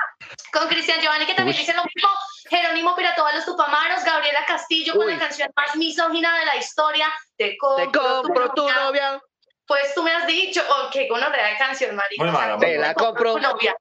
Con 0.52 0.68
Cristian 0.68 1.00
Giovanni, 1.00 1.26
que 1.26 1.34
también 1.34 1.54
Uy. 1.56 1.60
dice 1.60 1.74
lo 1.74 1.84
mismo. 1.84 2.08
Jerónimo 2.48 2.94
Pirató 2.94 3.24
a 3.26 3.32
los 3.32 3.44
Tupamaros, 3.46 4.04
Gabriela 4.04 4.44
Castillo 4.46 4.94
con 4.94 5.08
la 5.10 5.18
canción 5.18 5.50
más 5.56 5.74
misógina 5.76 6.38
de 6.38 6.46
la 6.46 6.56
historia, 6.56 7.12
Te 7.36 7.50
Te 7.50 7.56
compro, 7.56 8.22
compro 8.22 8.50
tu 8.52 8.68
novia. 8.70 9.20
Pues 9.66 9.94
tú 9.94 10.02
me 10.02 10.12
has 10.12 10.26
dicho, 10.26 10.60
oh, 10.68 10.90
qué 10.92 11.08
gonorrea 11.08 11.48
de 11.48 11.56
canción, 11.56 11.94
marica. 11.96 12.22
Muy 12.24 12.32
o 12.32 12.36
sea, 12.36 12.40
mala, 12.40 12.54
¿cómo 12.54 12.66
muy 12.66 12.74
Te 12.74 12.78
la 12.80 12.94
compro 12.94 13.32
compro. 13.32 13.50
novia? 13.52 13.76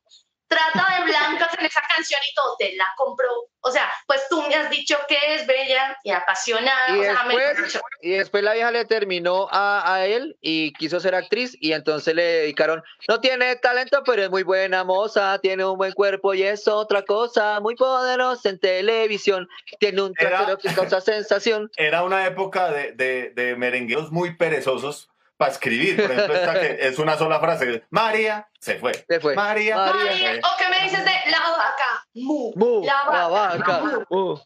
trata 0.46 1.00
de 1.00 1.06
blancas 1.06 1.50
en 1.58 1.66
esa 1.66 1.82
canción 1.96 2.22
y 2.30 2.36
todo, 2.36 2.56
te 2.60 2.76
la 2.76 2.86
compró. 2.96 3.28
O 3.62 3.72
sea, 3.72 3.92
pues 4.06 4.22
tú 4.30 4.40
me 4.44 4.54
has 4.54 4.70
dicho 4.70 4.96
que 5.08 5.18
es 5.34 5.48
bella 5.48 5.98
y 6.04 6.12
apasionada. 6.12 6.96
Y 6.96 7.00
o 7.00 7.04
sea, 7.04 7.24
me- 7.24 7.36
después, 7.38 7.82
y 8.02 8.10
después 8.12 8.44
la 8.44 8.54
vieja 8.54 8.70
le 8.70 8.86
terminó 8.86 9.48
a, 9.52 9.96
a 9.96 10.06
él 10.06 10.38
y 10.42 10.72
quiso 10.74 11.00
ser 11.00 11.16
actriz 11.16 11.58
y 11.60 11.74
entonces 11.74 12.14
le 12.14 12.22
dedicaron, 12.24 12.84
no 13.08 13.20
tiene 13.20 13.56
talento, 13.56 14.04
pero 14.06 14.22
es 14.22 14.30
muy 14.30 14.44
buena 14.44 14.84
moza, 14.84 15.40
tiene 15.40 15.66
un 15.66 15.76
buen 15.78 15.94
cuerpo 15.94 16.36
y 16.36 16.44
es 16.44 16.68
otra 16.68 17.02
cosa, 17.02 17.60
muy 17.60 17.76
poderosa 17.76 18.50
en 18.50 18.60
televisión, 18.60 19.48
tiene 19.80 20.04
un 20.04 20.14
Era- 20.20 20.30
trasero 20.38 20.58
que 20.60 20.72
causa 20.76 21.02
sensación. 21.02 21.72
Era 21.78 22.04
una 22.04 22.28
época 22.28 22.70
de, 22.70 22.92
de, 22.92 23.32
de 23.32 23.56
merengueros 23.56 24.12
muy 24.12 24.36
perezosos 24.36 25.10
para 25.44 25.52
escribir. 25.52 26.02
Por 26.02 26.12
ejemplo, 26.12 26.36
esta 26.36 26.54
que 26.54 26.78
es 26.88 26.98
una 27.00 27.18
sola 27.18 27.40
frase. 27.40 27.84
María 27.90 28.48
se 28.60 28.80
fue. 28.80 28.94
Se 29.10 29.20
fue. 29.20 29.36
María. 29.36 29.76
María. 29.76 30.04
María, 30.04 30.40
o 30.42 30.58
que 30.58 30.70
me 30.70 30.80
dices 30.84 31.04
de 31.04 31.32
la 31.32 31.40
vaca, 31.40 32.08
mu, 32.14 32.54
Mu, 32.56 32.86
la 32.86 33.04
vaca, 33.04 33.18
la 33.18 33.28
vaca, 33.28 33.80
mu, 34.10 34.40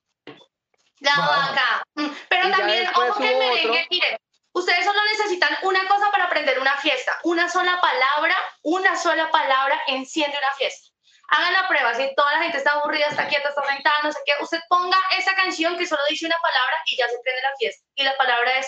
la 1.00 1.16
vaca. 1.16 1.84
Mm, 1.94 2.08
Pero 2.30 2.48
Y 2.48 2.52
también, 2.52 2.88
ojo 2.96 3.20
que 3.20 3.32
el 3.32 3.38
merengue, 3.38 3.70
otro. 3.70 3.88
miren, 3.92 4.18
ustedes 4.54 4.86
solo 4.86 5.00
necesitan 5.12 5.56
una 5.62 5.88
cosa 5.88 6.10
para 6.10 6.24
aprender 6.26 6.60
una 6.60 6.76
fiesta, 6.78 7.20
una 7.24 7.48
sola 7.48 7.80
palabra, 7.80 8.36
una 8.64 8.96
sola 8.96 9.30
palabra 9.30 9.80
enciende 9.88 10.36
una 10.36 10.56
fiesta. 10.58 10.88
Hagan 11.30 11.54
la 11.54 11.68
prueba, 11.68 11.94
si 11.94 12.10
toda 12.16 12.32
la 12.34 12.42
gente 12.42 12.58
está 12.58 12.72
aburrida, 12.72 13.06
está 13.08 13.28
quieta, 13.28 13.50
está 13.50 13.62
sentada, 13.66 13.98
no 14.02 14.12
sé 14.12 14.20
qué, 14.26 14.32
usted 14.42 14.60
ponga 14.70 14.98
esa 15.18 15.36
canción 15.36 15.78
que 15.78 15.86
solo 15.86 16.02
dice 16.10 16.26
una 16.26 16.38
palabra 16.42 16.78
y 16.88 16.98
ya 16.98 17.08
se 17.08 17.20
prende 17.22 17.42
la 17.44 17.56
fiesta. 17.60 17.86
Y 17.96 18.04
la 18.04 18.16
palabra 18.18 18.58
es 18.58 18.68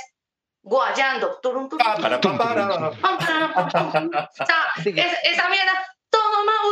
guayando. 0.61 1.39
Turum, 1.41 1.69
turum, 1.69 1.83
Pa, 1.85 1.95
para, 2.01 2.19
pa, 2.21 2.37
para. 2.37 2.89
O 2.89 4.45
sea, 4.45 4.67
es- 4.85 5.19
esa 5.23 5.49
mierda, 5.49 5.73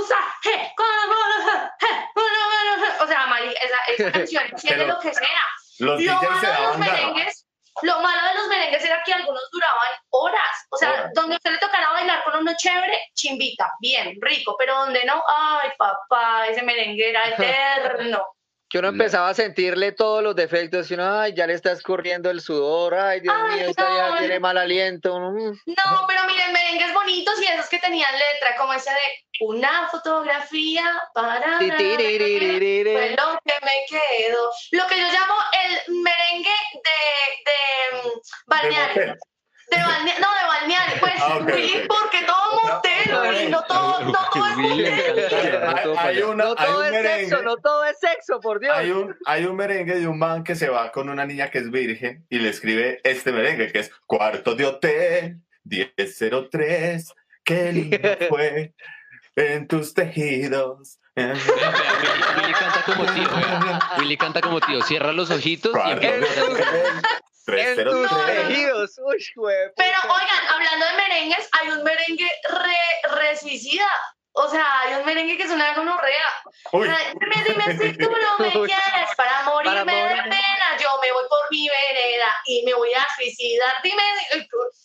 usa, 0.01 0.17
je, 0.43 0.73
cola, 0.75 1.71
je. 1.79 3.03
o 3.03 3.07
sea, 3.07 3.25
Mari, 3.27 3.53
esa, 3.61 3.77
esa 3.88 4.11
canción 4.49 4.75
Pero 4.77 4.88
lo 4.88 4.99
que 4.99 5.13
sea. 5.13 5.45
Los 5.79 6.01
Lo 6.01 6.19
se 6.19 6.27
malo 6.27 6.41
de 6.41 6.63
los 6.63 6.77
merengues, 6.79 7.45
lo 7.83 7.99
malo 8.01 8.27
de 8.29 8.33
los 8.35 8.47
merengues 8.47 8.83
era 8.83 9.03
que 9.03 9.13
algunos 9.13 9.49
duraban 9.51 9.89
horas. 10.09 10.65
O 10.71 10.77
sea, 10.77 11.09
donde 11.13 11.35
usted 11.35 11.51
le 11.51 11.57
tocara 11.59 11.91
bailar 11.91 12.23
con 12.23 12.35
uno 12.35 12.51
chévere, 12.57 12.97
chimbita, 13.13 13.71
bien, 13.79 14.17
rico, 14.21 14.55
pero 14.57 14.75
donde 14.79 15.05
no, 15.05 15.23
ay, 15.27 15.69
papá, 15.77 16.47
ese 16.47 16.63
merengue 16.63 17.09
era 17.11 17.23
eterno. 17.29 18.25
Que 18.70 18.80
uno 18.80 18.89
No. 18.91 18.93
empezaba 18.93 19.30
a 19.30 19.34
sentirle 19.34 19.93
todos 19.93 20.22
los 20.22 20.36
defectos, 20.36 20.91
y 20.91 20.95
uno, 20.95 21.20
ay, 21.20 21.34
ya 21.34 21.47
le 21.47 21.53
está 21.53 21.72
escurriendo 21.72 22.30
el 22.30 22.41
sudor, 22.41 22.95
ay, 22.95 23.22
Dios 23.22 23.34
Ay, 23.38 23.59
mío, 23.59 23.70
esta 23.70 23.84
ya 23.95 24.18
tiene 24.18 24.39
mal 24.41 24.57
aliento. 24.57 25.18
mm. 25.18 25.51
No, 25.68 26.05
pero 26.07 26.26
miren, 26.28 26.51
merengues 26.51 26.93
bonitos 26.93 27.41
y 27.41 27.45
esos 27.45 27.70
que 27.70 27.80
tenían 27.80 28.11
letra, 28.13 28.55
como 28.57 28.74
ese 28.74 28.89
de 28.91 28.97
una 29.45 29.88
fotografía 29.88 31.01
para... 31.13 31.59
Fue 31.59 31.68
lo 31.68 33.39
que 33.45 33.53
me 33.63 33.86
quedo. 33.88 34.51
Lo 34.72 34.88
que 34.88 34.99
yo 34.99 35.07
llamo 35.07 35.36
el 35.53 35.93
merengue 35.95 36.55
de, 36.74 36.99
de 37.45 37.97
mm, 38.03 38.07
De 38.07 38.22
balneario. 38.47 39.15
De 39.70 39.78
balneario, 39.78 40.22
no, 40.22 40.34
de 40.34 40.47
balneario, 40.47 40.95
pues, 40.99 41.13
Ah, 41.20 41.38
ok, 41.41 41.45
Willy, 41.47 41.78
ok. 41.82 41.88
porque 41.88 42.26
todo 42.26 42.61
motel, 42.63 43.30
Willy, 43.30 43.49
no 43.51 43.63
todo, 43.63 43.99
no 44.01 44.11
todo 44.34 44.45
es. 44.47 44.57
Hay, 45.97 45.97
hay 45.97 46.22
una- 46.24 46.43
No 46.45 46.49
hay 46.57 46.65
todo 46.68 46.80
un 46.80 46.86
es 46.86 46.91
merengue. 46.91 47.26
sexo, 47.30 47.43
no 47.43 47.57
todo 47.57 47.86
es 47.86 47.99
sexo, 47.99 48.39
por 48.39 48.59
Dios. 48.61 48.74
Hay 48.78 48.91
un, 48.91 49.15
hay 49.26 49.45
un 49.45 49.55
merengue 49.57 49.95
de 49.99 50.07
un 50.07 50.18
man 50.20 50.43
que 50.43 50.55
se 50.55 50.70
va 50.70 50.91
con 50.91 51.09
una 51.09 51.26
niña 51.26 51.49
que 51.49 51.57
es 51.59 51.70
virgen 51.70 52.26
y 52.30 52.39
le 52.39 52.49
escribe 52.49 53.01
este 53.03 53.32
merengue 53.34 53.72
que 53.72 53.80
es 53.80 53.91
cuarto 54.05 54.55
de 54.55 54.65
hotel 54.65 55.41
1003. 55.65 57.13
Qué 57.43 57.72
lindo 57.74 57.97
fue 58.30 58.74
en 59.36 59.68
tus 59.68 59.93
tejidos. 59.93 60.99
Willy, 61.18 61.34
canta 62.53 62.84
como 62.86 63.05
tío. 63.05 63.30
Willy 63.97 64.18
canta 64.18 64.41
como 64.41 64.61
tío. 64.61 64.82
Cierra 64.84 65.11
los 65.11 65.30
ojitos 65.32 65.74
y 65.88 65.91
empieza. 65.91 66.41
Hotel 67.47 67.79
en 67.79 67.85
tus 67.85 68.09
303. 68.09 68.47
tejidos. 68.47 68.99
Uy, 69.03 69.25
güey, 69.35 69.57
Pero 69.75 69.97
oigan, 70.03 70.47
hablando 70.49 70.85
de 70.85 70.93
merengues, 70.93 71.49
hay 71.53 71.69
un 71.69 71.83
merengue 71.83 72.29
re, 72.49 73.19
re 73.19 73.37
suicida. 73.37 73.87
O 74.39 74.47
sea, 74.49 74.81
hay 74.81 74.93
un 74.93 75.05
merengue 75.05 75.35
que 75.35 75.43
es 75.43 75.49
una 75.49 75.73
gonorrea. 75.73 76.25
Uy, 76.71 76.87
Dime, 76.87 77.43
dime 77.43 77.77
si 77.77 77.97
tú 77.97 78.09
no 78.21 78.37
me 78.37 78.51
quieres 78.51 79.09
para 79.15 79.41
morirme 79.43 79.83
Para 79.83 80.15
de 80.15 80.21
pena. 80.23 80.77
Yo 80.79 80.89
me 81.01 81.11
voy 81.11 81.23
por 81.27 81.49
mi 81.49 81.67
vereda 81.67 82.37
y 82.45 82.63
me 82.63 82.73
voy 82.75 82.93
a 82.93 83.07
suicidar. 83.15 83.73
Dime. 83.81 84.03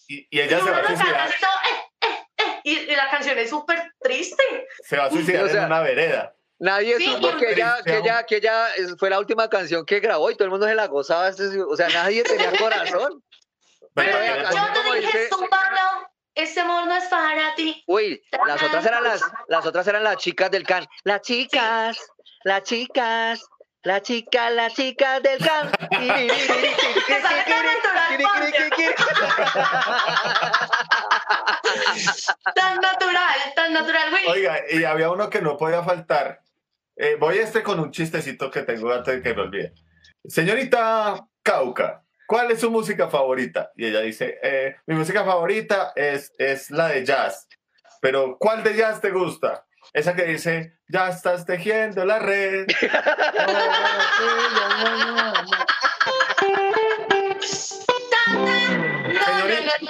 y, 0.09 0.27
y 0.31 0.41
ella 0.41 0.59
y 0.59 0.63
se 0.63 0.71
va 0.71 0.79
a 0.79 0.87
suicidar, 0.87 1.21
así 1.21 1.35
todo, 1.39 1.51
eh, 1.71 2.09
eh, 2.09 2.27
eh, 2.39 2.61
y, 2.65 2.79
y 2.93 2.97
la 2.97 3.11
canción 3.11 3.39
es 3.39 3.51
súper 3.51 3.93
triste. 4.01 4.43
se 4.85 4.97
va 4.97 5.05
a 5.05 5.11
suicidar 5.11 5.45
O 5.45 5.49
sea, 5.49 5.61
en 5.61 5.67
una 5.67 5.81
vereda. 5.81 6.35
Nadie 6.63 6.97
Sí, 6.97 7.07
supo 7.07 7.37
que 7.39 7.53
ella, 7.55 7.79
que 7.85 7.99
ella, 7.99 8.23
que 8.25 8.37
ella 8.37 8.69
es- 8.77 8.95
fue 8.97 9.11
la 9.11 9.19
última 9.19 9.51
canción 9.51 9.85
que 9.85 9.99
grabó 9.99 10.31
y 10.31 10.35
todo 10.37 10.45
el 10.45 10.51
mundo 10.51 10.69
se 10.69 10.77
la 10.77 10.87
gozaba. 10.87 11.27
este- 11.29 11.61
O 11.61 11.77
sea, 11.77 11.89
nadie 11.89 12.23
tenía 12.23 12.53
corazón. 13.03 13.21
Pero 13.95 14.17
Pero 14.17 14.51
Yo 14.51 14.73
te 14.73 15.01
dije, 15.01 15.19
dice- 15.19 15.29
zúmbalo, 15.29 16.09
este 16.37 16.61
amor 16.61 16.87
no 16.87 16.97
es 16.97 17.05
para 17.07 17.53
ti. 17.57 17.83
Uy, 17.89 18.23
las 18.47 18.63
otras 18.63 18.87
eran 18.87 19.03
las, 19.03 19.21
las 19.49 19.67
otras 19.67 19.87
eran 19.89 20.05
las 20.05 20.17
chicas 20.19 20.53
del 20.53 20.65
can. 20.65 20.87
Las 21.03 21.23
chicas, 21.23 21.99
las 22.45 22.63
chicas, 22.63 23.43
las 23.83 24.03
chicas, 24.03 24.53
las 24.53 24.73
chicas 24.75 25.21
del 25.21 25.39
can. 25.39 25.73
Tan 32.55 32.81
natural, 32.81 33.35
tan 33.57 33.73
natural, 33.73 34.11
güey. 34.11 34.27
Oiga, 34.29 34.61
y 34.71 34.85
había 34.85 35.11
uno 35.11 35.29
que 35.31 35.41
no 35.41 35.57
podía 35.57 35.83
faltar. 35.83 36.42
Eh, 36.97 37.17
voy 37.19 37.39
este 37.39 37.63
con 37.63 37.81
un 37.81 37.91
chistecito 37.91 38.51
que 38.51 38.63
tengo 38.63 38.93
antes 38.93 39.15
de 39.15 39.23
que 39.23 39.35
me 39.35 39.43
olvide. 39.43 39.73
Señorita 40.25 41.27
Cauca, 41.43 42.05
¿cuál 42.27 42.51
es 42.51 42.61
su 42.61 42.71
música 42.71 43.09
favorita? 43.09 43.73
Y 43.77 43.87
ella 43.87 44.01
dice, 44.01 44.39
eh, 44.43 44.77
mi 44.87 44.95
música 44.95 45.25
favorita 45.25 45.93
es, 45.97 46.33
es 46.39 46.71
la 46.71 46.89
de 46.89 47.05
jazz. 47.05 47.49
Pero, 48.01 48.37
¿cuál 48.39 48.63
de 48.63 48.77
jazz 48.77 49.01
te 49.01 49.11
gusta? 49.11 49.65
Esa 49.93 50.15
que 50.15 50.25
dice, 50.25 50.79
ya 50.89 51.09
estás 51.09 51.45
tejiendo 51.45 52.05
la 52.05 52.19
red. 52.19 52.67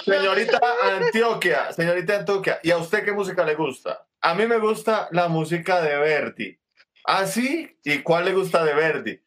Señorita, 0.04 0.60
Antioquia, 0.82 1.72
señorita 1.72 2.16
Antioquia, 2.16 2.60
¿y 2.62 2.70
a 2.70 2.78
usted 2.78 3.04
qué 3.04 3.12
música 3.12 3.44
le 3.44 3.54
gusta? 3.54 4.04
A 4.20 4.34
mí 4.34 4.46
me 4.46 4.58
gusta 4.58 5.08
la 5.12 5.28
música 5.28 5.80
de 5.80 5.96
Verdi. 5.96 6.61
¿Ah, 7.04 7.26
sí? 7.26 7.76
¿Y 7.84 7.98
cuál 8.02 8.26
le 8.26 8.32
gusta 8.32 8.64
de 8.64 8.74
Verdi? 8.74 9.20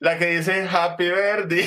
La 0.00 0.18
que 0.18 0.26
dice 0.26 0.68
Happy 0.70 1.08
Verdi. 1.08 1.62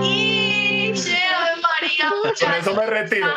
Y 0.00 0.90
Ave 0.90 1.56
María, 1.60 2.10
Con 2.40 2.54
eso 2.54 2.74
me 2.74 2.86
retiro. 2.86 3.28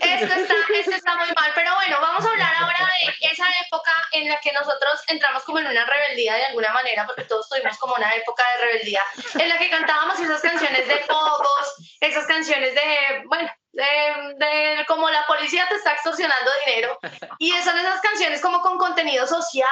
Esto 0.00 0.34
está, 0.34 0.54
esto 0.74 0.90
está 0.90 1.16
muy 1.16 1.28
mal, 1.28 1.50
pero 1.54 1.74
bueno, 1.76 1.96
vamos 2.00 2.24
a 2.24 2.30
hablar 2.30 2.54
ahora 2.56 2.88
de 2.98 3.28
esa 3.28 3.46
época 3.66 3.92
en 4.12 4.28
la 4.28 4.38
que 4.40 4.52
nosotros 4.52 5.02
entramos 5.08 5.44
como 5.44 5.60
en 5.60 5.66
una 5.66 5.86
rebeldía 5.86 6.34
de 6.34 6.44
alguna 6.46 6.72
manera, 6.72 7.06
porque 7.06 7.24
todos 7.24 7.48
tuvimos 7.48 7.78
como 7.78 7.94
una 7.94 8.10
época 8.12 8.42
de 8.52 8.66
rebeldía, 8.66 9.02
en 9.38 9.48
la 9.48 9.58
que 9.58 9.70
cantábamos 9.70 10.18
esas 10.20 10.40
canciones 10.42 10.86
de 10.86 10.96
pogos, 11.08 11.74
esas 12.00 12.26
canciones 12.26 12.74
de, 12.74 13.22
bueno, 13.26 13.50
de, 13.74 14.34
de 14.36 14.84
como 14.86 15.10
la 15.10 15.26
policía 15.26 15.66
te 15.68 15.74
está 15.76 15.92
extorsionando 15.92 16.50
dinero, 16.66 16.98
y 17.38 17.50
son 17.62 17.78
esas 17.78 18.00
canciones 18.00 18.40
como 18.40 18.60
con 18.60 18.78
contenido 18.78 19.26
social 19.26 19.68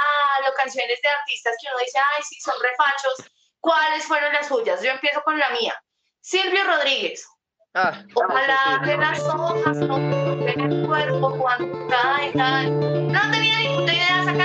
o 0.49 0.55
canciones 0.55 1.01
de 1.03 1.09
artistas 1.09 1.55
que 1.61 1.69
uno 1.69 1.79
dice, 1.79 1.99
ay, 1.99 2.23
sí, 2.29 2.41
son 2.41 2.55
refachos. 2.61 3.31
¿Cuáles 3.61 4.05
fueron 4.05 4.33
las 4.33 4.49
suyas? 4.49 4.83
Yo 4.83 4.91
empiezo 4.91 5.23
con 5.23 5.39
la 5.39 5.49
mía. 5.51 5.81
Silvio 6.21 6.65
Rodríguez. 6.65 7.25
Ah, 7.75 8.03
Ojalá 8.15 8.83
que 8.85 8.97
las 8.97 9.21
hojas 9.21 9.77
no 9.79 9.97
el 9.97 10.87
cuerpo 10.87 11.39
cuando 11.39 11.89
caigan. 11.89 13.13
No 13.13 13.31
tenía 13.31 13.57
ni 13.59 13.69
puta 13.77 13.93
idea 13.93 14.23
esa 14.23 14.37
canción, 14.37 14.37
tiene 14.37 14.37
un 14.37 14.42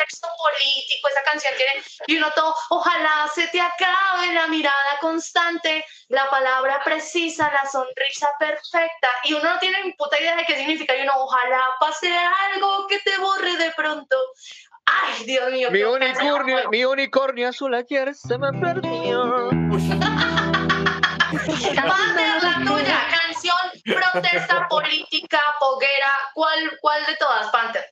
contexto 0.00 0.28
político, 0.38 1.08
esa 1.08 1.22
canción 1.22 1.52
tiene, 1.56 1.72
y 2.06 2.16
uno 2.16 2.30
todo, 2.34 2.54
ojalá 2.70 3.28
se 3.34 3.46
te 3.48 3.60
acabe 3.60 4.32
la 4.32 4.46
mirada 4.46 4.98
constante, 5.00 5.84
la 6.08 6.28
palabra 6.30 6.82
precisa, 6.84 7.50
la 7.52 7.68
sonrisa 7.70 8.28
perfecta, 8.38 9.08
y 9.24 9.34
uno 9.34 9.52
no 9.52 9.58
tiene 9.58 9.84
ni 9.84 9.92
puta 9.92 10.18
idea 10.18 10.36
de 10.36 10.44
qué 10.44 10.56
significa, 10.56 10.96
y 10.96 11.02
uno, 11.02 11.12
ojalá 11.16 11.70
pase 11.78 12.16
algo 12.52 12.86
que 12.86 12.98
te 13.00 13.18
borre 13.18 13.56
de 13.56 13.70
pronto. 13.72 14.16
Ay, 14.86 15.24
Dios 15.24 15.50
mío. 15.50 15.70
mi 15.70 15.82
unicornio, 15.82 16.70
mi 16.70 16.84
unicornio 16.84 17.48
azul 17.48 17.74
ayer 17.74 18.14
se 18.14 18.38
me 18.38 18.52
perdió. 18.58 19.50
Panther, 21.76 22.42
la 22.42 22.62
tuya, 22.66 23.06
canción, 23.08 23.56
protesta 23.84 24.66
política, 24.68 25.40
poguera, 25.60 26.10
¿cuál, 26.34 26.76
cuál 26.80 27.06
de 27.06 27.16
todas, 27.16 27.50
Panther? 27.50 27.84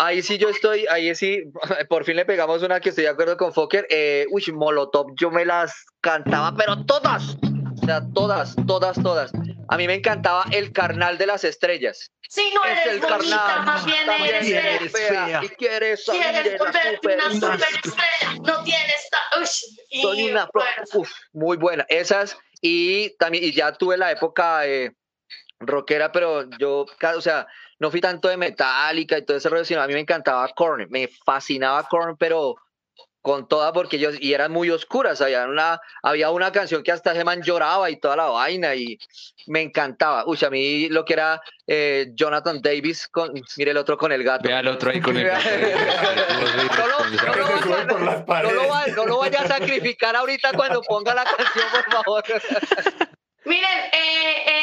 Ahí 0.00 0.22
sí 0.22 0.38
yo 0.38 0.48
estoy, 0.48 0.86
ahí 0.88 1.12
sí, 1.14 1.42
por 1.88 2.04
fin 2.04 2.16
le 2.16 2.24
pegamos 2.24 2.62
una 2.62 2.80
que 2.80 2.90
estoy 2.90 3.04
de 3.04 3.10
acuerdo 3.10 3.36
con 3.36 3.52
Fokker. 3.52 3.86
Eh, 3.90 4.26
uy, 4.30 4.44
Molotov, 4.52 5.06
yo 5.16 5.30
me 5.30 5.44
las 5.44 5.84
cantaba, 6.00 6.54
pero 6.56 6.84
todas. 6.86 7.36
O 7.82 7.84
sea, 7.86 8.02
todas, 8.14 8.54
todas, 8.66 9.02
todas. 9.02 9.30
a 9.68 9.76
mí 9.76 9.86
me 9.86 9.94
encantaba 9.94 10.44
El 10.52 10.72
Carnal 10.72 11.16
de 11.18 11.26
las 11.26 11.42
Estrellas. 11.44 12.12
Sí, 12.28 12.50
no 12.54 12.62
Es 12.64 12.72
eres 12.82 12.86
el 12.94 13.00
bonita, 13.00 13.36
carnal. 13.46 13.64
más 13.66 13.84
bien 13.86 14.04
También 14.06 14.34
eres 14.34 14.48
eres 14.50 14.92
fea. 14.92 15.08
fea 15.26 15.40
y 15.44 15.48
quieres 15.48 16.04
salir 16.04 16.22
Quieres 16.22 16.58
volverte 16.58 17.14
una 17.14 17.30
super- 17.30 17.58
superestrella, 17.58 18.34
no 18.44 18.62
tienes... 18.64 19.08
Ush, 19.40 19.62
y 19.90 20.04
una 20.30 20.48
bueno, 20.52 20.70
uf, 20.94 21.10
muy 21.32 21.56
buena. 21.56 21.86
Esas 21.88 22.36
y 22.60 23.16
también 23.16 23.44
y 23.44 23.52
ya 23.52 23.72
tuve 23.72 23.96
la 23.96 24.10
época 24.12 24.66
eh, 24.66 24.92
rockera, 25.60 26.12
pero 26.12 26.48
yo, 26.58 26.86
o 27.16 27.20
sea, 27.20 27.46
no 27.78 27.90
fui 27.90 28.00
tanto 28.00 28.28
de 28.28 28.36
Metallica 28.36 29.18
y 29.18 29.24
todo 29.24 29.36
ese 29.36 29.48
rollo, 29.48 29.64
sino 29.64 29.82
a 29.82 29.86
mí 29.86 29.94
me 29.94 30.00
encantaba 30.00 30.48
Korn, 30.48 30.86
me 30.90 31.08
fascinaba 31.08 31.82
Korn, 31.84 32.16
pero 32.16 32.56
con 33.20 33.48
toda 33.48 33.72
porque 33.72 33.96
ellos 33.96 34.16
y 34.20 34.32
eran 34.32 34.52
muy 34.52 34.70
oscuras, 34.70 35.20
había 35.20 35.44
una 35.46 35.80
había 36.02 36.30
una 36.30 36.52
canción 36.52 36.82
que 36.82 36.92
hasta 36.92 37.12
ese 37.12 37.24
man 37.24 37.42
lloraba 37.42 37.90
y 37.90 37.96
toda 37.96 38.16
la 38.16 38.26
vaina 38.26 38.74
y 38.74 38.98
me 39.48 39.60
encantaba. 39.60 40.24
Uy, 40.26 40.38
a 40.46 40.50
mí 40.50 40.88
lo 40.88 41.04
que 41.04 41.14
era 41.14 41.42
eh, 41.66 42.06
Jonathan 42.14 42.62
Davis 42.62 43.08
con 43.08 43.32
mire 43.56 43.72
el 43.72 43.76
otro 43.76 43.98
con 43.98 44.12
el 44.12 44.22
gato. 44.22 44.48
Ve 44.48 44.54
al 44.54 44.68
otro 44.68 44.90
ahí 44.90 45.00
con 45.00 45.16
el 45.16 45.26
gato. 45.26 45.44
No 48.94 49.06
lo 49.06 49.18
vaya 49.18 49.42
a 49.42 49.46
sacrificar 49.46 50.16
ahorita 50.16 50.52
cuando 50.52 50.82
ponga 50.82 51.14
la 51.14 51.24
canción, 51.24 51.66
por 51.70 51.92
favor. 51.92 52.24
Miren, 53.44 53.78
eh, 53.92 54.44
eh, 54.46 54.57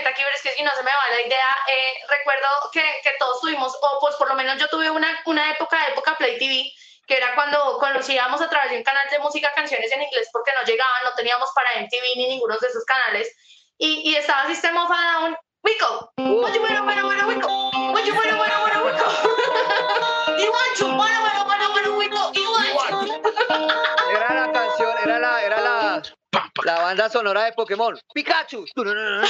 meta 0.00 0.10
aquí, 0.10 0.22
pero 0.24 0.36
que 0.42 0.52
si 0.52 0.62
no 0.62 0.70
se 0.72 0.82
me 0.82 0.90
va 0.90 1.14
la 1.14 1.20
idea, 1.20 1.58
eh, 1.68 1.94
recuerdo 2.08 2.48
que, 2.72 2.82
que 3.02 3.12
todos 3.18 3.40
tuvimos, 3.40 3.76
o 3.80 3.98
pues 4.00 4.16
por 4.16 4.28
lo 4.28 4.34
menos 4.34 4.58
yo 4.58 4.68
tuve 4.68 4.90
una, 4.90 5.20
una 5.26 5.50
época, 5.50 5.86
época 5.88 6.16
Play 6.16 6.38
TV, 6.38 6.72
que 7.06 7.16
era 7.16 7.34
cuando 7.34 7.78
conocíamos 7.78 8.40
a 8.40 8.48
través 8.48 8.70
de 8.70 8.78
un 8.78 8.82
canal 8.82 9.06
de 9.10 9.18
música 9.18 9.52
canciones 9.54 9.92
en 9.92 10.02
inglés 10.02 10.28
porque 10.32 10.52
no 10.54 10.62
llegaban, 10.62 11.04
no 11.04 11.14
teníamos 11.14 11.50
para 11.54 11.80
MTV 11.80 12.16
ni 12.16 12.28
ninguno 12.28 12.56
de 12.58 12.66
esos 12.66 12.84
canales, 12.84 13.28
y, 13.78 14.10
y 14.10 14.16
estaba 14.16 14.46
System 14.46 14.76
of 14.76 14.90
a 14.90 14.96
Down, 14.96 15.36
Wico, 15.62 16.10
you 16.16 16.40
wanna, 16.40 16.82
wanna, 16.82 17.04
wanna, 17.04 17.26
Wico, 17.28 17.48
you 18.06 18.14
wanna, 18.14 18.38
wanna, 18.38 18.58
wanna, 18.64 18.80
Wico, 18.80 19.04
to, 20.76 20.86
wanna, 20.96 21.18
wanna, 21.20 21.42
wanna, 21.44 21.68
wanna, 21.68 21.90
Wico, 21.98 22.32
to. 22.32 22.40
Era 24.10 24.34
la 24.34 24.52
canción, 24.52 24.96
era 25.04 25.18
la, 25.18 25.42
era 25.42 25.60
la, 25.60 25.79
la 26.64 26.80
banda 26.80 27.08
sonora 27.08 27.44
de 27.44 27.52
Pokémon. 27.52 27.98
Pikachu. 28.14 28.64
Pikachu. 28.64 29.26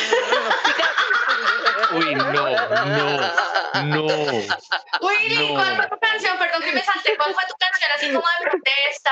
Uy, 1.96 2.14
no, 2.14 2.32
no, 2.32 2.42
no. 3.84 4.06
Willy, 5.00 5.38
No. 5.48 5.54
¿cuál 5.54 5.76
fue 5.76 5.88
tu 5.88 5.98
canción? 6.00 6.38
Perdón 6.38 6.62
que 6.62 6.72
me 6.72 6.82
salté. 6.82 7.16
¿Cuál 7.16 7.34
fue 7.34 7.42
tu 7.48 7.54
canción 7.58 7.90
así 7.96 8.06
como 8.08 8.20
de 8.38 8.50
protesta, 8.50 9.10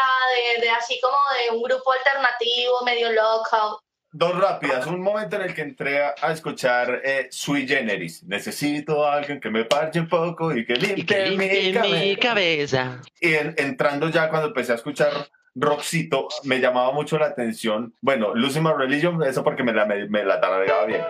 de, 0.56 0.60
de 0.62 0.70
así 0.70 1.00
como 1.00 1.16
de 1.42 1.56
un 1.56 1.62
grupo 1.62 1.92
alternativo, 1.92 2.82
medio 2.84 3.10
local? 3.12 3.76
Dos 4.10 4.38
rápidas. 4.40 4.86
Un 4.86 5.02
momento 5.02 5.36
en 5.36 5.42
el 5.42 5.54
que 5.54 5.60
entré 5.62 6.02
a, 6.02 6.14
a 6.22 6.32
escuchar 6.32 7.00
eh, 7.04 7.28
Sui 7.30 7.66
Generis. 7.68 8.22
Necesito 8.24 9.04
a 9.06 9.14
alguien 9.16 9.38
que 9.40 9.50
me 9.50 9.64
parche 9.64 10.00
un 10.00 10.08
poco 10.08 10.54
y 10.54 10.64
que 10.64 10.74
limpie, 10.74 11.30
mi 11.36 12.16
cabeza. 12.16 12.20
cabeza. 12.20 13.00
Y 13.20 13.34
en- 13.34 13.54
entrando 13.58 14.08
ya 14.08 14.30
cuando 14.30 14.48
empecé 14.48 14.72
a 14.72 14.76
escuchar 14.76 15.12
Roxito, 15.54 16.28
me 16.44 16.60
llamaba 16.60 16.92
mucho 16.92 17.18
la 17.18 17.26
atención. 17.26 17.94
Bueno, 18.00 18.34
Losing 18.34 18.62
My 18.62 18.72
Religion, 18.76 19.22
eso 19.22 19.42
porque 19.44 19.62
me 19.62 19.72
la, 19.72 19.84
me, 19.86 20.08
me 20.08 20.24
la 20.24 20.40
tarareaba 20.40 20.84
bien. 20.86 21.04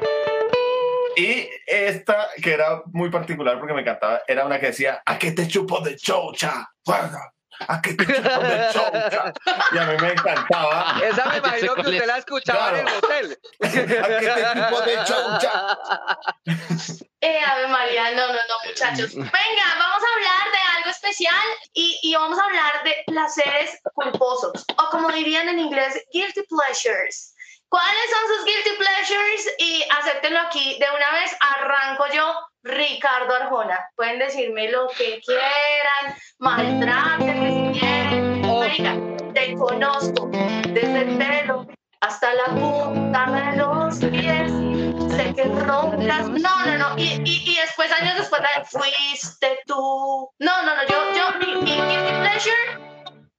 Y 1.16 1.49
esta, 1.66 2.28
que 2.43 2.53
era 2.53 2.82
muy 2.93 3.11
particular 3.11 3.59
porque 3.59 3.74
me 3.74 3.80
encantaba, 3.80 4.22
era 4.28 4.45
una 4.47 4.61
que 4.61 4.66
decía, 4.66 5.03
¿a 5.05 5.18
qué 5.18 5.32
te 5.32 5.49
chupo 5.49 5.80
de 5.80 5.97
chocha? 5.97 6.70
¿A 7.66 7.82
qué 7.82 7.95
te 7.95 8.05
chupo 8.07 8.20
de 8.41 8.66
chocha? 8.72 9.32
Y 9.72 9.78
a 9.78 9.86
mí 9.86 9.95
me 10.01 10.12
encantaba. 10.12 11.01
Esa 11.05 11.26
me 11.28 11.39
imagino 11.39 11.74
que 11.74 11.80
usted 11.80 12.07
la 12.07 12.18
escuchaba 12.18 12.70
en 12.70 12.76
el 12.76 12.84
Claro. 12.84 12.99
hotel. 12.99 13.39
¿A 13.62 13.68
qué 13.68 14.28
te 14.28 14.61
chupo 14.61 14.80
de 14.82 14.95
chocha? 15.05 15.66
Ave 17.51 17.68
María, 17.68 18.11
no, 18.12 18.26
no, 18.26 18.34
no, 18.34 18.55
muchachos. 18.66 19.14
Venga, 19.14 19.66
vamos 19.78 20.03
a 20.03 20.14
hablar 20.14 20.53
de 20.53 20.76
algo 20.76 20.90
especial 20.90 21.46
y, 21.72 21.99
y 22.03 22.14
vamos 22.14 22.38
a 22.38 22.44
hablar 22.44 22.82
de 22.84 22.96
placeres 23.07 23.80
culposos, 23.94 24.64
o 24.76 24.90
como 24.90 25.11
dirían 25.11 25.49
en 25.49 25.59
inglés, 25.59 26.03
guilty 26.12 26.42
pleasures. 26.42 27.34
¿Cuáles 27.68 28.11
son 28.11 28.36
sus 28.36 28.44
guilty 28.46 28.70
pleasures? 28.78 29.55
Y 29.59 29.84
acéptenlo 29.99 30.40
aquí 30.40 30.78
de 30.78 30.86
una 30.94 31.20
vez. 31.20 31.36
Arranco 31.40 32.07
yo, 32.14 32.34
Ricardo 32.62 33.34
Arjona. 33.34 33.78
Pueden 33.94 34.18
decirme 34.18 34.70
lo 34.70 34.88
que 34.88 35.20
quieran, 35.20 36.16
maltrátenme 36.38 37.72
si 37.72 37.80
quieren. 37.80 39.32
Te 39.34 39.55
conozco 39.55 40.28
desde 40.32 41.03
el 41.03 41.18
pelo 41.18 41.66
hasta 42.01 42.34
la 42.34 42.46
punta 42.46 43.26
de 43.26 43.57
los 43.57 43.99
pies. 43.99 44.67
Que 45.35 45.45
roncas. 45.45 46.29
No, 46.31 46.66
no, 46.66 46.79
no. 46.79 46.99
Y, 46.99 47.20
y, 47.24 47.51
y 47.53 47.57
después, 47.57 47.91
años 47.93 48.16
después, 48.18 48.41
fuiste 48.70 49.59
tú. 49.66 50.31
No, 50.39 50.62
no, 50.62 50.76
no. 50.76 50.83
Yo, 50.89 50.97
yo, 51.16 51.39
mi, 51.39 51.55
mi 51.62 51.70
guilty 51.70 52.12
pleasure, 52.20 52.57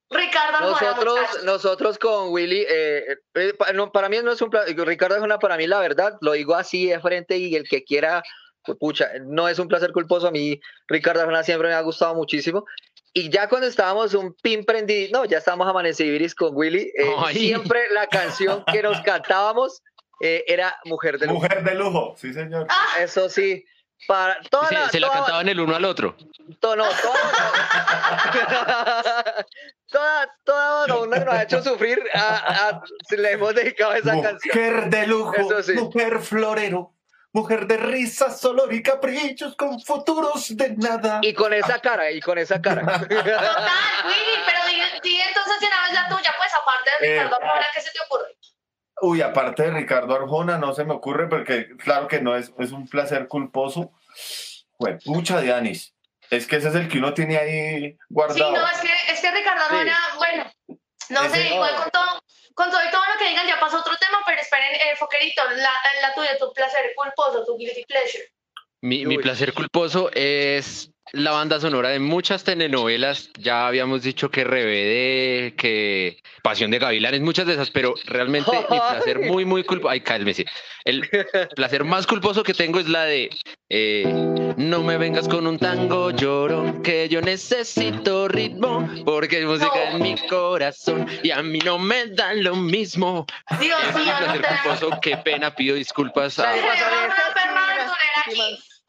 Ricardo. 0.10 0.60
Nosotros, 0.72 1.44
nosotros 1.44 1.98
con 2.00 2.30
Willy, 2.32 2.66
eh, 2.70 3.18
eh, 3.36 3.54
pa- 3.58 3.74
no, 3.74 3.92
para 3.92 4.10
mí 4.10 4.18
no 4.24 4.32
es 4.32 4.42
un 4.42 4.50
pla- 4.50 4.66
Ricardo 4.66 5.16
es 5.16 5.22
una 5.22 5.40
para 5.40 5.58
mí 5.58 5.68
la 5.68 5.80
verdad, 5.80 6.18
lo 6.22 6.34
digo 6.34 6.56
así 6.56 6.88
de 6.88 7.00
frente 7.00 7.38
y 7.38 7.56
el 7.56 7.68
que 7.68 7.84
quiera, 7.84 8.24
pues, 8.64 8.78
pucha, 8.80 9.10
no 9.22 9.48
es 9.48 9.60
un 9.60 9.68
placer 9.68 9.92
culposo, 9.92 10.28
a 10.28 10.32
mí 10.32 10.60
Ricardo 10.88 11.22
Arjona 11.22 11.44
siempre 11.44 11.68
me 11.70 11.76
ha 11.76 11.82
gustado 11.82 12.16
muchísimo. 12.16 12.66
Y 13.14 13.30
ya 13.30 13.50
cuando 13.50 13.68
estábamos 13.68 14.14
un 14.14 14.36
pin 14.36 14.64
prendido, 14.66 15.20
no, 15.20 15.26
ya 15.26 15.40
estábamos 15.40 15.68
amanecibiris 15.68 16.36
con 16.36 16.56
Willy, 16.56 16.92
eh, 16.96 17.12
siempre 17.32 17.90
la 17.92 18.08
canción 18.08 18.64
que 18.72 18.82
nos 18.84 19.00
cantábamos 19.02 19.82
eh, 20.22 20.44
era 20.48 20.78
Mujer 20.86 21.18
de 21.20 21.28
Lujo. 21.28 21.40
Mujer 21.42 21.64
de 21.64 21.76
lujo, 21.76 22.16
sí 22.18 22.34
señor. 22.34 22.66
Ah, 22.70 22.86
Eso 23.00 23.30
sí, 23.30 23.66
para 24.08 24.40
toda 24.50 24.68
Se, 24.68 24.74
la, 24.76 24.90
se 24.90 25.00
la 25.00 25.08
toda- 25.08 25.20
cantaban 25.20 25.50
el 25.50 25.60
uno 25.60 25.76
al 25.76 25.86
otro. 25.86 26.16
To- 26.60 26.76
no, 26.76 26.86
toda, 26.90 27.14
toda, 29.88 30.36
toda 30.44 30.88
que 31.20 31.26
nos 31.26 31.34
ha 31.34 31.44
hecho 31.44 31.64
sufrir, 31.64 32.00
a- 32.14 32.68
a- 32.70 32.82
le 33.16 33.32
hemos 33.32 33.56
dedicado 33.56 33.94
esa 33.94 34.22
canción. 34.22 34.56
Mujer 34.56 34.90
de 34.90 35.08
lujo, 35.08 35.64
sí. 35.64 35.74
mujer 35.74 36.20
florero, 36.20 36.94
mujer 37.32 37.66
de 37.68 37.78
risas, 37.78 38.44
olor 38.46 38.74
y 38.74 38.84
caprichos 38.84 39.56
con 39.56 39.80
futuros 39.82 40.56
de 40.56 40.76
nada. 40.78 41.20
Y 41.22 41.34
con 41.34 41.54
esa 41.54 41.80
cara, 41.80 42.12
y 42.12 42.20
con 42.22 42.38
esa 42.38 42.62
cara. 42.62 42.82
Total, 42.84 43.08
Willy, 44.06 44.44
pero 44.46 44.60
di, 44.68 44.76
di 45.10 45.22
entonces 45.22 45.60
vez 45.60 45.94
la 45.94 46.08
tuya, 46.10 46.34
pues 46.38 46.52
aparte 46.54 46.90
de 47.00 47.08
Eh, 47.08 47.24
Ricardo 47.24 47.36
Arjona, 47.46 47.68
¿qué 47.74 47.82
se 47.82 47.92
te 47.92 48.00
ocurre? 48.06 48.36
Uy, 49.02 49.22
aparte 49.22 49.64
de 49.64 49.72
Ricardo 49.72 50.16
Arjona, 50.16 50.58
no 50.58 50.74
se 50.74 50.84
me 50.86 50.94
ocurre 50.94 51.28
porque 51.30 51.70
claro 51.78 52.08
que 52.08 52.22
no 52.22 52.36
es, 52.36 52.52
es 52.60 52.72
un 52.72 52.88
placer 52.88 53.28
culposo. 53.28 53.92
Pues, 54.78 55.04
pucha 55.04 55.42
de 55.42 55.54
Anis. 55.54 55.94
Es 56.30 56.46
que 56.48 56.58
ese 56.58 56.70
es 56.70 56.76
el 56.76 56.88
que 56.88 57.00
uno 57.00 57.14
tiene 57.14 57.38
ahí 57.38 57.92
Sí, 57.92 57.98
guardado. 58.10 58.52
no, 58.52 58.68
es 58.68 58.80
que, 58.80 59.12
es 59.12 59.20
que 59.20 59.32
Ricardo 59.32 59.64
Arjona, 59.64 59.98
bueno, 60.18 60.52
no 61.10 61.24
Ese 61.24 61.36
sé, 61.36 61.50
no. 61.50 61.56
igual 61.56 61.76
con 61.76 61.92
todo, 61.92 62.22
con 62.54 62.70
todo 62.70 62.82
y 62.88 62.92
todo 62.92 63.02
lo 63.12 63.18
que 63.20 63.30
digan 63.30 63.48
ya 63.48 63.60
pasó 63.60 63.80
otro 63.80 63.96
tema, 63.98 64.20
pero 64.26 64.40
esperen, 64.40 64.76
eh, 64.76 64.96
Foquerito, 64.98 65.42
la, 65.56 65.72
la 66.02 66.14
tuya, 66.14 66.38
tu 66.38 66.54
placer 66.54 66.94
culposo, 66.96 67.44
tu 67.46 67.58
guilty 67.58 67.84
pleasure. 67.86 68.24
Mi, 68.82 69.06
mi 69.06 69.18
placer 69.18 69.54
culposo 69.54 70.10
es 70.14 70.92
la 71.14 71.32
banda 71.32 71.60
sonora 71.60 71.90
de 71.90 72.00
muchas 72.00 72.44
telenovelas. 72.44 73.30
Ya 73.38 73.68
habíamos 73.68 74.04
dicho 74.04 74.30
que 74.30 74.44
RBD, 74.44 75.56
que 75.56 76.22
Pasión 76.44 76.72
de 76.72 76.80
Gavilanes, 76.80 77.22
muchas 77.22 77.48
de 77.48 77.54
esas, 77.54 77.70
pero 77.72 77.94
realmente 78.06 78.52
mi 78.70 78.78
placer 78.90 79.20
muy, 79.20 79.46
muy 79.46 79.64
culposo. 79.64 79.90
Ay, 79.92 80.02
cálmese. 80.02 80.46
El 80.86 81.08
placer 81.56 81.84
más 81.84 82.08
culposo 82.08 82.44
que 82.44 82.54
tengo 82.54 82.80
es 82.80 82.88
la 82.88 83.04
de 83.04 83.30
eh, 83.70 84.04
No 84.58 84.82
me 84.82 84.98
vengas 84.98 85.28
con 85.28 85.46
un 85.46 85.60
tango 85.60 86.12
llorón, 86.12 86.82
que 86.82 87.10
yo 87.10 87.22
necesito 87.22 88.28
ritmo, 88.28 88.90
porque 89.06 89.40
es 89.40 89.46
música 89.46 89.72
No. 89.92 89.98
en 89.98 90.02
mi 90.02 90.16
corazón 90.28 91.08
y 91.22 91.32
a 91.32 91.42
mí 91.44 91.60
no 91.60 91.78
me 91.78 92.08
dan 92.08 92.44
lo 92.44 92.56
mismo. 92.56 93.26
Dios 93.60 93.80
mío, 93.96 94.14
no 94.28 94.42
culposo, 94.42 95.00
qué 95.02 95.18
pena, 95.18 95.54
pido 95.54 95.76
disculpas 95.76 96.40
a. 96.40 96.54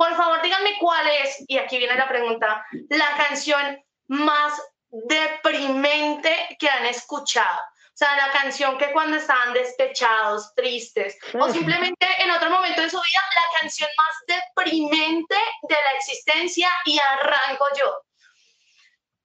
Por 0.01 0.17
favor, 0.17 0.41
díganme 0.41 0.79
cuál 0.79 1.07
es, 1.23 1.45
y 1.47 1.59
aquí 1.59 1.77
viene 1.77 1.95
la 1.95 2.09
pregunta, 2.09 2.65
la 2.89 3.17
canción 3.19 3.85
más 4.09 4.59
deprimente 4.89 6.57
que 6.59 6.71
han 6.71 6.87
escuchado. 6.87 7.59
O 7.59 7.93
sea, 7.93 8.17
la 8.17 8.33
canción 8.33 8.79
que 8.79 8.93
cuando 8.93 9.19
estaban 9.19 9.53
despechados, 9.53 10.55
tristes, 10.55 11.19
o 11.39 11.51
simplemente 11.51 12.07
en 12.19 12.31
otro 12.31 12.49
momento 12.49 12.81
de 12.81 12.89
su 12.89 12.97
vida, 12.97 13.21
la 13.35 13.61
canción 13.61 13.91
más 13.99 14.41
deprimente 14.57 15.35
de 15.69 15.75
la 15.75 15.99
existencia 15.99 16.71
y 16.87 16.99
arranco 16.99 17.67
yo. 17.79 17.95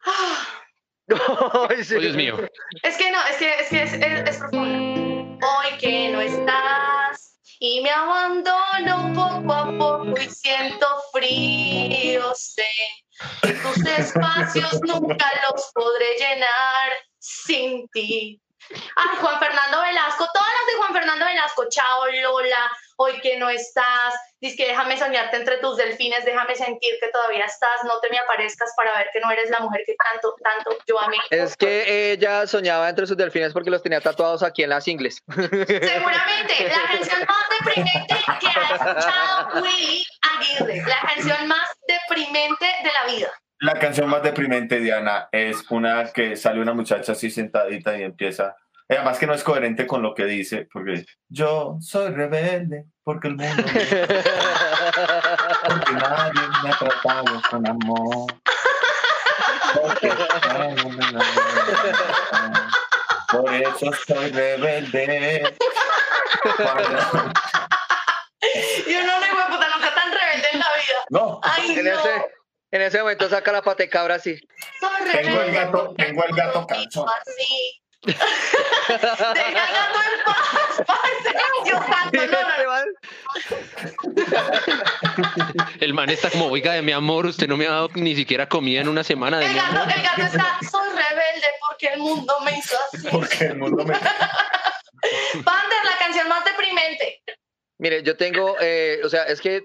Ah. 0.05 0.47
Oh, 1.29 1.67
Dios 1.69 2.15
mío. 2.17 2.37
es 2.83 2.97
que 2.97 3.11
no, 3.11 3.25
es 3.27 3.37
que 3.37 3.59
es, 3.61 3.69
que 3.69 3.81
es, 3.81 3.93
es, 3.93 4.29
es 4.29 4.37
profundo. 4.39 5.37
Hoy 5.47 5.77
que 5.79 6.09
no 6.09 6.19
estás 6.19 7.34
y 7.67 7.81
me 7.81 7.89
abandono 7.89 9.11
poco 9.15 9.53
a 9.53 9.65
poco 9.75 10.21
y 10.21 10.29
siento 10.29 10.85
frío, 11.11 12.31
sé 12.35 12.63
que 13.41 13.53
tus 13.53 13.77
espacios 13.77 14.79
nunca 14.83 15.25
los 15.49 15.71
podré 15.73 16.15
llenar 16.15 16.91
sin 17.17 17.87
ti. 17.89 18.39
Ay, 18.69 19.17
Juan 19.19 19.39
Fernando 19.39 19.81
Velasco, 19.81 20.27
todas 20.31 20.49
las 20.49 20.67
de 20.67 20.77
Juan 20.77 20.93
Fernando 20.93 21.25
Velasco, 21.25 21.65
chao 21.69 22.05
Lola, 22.05 22.71
hoy 22.97 23.19
que 23.21 23.37
no 23.37 23.49
estás, 23.49 24.13
dice 24.39 24.55
que 24.57 24.67
déjame 24.67 24.97
soñarte 24.97 25.37
entre 25.37 25.57
tus 25.57 25.77
delfines, 25.77 26.23
déjame 26.25 26.55
sentir 26.55 26.93
que 26.99 27.07
todavía 27.09 27.45
estás, 27.45 27.83
no 27.83 27.99
te 27.99 28.09
me 28.09 28.17
aparezcas 28.17 28.71
para 28.75 28.97
ver 28.97 29.07
que 29.11 29.19
no 29.19 29.31
eres 29.31 29.49
la 29.49 29.59
mujer 29.59 29.81
que 29.85 29.95
tanto, 29.95 30.35
tanto 30.41 30.77
yo 30.87 30.99
amé. 31.01 31.17
Es 31.29 31.55
que 31.55 32.11
ella 32.11 32.47
soñaba 32.47 32.89
entre 32.89 33.07
sus 33.07 33.17
delfines 33.17 33.53
porque 33.53 33.69
los 33.69 33.83
tenía 33.83 34.01
tatuados 34.01 34.43
aquí 34.43 34.63
en 34.63 34.69
las 34.69 34.87
ingles. 34.87 35.21
Seguramente, 35.27 36.69
la 36.69 36.87
canción 36.91 37.25
más 37.27 37.45
deprimente 37.59 38.15
que 38.39 38.47
ha 38.47 38.75
escuchado 38.75 39.61
Willy 39.61 40.05
Aguirre, 40.21 40.83
la 40.87 41.01
canción 41.01 41.47
más 41.47 41.69
deprimente 41.87 42.65
de 42.65 42.91
la 42.91 43.13
vida. 43.13 43.31
La 43.59 43.79
canción 43.79 44.09
más 44.09 44.21
deprimente, 44.21 44.79
Diana, 44.79 45.29
es 45.31 45.63
una 45.71 46.11
que 46.11 46.35
sale 46.35 46.59
una 46.59 46.73
muchacha 46.73 47.13
así 47.13 47.31
sentadita 47.31 47.97
y 47.97 48.03
empieza. 48.03 48.55
Y 48.87 48.93
Además 48.93 49.17
que 49.17 49.25
no 49.27 49.33
es 49.33 49.43
coherente 49.43 49.87
con 49.87 50.01
lo 50.03 50.13
que 50.13 50.25
dice, 50.25 50.67
porque 50.71 51.05
yo 51.27 51.77
soy 51.81 52.11
rebelde, 52.11 52.85
porque 53.03 53.29
el 53.29 53.35
mundo 53.35 53.63
me- 53.63 53.85
porque 55.67 55.93
nadie 55.93 56.41
me 56.63 56.69
ha 56.69 56.77
tratado 56.77 57.41
con 57.49 57.67
amor. 57.67 58.27
Porque 59.73 60.07
me 60.07 60.71
enamora. 60.71 61.25
Por 63.31 63.53
eso 63.53 63.91
soy 64.07 64.31
rebelde. 64.31 65.55
Cuando- 66.55 67.31
Y 68.87 68.95
uno 68.95 69.13
no, 69.19 69.47
puta, 69.47 69.67
nunca 69.75 69.95
tan 69.95 70.11
rebelde 70.11 70.47
en 70.53 70.59
la 70.59 70.65
vida. 70.75 71.05
No, 71.09 71.39
Ay, 71.43 71.79
En 71.79 71.85
no. 71.85 71.91
ese, 71.99 72.25
en 72.71 72.81
ese 72.83 72.99
momento 72.99 73.27
saca 73.29 73.51
la 73.51 73.61
patecabra 73.63 74.15
así. 74.15 74.39
Soy 74.79 75.11
Tengo 75.11 75.41
el 75.41 75.47
rebelde 75.47 75.51
gato- 75.57 75.93
tengo 75.97 76.23
el 76.23 76.35
gato 76.35 76.67
cansón. 76.67 77.07
así. 77.19 77.81
El 78.07 78.99
gato 78.99 79.33
en 79.35 79.53
paz, 80.25 80.83
parce. 80.85 81.33
Yo 81.65 81.79
canto, 81.79 82.25
no, 82.27 82.41
no, 82.41 82.63
no. 82.63 82.71
El 85.79 85.93
man 85.93 86.09
está 86.09 86.29
como, 86.29 86.47
oiga, 86.47 86.73
de 86.73 86.81
mi 86.81 86.91
amor, 86.91 87.25
usted 87.25 87.47
no 87.47 87.55
me 87.57 87.67
ha 87.67 87.71
dado 87.71 87.89
ni 87.95 88.15
siquiera 88.15 88.47
comida 88.47 88.81
en 88.81 88.87
una 88.89 89.03
semana 89.03 89.39
de 89.39 89.45
El 89.45 89.51
mi 89.53 89.57
gato, 89.57 89.81
amor. 89.81 89.93
el 89.95 90.01
gato 90.03 90.21
está, 90.21 90.57
soy 90.69 90.89
rebelde 90.89 91.47
porque 91.67 91.87
el 91.87 91.99
mundo 91.99 92.35
me 92.43 92.57
hizo 92.59 92.75
así. 92.93 93.07
porque 93.11 93.45
el 93.45 93.57
mundo 93.57 93.83
me. 93.83 93.93
Pander, 95.43 95.77
la 95.83 95.97
canción 95.99 96.27
más 96.27 96.43
deprimente. 96.45 97.23
Mire, 97.77 98.03
yo 98.03 98.15
tengo, 98.15 98.55
eh, 98.61 99.01
o 99.03 99.09
sea, 99.09 99.23
es 99.23 99.41
que 99.41 99.61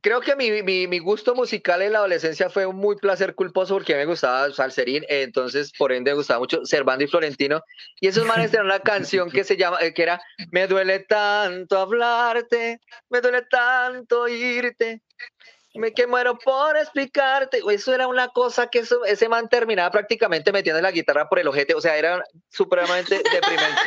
creo 0.00 0.20
que 0.20 0.36
mi, 0.36 0.62
mi, 0.62 0.86
mi 0.86 0.98
gusto 0.98 1.34
musical 1.34 1.82
en 1.82 1.92
la 1.92 1.98
adolescencia 1.98 2.50
fue 2.50 2.66
un 2.66 2.76
muy 2.76 2.96
placer 2.96 3.34
culposo 3.34 3.74
porque 3.74 3.94
me 3.94 4.04
gustaba 4.04 4.50
Salserín, 4.52 5.04
entonces 5.08 5.72
por 5.76 5.92
ende 5.92 6.10
me 6.10 6.16
gustaba 6.16 6.40
mucho 6.40 6.64
Servando 6.64 7.04
y 7.04 7.08
Florentino. 7.08 7.62
Y 8.00 8.08
esos 8.08 8.26
manes 8.26 8.50
tenían 8.50 8.66
una 8.66 8.80
canción 8.80 9.30
que 9.30 9.44
se 9.44 9.56
llama, 9.56 9.78
eh, 9.80 9.94
que 9.94 10.02
era 10.02 10.20
Me 10.50 10.66
duele 10.66 11.00
tanto 11.00 11.78
hablarte, 11.78 12.80
me 13.08 13.20
duele 13.20 13.42
tanto 13.42 14.28
irte. 14.28 15.02
Me 15.74 15.92
que 15.92 16.06
muero 16.06 16.38
por 16.38 16.76
explicarte. 16.76 17.60
Eso 17.70 17.94
era 17.94 18.08
una 18.08 18.28
cosa 18.28 18.68
que 18.68 18.80
eso- 18.80 19.04
ese 19.04 19.28
man 19.28 19.48
terminaba 19.48 19.90
prácticamente 19.90 20.50
metiendo 20.50 20.80
la 20.80 20.90
guitarra 20.90 21.28
por 21.28 21.38
el 21.38 21.46
ojete. 21.48 21.74
O 21.74 21.80
sea, 21.80 21.96
era 21.96 22.24
supremamente 22.48 23.22
deprimente. 23.32 23.80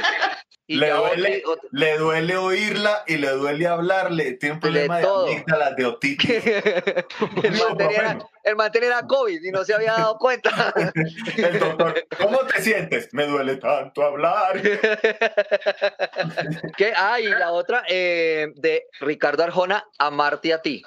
Y 0.67 0.77
Le 0.77 0.91
duele, 0.91 1.43
otro- 1.45 1.67
le 1.71 1.97
duele 1.97 2.38
oírla 2.38 3.03
y 3.07 3.17
le 3.17 3.29
duele 3.32 3.67
hablarle. 3.67 4.34
Tiene 4.34 4.55
un 4.55 4.61
problema 4.61 4.97
de, 4.99 5.03
todo. 5.03 5.25
amígdalas, 5.27 5.75
de 5.75 5.86
otitis. 5.86 6.45
el, 6.45 7.57
No, 7.57 7.67
man 7.69 7.77
tenía, 7.77 8.01
bueno. 8.03 8.29
el 8.43 8.55
man 8.55 8.71
tenía 8.71 9.01
COVID 9.05 9.43
y 9.43 9.51
no 9.51 9.65
se 9.65 9.73
había 9.73 9.93
dado 9.93 10.17
cuenta. 10.17 10.73
El 11.38 11.59
doctor, 11.59 12.07
¿cómo 12.17 12.39
te 12.45 12.61
sientes? 12.61 13.09
Me 13.11 13.25
duele 13.25 13.57
tanto 13.57 14.03
hablar. 14.03 14.61
¿Qué? 16.77 16.93
Ah, 16.95 17.19
y 17.19 17.25
la 17.27 17.51
otra 17.51 17.84
eh, 17.89 18.47
de 18.55 18.86
Ricardo 18.99 19.43
Arjona, 19.43 19.84
Amarte 19.97 20.53
a 20.53 20.61
ti. 20.61 20.84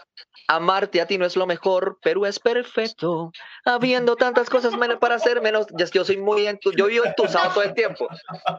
Amarte 0.46 1.00
a 1.00 1.06
ti 1.06 1.16
no 1.16 1.24
es 1.24 1.36
lo 1.36 1.46
mejor, 1.46 1.98
pero 2.02 2.26
es 2.26 2.38
perfecto. 2.38 3.32
Habiendo 3.64 4.14
tantas 4.16 4.50
cosas 4.50 4.76
menos 4.76 4.98
para 4.98 5.14
hacer 5.14 5.40
menos. 5.40 5.66
Ya 5.70 5.84
es 5.84 5.90
que 5.90 5.98
yo 5.98 6.04
soy 6.04 6.18
muy 6.18 6.42
entu- 6.42 6.74
yo 6.76 6.86
vivo 6.86 7.06
entusado 7.06 7.50
todo 7.54 7.62
el 7.64 7.72
tiempo. 7.74 8.06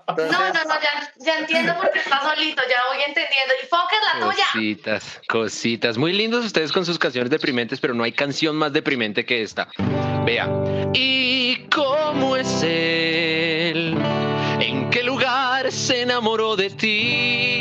Entonces, 0.08 0.32
No, 0.32 0.40
no, 0.48 0.64
no, 0.64 0.76
ya, 0.82 1.12
ya 1.18 1.40
entiendo 1.40 1.76
por 1.78 1.92
qué 1.92 2.00
está 2.00 2.22
solito, 2.22 2.64
ya 2.68 2.78
voy 2.92 2.98
entendiendo. 3.06 3.54
Y 3.62 3.66
Fokker, 3.68 4.00
la 4.14 4.20
tuya. 4.32 4.46
Cositas, 4.54 5.22
cositas. 5.30 5.98
Muy 5.98 6.14
lindos 6.14 6.44
ustedes 6.44 6.72
con 6.72 6.86
sus 6.86 6.98
canciones 6.98 7.30
deprimentes, 7.30 7.80
pero 7.80 7.94
no 7.94 8.04
hay 8.04 8.12
canción 8.14 8.56
más 8.56 8.74
deprimente 8.74 9.26
que 9.26 9.44
esta. 9.44 9.68
Vea. 10.26 10.50
¿Y 10.94 11.68
cómo 11.70 12.36
es 12.36 12.64
él? 12.64 13.96
¿En 14.60 14.90
qué 14.90 15.04
lugar 15.04 15.72
se 15.72 16.02
enamoró 16.02 16.56
de 16.56 16.70
ti? 16.72 17.55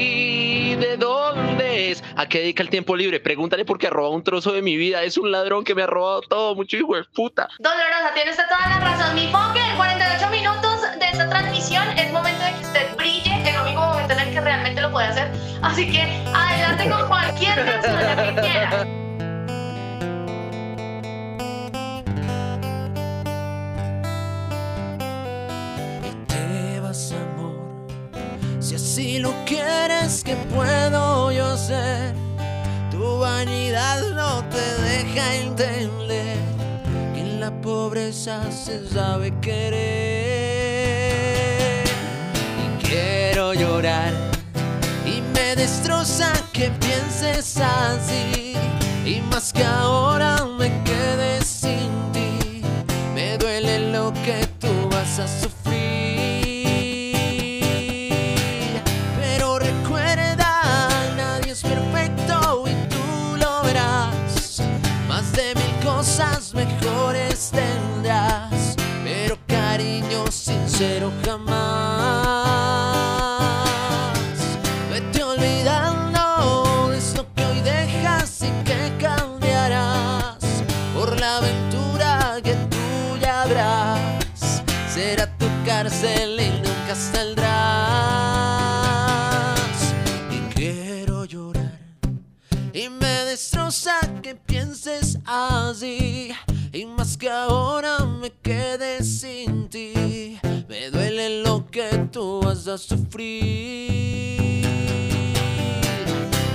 ¿A 2.16 2.28
qué 2.28 2.40
dedica 2.40 2.62
el 2.62 2.70
tiempo 2.70 2.94
libre? 2.94 3.18
Pregúntale 3.20 3.64
por 3.64 3.78
qué 3.78 3.90
roba 3.90 4.10
un 4.10 4.22
trozo 4.22 4.52
de 4.52 4.62
mi 4.62 4.76
vida. 4.76 5.02
Es 5.02 5.18
un 5.18 5.32
ladrón 5.32 5.64
que 5.64 5.74
me 5.74 5.82
ha 5.82 5.86
robado 5.86 6.20
todo, 6.22 6.54
mucho 6.54 6.76
hijo 6.76 6.94
de 6.94 7.04
puta. 7.04 7.48
Dolorosa, 7.58 8.12
tiene 8.14 8.30
usted 8.30 8.44
toda 8.48 8.68
la 8.68 8.80
razón. 8.80 9.14
Mi 9.14 9.26
Fokker, 9.28 9.76
48 9.76 10.30
minutos 10.30 10.82
de 10.98 11.06
esta 11.06 11.28
transmisión. 11.28 11.86
Es 11.98 12.12
momento 12.12 12.44
de 12.44 12.52
que 12.52 12.66
usted 12.66 12.96
brille 12.96 13.50
el 13.50 13.60
único 13.60 13.80
momento 13.80 14.12
en 14.12 14.20
el 14.20 14.32
que 14.32 14.40
realmente 14.40 14.80
lo 14.80 14.92
puede 14.92 15.08
hacer. 15.08 15.30
Así 15.62 15.90
que 15.90 16.02
adelante 16.32 16.88
con 16.88 17.08
cualquier 17.08 17.66
la 17.66 18.16
que 18.16 18.40
quiera. 18.40 19.03
Si 28.76 29.18
lo 29.18 29.32
quieres, 29.44 30.22
¿qué 30.24 30.34
puedo 30.52 31.30
yo 31.30 31.46
hacer? 31.46 32.14
Tu 32.90 33.18
vanidad 33.18 34.02
no 34.14 34.44
te 34.48 34.82
deja 34.82 35.34
entender 35.36 36.38
que 37.14 37.20
en 37.20 37.40
la 37.40 37.50
pobreza 37.60 38.50
se 38.50 38.88
sabe 38.88 39.32
querer. 39.40 39.84
Y 42.58 42.84
quiero 42.84 43.54
llorar 43.54 44.12
y 45.06 45.20
me 45.34 45.54
destroza 45.54 46.32
que 46.52 46.70
pienses 46.70 47.56
así. 47.58 48.54
Y 49.04 49.20
más 49.30 49.52
que 49.52 49.64
ahora 49.64 50.44
me 50.58 50.83
sincero 70.74 71.12
jamás. 71.24 71.54
Vete 74.90 75.22
olvidando 75.22 76.88
de 76.90 76.98
esto 76.98 77.24
que 77.36 77.44
hoy 77.44 77.60
dejas 77.60 78.42
y 78.42 78.50
que 78.64 78.92
cambiarás 78.98 80.36
por 80.92 81.20
la 81.20 81.36
aventura 81.36 82.40
que 82.42 82.54
tú 82.54 83.18
ya 83.20 83.42
habrás. 83.42 84.64
Será 84.92 85.26
tu 85.38 85.46
cárcel 85.64 86.40
y 86.40 86.50
nunca 86.50 86.96
saldrás. 86.96 87.44
Y 90.32 90.40
quiero 90.54 91.24
llorar 91.24 91.78
y 92.72 92.88
me 92.88 93.24
destroza 93.26 94.00
que 94.22 94.34
pienses 94.34 95.18
así. 95.24 96.32
Y 96.72 96.86
más 96.86 97.16
que 97.16 97.30
ahora 97.30 98.00
me 98.04 98.32
quedé 98.42 99.04
sin 99.04 99.68
ti, 99.68 100.33
que 101.74 102.08
tú 102.12 102.40
vas 102.40 102.68
a 102.68 102.78
sufrir. 102.78 104.62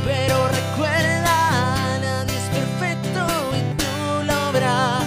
Pero 0.05 0.47
recuerda, 0.47 1.99
nadie 1.99 2.37
es 2.37 2.49
perfecto 2.57 3.27
y 3.51 3.61
tú 3.75 4.23
lo 4.25 4.53
verás. 4.53 5.03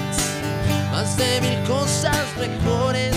Más 0.90 1.16
de 1.16 1.40
mil 1.40 1.66
cosas 1.66 2.26
mejores 2.38 3.16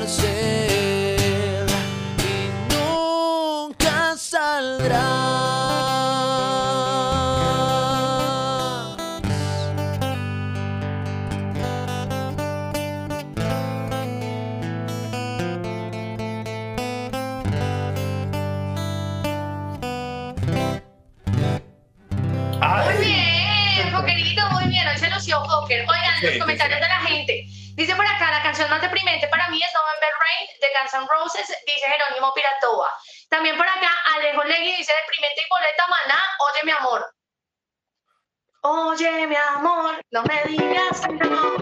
tu 0.00 0.06
cárcel 0.06 0.79
Guns 30.80 30.94
N' 30.94 31.06
Roses, 31.08 31.48
dice 31.66 31.86
Jerónimo 31.86 32.32
Piratova. 32.34 32.88
También 33.28 33.56
por 33.56 33.66
acá, 33.66 33.90
Alejo 34.16 34.44
Legui 34.44 34.76
dice 34.76 34.92
deprimente 35.02 35.42
y 35.42 35.48
boleta 35.48 35.84
maná, 35.88 36.28
oye 36.50 36.64
mi 36.64 36.72
amor. 36.72 37.06
Oye 38.62 39.26
mi 39.26 39.36
amor, 39.36 40.00
no 40.10 40.22
me 40.24 40.42
digas 40.44 41.02
no. 41.08 41.56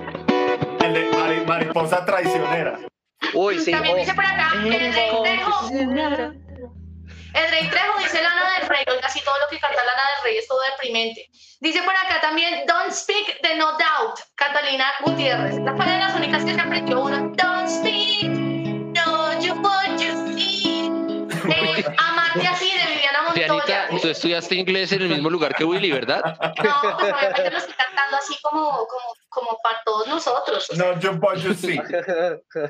El 0.85 0.95
de 0.95 1.11
mari- 1.17 1.47
mariposa 1.47 2.05
traicionera. 2.05 2.79
Uy, 3.35 3.59
sí. 3.61 3.73
También 3.73 3.97
oh. 3.97 3.99
dice 3.99 4.15
por 4.15 4.25
acá, 4.25 4.53
el 4.55 4.71
Rey 4.71 5.11
Trejo. 5.23 5.69
El 7.35 7.51
Rey 7.51 7.69
Trejo 7.69 7.99
dice 7.99 8.23
Lana 8.23 8.59
del 8.59 8.69
Rey, 8.69 8.85
oiga, 8.89 9.01
casi 9.01 9.21
todo 9.23 9.39
lo 9.39 9.49
que 9.49 9.61
canta 9.61 9.85
Lana 9.85 10.03
del 10.15 10.25
Rey 10.25 10.39
es 10.39 10.49
todo 10.49 10.61
deprimente. 10.73 11.29
Dice 11.61 11.83
por 11.83 11.95
acá 11.95 12.21
también 12.21 12.65
Don't 12.67 12.93
Speak 12.93 13.41
de 13.43 13.57
No 13.57 13.73
Doubt, 13.73 14.21
Catalina 14.35 14.87
Gutiérrez. 15.05 15.57
Esta 15.57 15.77
fue 15.77 15.87
de 15.87 15.99
las 15.99 16.15
únicas 16.15 16.45
que 16.45 16.55
se 16.55 16.61
aprendió 16.61 17.01
una. 17.01 17.19
Don't 17.19 17.69
Speak, 17.69 18.38
Eh, 21.49 21.85
Amarte 21.99 22.47
así 22.47 22.71
de 22.71 22.95
Viviana 22.95 23.23
Montoya. 23.23 23.47
Dianita, 23.47 23.89
tú 24.01 24.09
estudiaste 24.09 24.55
inglés 24.55 24.93
en 24.93 25.03
el 25.03 25.09
mismo 25.09 25.31
lugar 25.31 25.55
que 25.55 25.65
Willy, 25.65 25.91
¿verdad? 25.91 26.23
No, 26.25 26.53
pues 26.55 26.95
obviamente 26.95 27.51
lo 27.51 27.59
estoy 27.59 27.75
cantando 27.75 28.17
así 28.17 28.37
como, 28.43 28.71
como, 28.71 29.15
como 29.29 29.59
para 29.63 29.81
todos 29.85 30.07
nosotros. 30.09 30.69
No, 30.77 30.99
yo 31.01 31.19
pollo 31.19 31.55
sí. 31.55 31.81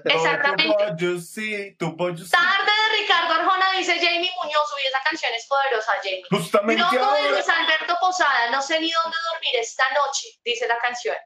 Exactamente. 0.05 0.67
No, 0.69 0.97
yo 0.97 0.97
pollo 0.97 1.21
sí. 1.21 1.77
Tu 1.79 1.97
pollo 1.97 2.25
sí. 2.25 2.31
Tarde 2.31 2.65
de 2.65 2.78
Ricardo 3.01 3.35
Arjona 3.35 3.73
dice 3.77 3.95
Jamie 4.01 4.31
Muñoz, 4.43 4.75
y 4.83 4.87
esa 4.87 5.01
canción 5.03 5.33
es 5.35 5.47
poderosa, 5.47 5.93
Jamie. 6.03 6.23
Justamente 6.31 6.83
Loco 6.83 7.13
de. 7.15 7.31
Luis 7.31 7.49
Alberto 7.49 7.97
Posada, 8.01 8.51
no 8.51 8.61
sé 8.63 8.81
ni 8.81 8.91
dónde 8.91 9.17
dormir 9.33 9.51
esta 9.61 9.85
noche, 9.91 10.29
dice 10.45 10.67
la 10.67 10.79
canción. 10.79 11.17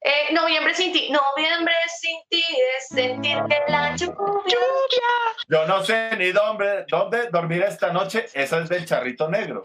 Eh, 0.00 0.32
noviembre 0.32 0.74
sin 0.74 0.92
ti, 0.92 1.10
noviembre 1.10 1.74
sin 2.00 2.18
ti 2.28 2.44
es 2.76 2.88
sentir 2.88 3.38
que 3.48 3.62
la 3.68 3.94
lluvia. 3.94 4.16
Yo 5.48 5.66
no 5.66 5.84
sé 5.84 6.10
ni 6.16 6.32
dónde, 6.32 6.84
dónde 6.88 7.28
dormir 7.30 7.62
esta 7.62 7.92
noche. 7.92 8.28
Esa 8.34 8.58
es 8.62 8.68
del 8.68 8.84
charrito 8.86 9.28
negro. 9.28 9.64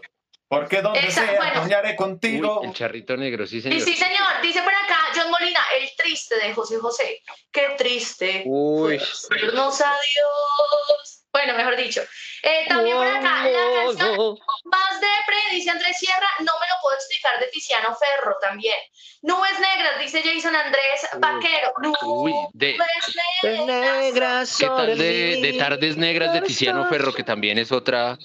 Porque 0.50 0.80
donde 0.80 1.00
Esa, 1.00 1.26
sea, 1.26 1.36
bueno. 1.36 1.62
soñaré 1.62 1.90
Uy, 1.90 1.96
contigo. 1.96 2.62
el 2.64 2.72
charrito 2.72 3.16
negro, 3.18 3.46
sí, 3.46 3.58
Y 3.58 3.62
señor. 3.62 3.80
sí, 3.82 3.94
señor, 3.96 4.40
dice 4.40 4.62
por 4.62 4.72
acá 4.74 4.98
John 5.14 5.30
Molina, 5.30 5.60
el 5.78 5.94
triste 5.94 6.36
de 6.38 6.54
José 6.54 6.78
José. 6.78 7.20
Qué 7.52 7.74
triste. 7.76 8.44
Uy. 8.46 8.96
Decirnos 8.96 9.78
adiós. 9.82 11.17
Bueno, 11.32 11.54
mejor 11.54 11.76
dicho. 11.76 12.02
Eh, 12.42 12.64
también 12.68 12.96
por 12.96 13.06
acá, 13.06 13.44
la 13.44 13.84
canción 13.84 14.38
más 14.64 15.00
depre, 15.00 15.36
dice 15.50 15.70
Andrés 15.70 15.96
Sierra, 15.98 16.26
no 16.38 16.52
me 16.58 16.66
lo 16.66 16.74
puedo 16.82 16.96
explicar 16.96 17.38
de 17.38 17.46
Tiziano 17.48 17.94
Ferro 17.96 18.36
también. 18.40 18.78
Nubes 19.22 19.58
negras, 19.60 19.98
dice 20.00 20.22
Jason 20.24 20.54
Andrés 20.56 21.06
Vaquero. 21.18 21.72
Uy, 22.02 22.32
de- 22.54 22.76
Nubes 22.78 23.66
negras. 23.66 24.56
¿Qué 24.58 24.66
tal 24.66 24.98
de, 24.98 25.40
de 25.42 25.52
Tardes 25.58 25.96
Negras 25.96 26.32
de 26.32 26.40
Tiziano 26.42 26.88
Ferro, 26.88 27.12
que 27.12 27.24
también 27.24 27.58
es 27.58 27.72
otra... 27.72 28.16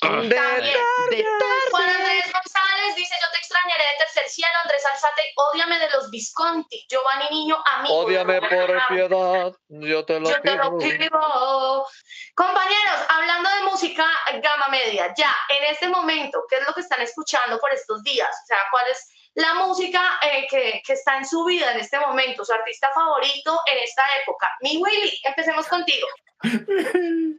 Ah, 0.00 0.08
También. 0.10 0.36
Juan 1.70 1.90
Andrés 1.90 2.32
González 2.32 2.94
dice, 2.94 3.14
yo 3.20 3.26
te 3.32 3.38
extrañaré 3.38 3.82
de 3.82 3.98
tercer 3.98 4.28
cielo. 4.28 4.52
Andrés 4.62 4.82
Alzate, 4.92 5.22
ódiame 5.34 5.76
de 5.80 5.90
los 5.90 6.08
Visconti. 6.10 6.86
Giovanni 6.88 7.24
Niño, 7.32 7.60
amigo. 7.66 7.94
Ódiame 7.96 8.34
de 8.34 8.40
por 8.42 8.86
piedad. 8.88 9.52
Yo 9.68 10.04
te 10.04 10.20
lo 10.20 10.30
Yo 10.30 10.40
te 10.40 10.54
lo 10.54 10.78
pido. 10.78 11.86
Compañeros, 12.38 13.00
hablando 13.08 13.50
de 13.50 13.68
música 13.68 14.04
gama 14.40 14.68
media, 14.70 15.12
ya 15.16 15.34
en 15.48 15.72
este 15.72 15.88
momento, 15.88 16.44
¿qué 16.48 16.58
es 16.58 16.62
lo 16.68 16.72
que 16.72 16.82
están 16.82 17.02
escuchando 17.02 17.58
por 17.58 17.72
estos 17.72 18.00
días? 18.04 18.28
O 18.28 18.46
sea, 18.46 18.58
¿cuál 18.70 18.84
es 18.92 19.10
la 19.34 19.54
música 19.54 20.00
eh, 20.22 20.46
que, 20.48 20.80
que 20.86 20.92
está 20.92 21.18
en 21.18 21.26
su 21.26 21.44
vida 21.44 21.72
en 21.72 21.80
este 21.80 21.98
momento? 21.98 22.44
Su 22.44 22.52
artista 22.52 22.86
favorito 22.94 23.58
en 23.66 23.82
esta 23.82 24.02
época. 24.22 24.46
Mi 24.60 24.76
Willy, 24.76 25.20
empecemos 25.24 25.66
contigo. 25.66 26.06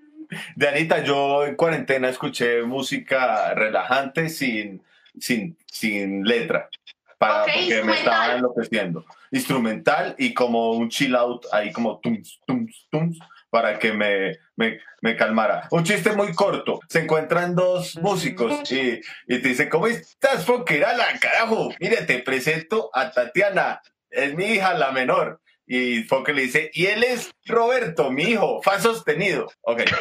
Dianita, 0.58 1.02
yo 1.02 1.46
en 1.46 1.56
cuarentena 1.56 2.10
escuché 2.10 2.64
música 2.64 3.54
relajante 3.54 4.28
sin, 4.28 4.84
sin, 5.18 5.58
sin 5.66 6.26
letra. 6.26 6.70
Para, 7.18 7.44
Ok, 7.44 7.52
porque 7.54 7.84
me 7.84 7.94
estaba 7.94 8.34
enloqueciendo. 8.34 9.06
Instrumental 9.32 10.16
y 10.18 10.34
como 10.34 10.74
un 10.74 10.90
chill 10.90 11.16
out 11.16 11.46
ahí 11.54 11.72
como 11.72 12.00
tums, 12.00 12.42
tums, 12.46 12.86
tums 12.92 13.18
para 13.50 13.80
que 13.80 13.92
me, 13.94 14.38
me, 14.60 14.80
me 15.02 15.16
calmara. 15.16 15.68
Un 15.72 15.84
chiste 15.86 16.12
muy 16.12 16.34
corto. 16.34 16.82
Se 16.90 17.00
encuentran 17.00 17.56
dos 17.56 17.96
músicos 17.96 18.70
y, 18.72 19.00
y 19.28 19.40
te 19.42 19.48
dice, 19.48 19.70
¿cómo 19.70 19.88
estás, 19.88 20.46
Foquerala? 20.46 21.06
Carajo, 21.20 21.74
mire, 21.80 21.98
te 22.04 22.20
presento 22.20 22.92
a 22.94 23.10
Tatiana. 23.12 23.82
Es 24.10 24.36
mi 24.36 24.46
hija, 24.46 24.74
la 24.74 24.92
menor. 24.92 25.40
Y 25.72 26.04
Foque 26.04 26.34
le 26.34 26.42
dice, 26.42 26.72
y 26.74 26.88
él 26.88 27.04
es 27.04 27.30
Roberto, 27.46 28.10
mi 28.12 28.24
hijo, 28.24 28.60
fa 28.64 28.80
sostenido. 28.80 29.48
Ok. 29.62 29.84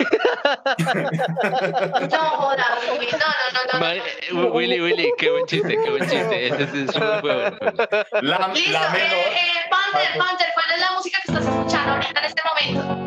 No, 2.10 2.18
joda, 2.18 2.66
Willy, 2.90 3.08
no, 3.12 3.18
no, 3.18 3.78
no, 3.80 4.42
no. 4.44 4.52
Willy, 4.52 4.80
Willy, 4.80 5.12
qué 5.18 5.30
buen 5.30 5.44
chiste, 5.46 5.76
qué 5.84 5.90
buen 5.90 6.08
chiste. 6.08 6.46
Ese 6.46 6.62
es 6.62 6.72
es 6.74 6.90
súper 6.92 7.20
bueno. 7.20 7.58
La, 8.22 8.48
Listo, 8.48 8.70
la 8.72 8.88
menor. 8.90 9.12
eh, 9.12 9.36
eh, 9.36 9.70
Panther, 9.70 10.18
Panther, 10.18 10.46
¿cuál 10.54 10.66
es 10.74 10.80
la 10.80 10.90
música 10.96 11.18
que 11.24 11.32
estás 11.32 11.46
escuchando 11.46 11.92
ahorita 11.92 12.20
en 12.20 12.26
este 12.26 12.42
momento? 12.48 12.97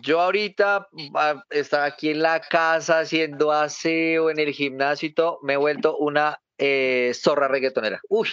Yo 0.00 0.20
ahorita 0.20 0.88
ah, 1.14 1.44
estar 1.50 1.82
aquí 1.84 2.10
en 2.10 2.22
la 2.22 2.40
casa 2.40 3.00
haciendo 3.00 3.52
aseo 3.52 4.30
en 4.30 4.38
el 4.38 4.52
gimnasio 4.52 5.08
y 5.08 5.12
todo, 5.14 5.38
me 5.42 5.54
he 5.54 5.56
vuelto 5.56 5.96
una 5.98 6.40
eh, 6.58 7.12
zorra 7.14 7.48
reggaetonera. 7.48 8.00
Uy, 8.08 8.28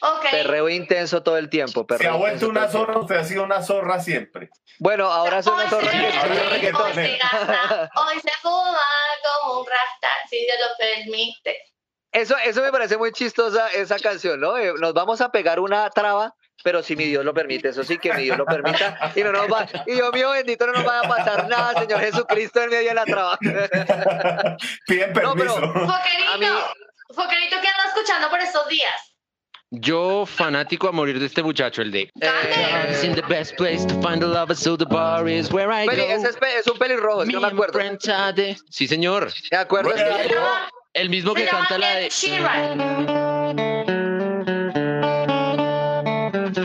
Ok. 0.00 0.26
perreo 0.30 0.68
intenso 0.68 1.22
todo 1.22 1.38
el 1.38 1.48
tiempo. 1.48 1.86
Se 1.98 2.08
ha 2.08 2.14
vuelto 2.16 2.48
una 2.48 2.68
zorra, 2.68 2.98
usted 2.98 3.14
ha 3.16 3.24
sido 3.24 3.44
una 3.44 3.62
zorra 3.62 4.00
siempre. 4.00 4.50
Bueno, 4.78 5.06
ahora 5.06 5.42
soy 5.42 5.54
Hoy 5.54 5.60
una 5.60 5.70
se 5.70 5.76
zorra 5.76 5.90
Hoy 6.24 6.38
reggaetón. 6.50 6.82
hoy 6.82 6.92
se 6.94 7.16
gasta, 7.18 7.90
hoy 7.94 8.20
se 8.20 8.30
fuma 8.42 8.78
como 9.42 9.60
un 9.60 9.66
rasta, 9.66 10.08
si 10.28 10.38
Dios 10.38 10.56
lo 10.60 10.76
permite. 10.76 11.56
Eso, 12.12 12.36
eso 12.44 12.60
me 12.62 12.70
parece 12.72 12.96
muy 12.98 13.12
chistosa 13.12 13.68
esa 13.68 13.98
canción, 13.98 14.40
¿no? 14.40 14.56
Eh, 14.58 14.72
Nos 14.78 14.92
vamos 14.94 15.20
a 15.20 15.30
pegar 15.30 15.58
una 15.60 15.88
traba, 15.90 16.34
pero 16.64 16.82
si 16.82 16.96
mi 16.96 17.04
Dios 17.04 17.24
lo 17.24 17.34
permite, 17.34 17.68
eso 17.68 17.84
sí 17.84 17.98
que 17.98 18.12
mi 18.14 18.22
Dios 18.24 18.38
lo 18.38 18.46
permita. 18.46 19.12
Y 19.14 19.22
no 19.22 19.32
nos 19.32 19.46
va, 19.52 19.66
y 19.86 19.92
Dios 19.92 20.10
mío 20.14 20.30
bendito, 20.30 20.66
no 20.66 20.72
nos 20.72 20.86
va 20.86 21.00
a 21.00 21.02
pasar 21.08 21.46
nada, 21.46 21.78
Señor 21.78 22.00
Jesucristo 22.00 22.62
en 22.62 22.70
medio 22.70 22.88
de 22.88 22.94
la 22.94 23.04
traba. 23.04 23.38
Piden 24.86 25.12
No, 25.12 25.34
pero- 25.34 25.34
permiso. 25.34 25.60
Foquerito, 25.60 26.38
mí- 26.38 26.46
Foquerito, 27.14 27.56
¿qué 27.60 27.68
andas 27.68 27.86
escuchando 27.94 28.30
por 28.30 28.40
estos 28.40 28.66
días? 28.68 28.92
Yo, 29.70 30.24
fanático 30.24 30.88
a 30.88 30.92
morir 30.92 31.18
de 31.18 31.26
este 31.26 31.42
muchacho, 31.42 31.82
el 31.82 31.90
de... 31.90 32.10
Cante. 32.20 32.90
It's 32.90 33.04
in 33.04 33.14
the 33.14 33.22
best 33.22 33.56
place 33.56 33.84
to 33.86 33.94
find 34.00 34.20
the 34.20 34.26
lover, 34.26 34.56
so 34.56 34.76
the 34.76 34.86
bar 34.86 35.28
is 35.28 35.50
where 35.52 35.70
I 35.70 35.86
Peli- 35.86 36.02
ese 36.02 36.30
go. 36.32 36.46
es, 36.46 36.66
un 36.66 36.78
pelirrojo, 36.78 37.22
es 37.24 37.28
que 37.28 37.34
no 37.34 37.40
me 37.40 37.48
acuerdo. 37.48 37.78
Sí, 38.70 38.88
señor. 38.88 39.30
Se 39.32 39.48
llama, 39.50 40.70
El 40.94 41.10
mismo 41.10 41.34
que 41.34 41.44
canta 41.46 41.76
la 41.76 41.96
de... 41.96 42.08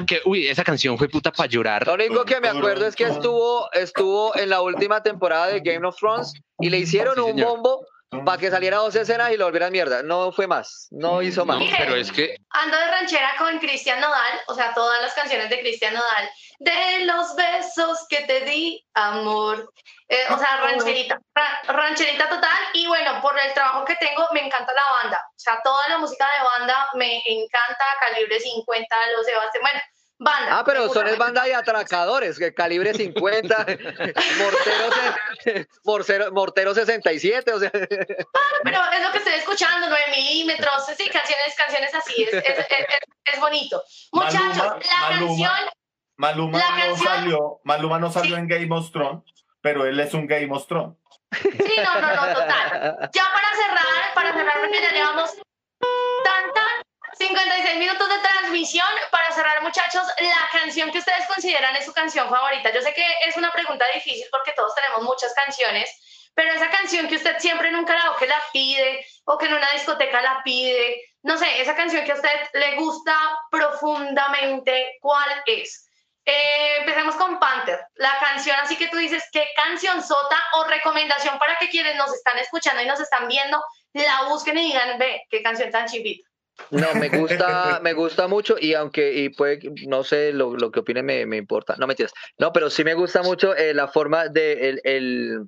Que, 0.09 0.21
uy, 0.25 0.47
esa 0.47 0.63
canción 0.63 0.97
fue 0.97 1.07
puta 1.07 1.31
para 1.31 1.47
llorar. 1.47 1.85
Lo 1.85 1.93
único 1.93 2.25
que 2.25 2.39
me 2.39 2.49
acuerdo 2.49 2.87
es 2.87 2.95
que 2.95 3.03
estuvo, 3.03 3.71
estuvo 3.73 4.35
en 4.35 4.49
la 4.49 4.61
última 4.61 5.03
temporada 5.03 5.47
de 5.47 5.59
Game 5.59 5.85
of 5.87 5.95
Thrones 5.97 6.33
y 6.59 6.69
le 6.71 6.77
hicieron 6.79 7.13
Sí, 7.13 7.21
un 7.21 7.27
señor. 7.27 7.47
bombo 7.49 7.85
para 8.25 8.39
que 8.39 8.49
saliera 8.49 8.77
dos 8.77 8.95
escenas 8.95 9.31
y 9.31 9.37
lo 9.37 9.45
volvieran 9.45 9.71
mierda. 9.71 10.01
No 10.01 10.31
fue 10.31 10.47
más, 10.47 10.87
no 10.89 11.21
hizo 11.21 11.45
más. 11.45 11.59
No, 11.59 11.65
pero 11.77 11.95
es 11.95 12.11
que 12.11 12.37
Ando 12.49 12.75
de 12.75 12.87
ranchera 12.87 13.35
con 13.37 13.59
Cristian 13.59 13.99
Nodal, 14.01 14.33
o 14.47 14.55
sea, 14.55 14.73
todas 14.73 14.99
las 15.03 15.13
canciones 15.13 15.47
de 15.51 15.59
Cristian 15.59 15.93
Nodal. 15.93 16.29
De 16.57 17.05
los 17.05 17.35
besos 17.35 18.07
que 18.09 18.21
te 18.21 18.41
di, 18.41 18.83
amor. 18.95 19.71
Eh, 20.07 20.23
o 20.31 20.39
sea, 20.39 20.57
rancherita, 20.57 21.19
ra- 21.35 21.61
rancherita 21.67 22.27
total. 22.29 22.57
Y 22.73 22.87
bueno, 22.87 23.21
por 23.21 23.39
el 23.39 23.53
trabajo 23.53 23.85
que 23.85 23.95
tengo, 23.97 24.25
me 24.33 24.43
encanta 24.43 24.73
la 24.73 24.83
banda. 25.03 25.23
O 25.29 25.33
sea, 25.39 25.61
toda 25.63 25.87
la 25.89 25.99
música 25.99 26.25
de 26.25 26.43
banda 26.43 26.89
me 26.95 27.17
encanta. 27.27 27.85
Calibre 28.01 28.39
50, 28.39 28.95
los 29.15 29.25
Sebastián. 29.27 29.61
Bueno, 29.61 29.79
banda. 30.19 30.59
Ah, 30.59 30.63
pero 30.65 30.87
son 30.93 31.07
es 31.07 31.17
banda 31.17 31.43
de 31.45 31.55
atracadores, 31.55 32.37
que 32.37 32.53
calibre 32.53 32.93
50, 32.93 33.55
mortero, 34.37 34.89
morcero- 35.83 36.31
mortero 36.31 36.73
67, 36.75 37.53
o 37.53 37.59
sea, 37.59 37.71
Pero 37.71 38.79
es 38.93 39.03
lo 39.03 39.11
que 39.11 39.17
estoy 39.19 39.33
escuchando, 39.33 39.87
9 39.89 40.03
milímetros, 40.15 40.85
sí, 40.97 41.09
canciones, 41.09 41.55
canciones 41.57 41.93
así, 41.95 42.23
es, 42.23 42.33
es, 42.33 42.43
es- 42.43 42.59
es- 42.59 43.33
es 43.33 43.39
bonito. 43.39 43.81
Muchachos, 44.11 44.39
Maluma, 44.57 44.79
la 44.79 45.09
Maluma. 45.09 45.27
canción, 45.27 45.69
Maluma 46.17 46.59
La 46.59 46.69
no 46.69 46.75
canción- 46.85 47.07
salió, 47.07 47.61
Maluma 47.63 47.99
no 47.99 48.11
salió 48.11 48.35
Sí. 48.35 48.41
en 48.41 48.47
Game 48.47 48.75
of 48.75 48.91
Thrones, 48.91 49.23
pero 49.61 49.85
él 49.85 49.99
es 49.99 50.13
un 50.13 50.27
Game 50.27 50.49
of 50.51 50.67
Thrones. 50.67 50.95
sí, 51.41 51.73
no, 51.83 52.01
no, 52.01 52.15
no, 52.15 52.33
total. 52.33 53.09
Ya 53.13 53.23
para 53.33 53.55
cerrar, 53.55 54.13
para 54.15 54.33
cerrar, 54.33 54.59
porque 54.61 54.81
ya 54.81 54.91
llevamos 54.91 55.31
tan, 55.79 56.53
tan, 56.53 56.81
56 57.19 57.77
minutos 57.77 58.07
de 58.07 58.17
transmisión. 58.19 58.87
Para 59.11 59.29
cerrar, 59.33 59.61
muchachos, 59.61 60.03
la 60.19 60.49
canción 60.57 60.89
que 60.89 60.99
ustedes 60.99 61.27
consideran 61.27 61.75
es 61.75 61.85
su 61.85 61.93
canción 61.93 62.29
favorita. 62.29 62.71
Yo 62.73 62.81
sé 62.81 62.93
que 62.93 63.05
es 63.27 63.35
una 63.35 63.51
pregunta 63.51 63.85
difícil 63.93 64.25
porque 64.31 64.53
todos 64.53 64.73
tenemos 64.73 65.01
muchas 65.01 65.33
canciones, 65.33 65.91
pero 66.33 66.53
esa 66.53 66.69
canción 66.69 67.09
que 67.09 67.17
usted 67.17 67.37
siempre 67.39 67.67
en 67.67 67.75
un 67.75 67.83
karaoke 67.83 68.25
la 68.25 68.41
pide, 68.53 69.05
o 69.25 69.37
que 69.37 69.47
en 69.47 69.53
una 69.53 69.69
discoteca 69.73 70.21
la 70.21 70.41
pide, 70.45 71.01
no 71.23 71.37
sé, 71.37 71.61
esa 71.61 71.75
canción 71.75 72.05
que 72.05 72.13
a 72.13 72.15
usted 72.15 72.39
le 72.53 72.75
gusta 72.75 73.13
profundamente, 73.51 74.97
¿cuál 75.01 75.43
es? 75.45 75.89
Eh, 76.23 76.77
empecemos 76.77 77.15
con 77.15 77.37
Panther, 77.37 77.81
la 77.95 78.17
canción, 78.19 78.55
así 78.61 78.77
que 78.77 78.87
tú 78.87 78.95
dices, 78.95 79.25
¿qué 79.33 79.45
canción 79.57 80.01
sota 80.01 80.41
o 80.53 80.63
recomendación 80.65 81.37
para 81.37 81.57
que 81.57 81.69
quienes 81.69 81.97
nos 81.97 82.13
están 82.13 82.37
escuchando 82.37 82.81
y 82.81 82.85
nos 82.85 83.01
están 83.01 83.27
viendo 83.27 83.61
la 83.93 84.29
busquen 84.29 84.57
y 84.57 84.67
digan, 84.67 84.97
ve, 84.99 85.25
qué 85.29 85.41
canción 85.43 85.71
tan 85.71 85.87
chivita? 85.87 86.28
No, 86.71 86.93
me 86.95 87.09
gusta, 87.09 87.79
me 87.81 87.93
gusta 87.93 88.27
mucho 88.27 88.55
y 88.59 88.73
aunque, 88.73 89.13
y 89.13 89.29
puede, 89.29 89.59
no 89.87 90.03
sé 90.03 90.33
lo, 90.33 90.55
lo 90.55 90.71
que 90.71 90.81
opine, 90.81 91.01
me, 91.03 91.25
me, 91.25 91.37
importa. 91.37 91.75
No, 91.77 91.87
mentiras. 91.87 92.13
No, 92.37 92.51
pero 92.53 92.69
sí 92.69 92.83
me 92.83 92.93
gusta 92.93 93.21
mucho 93.23 93.55
eh, 93.55 93.73
la 93.73 93.87
forma 93.87 94.27
de 94.27 94.69
el, 94.69 94.81
el, 94.83 95.39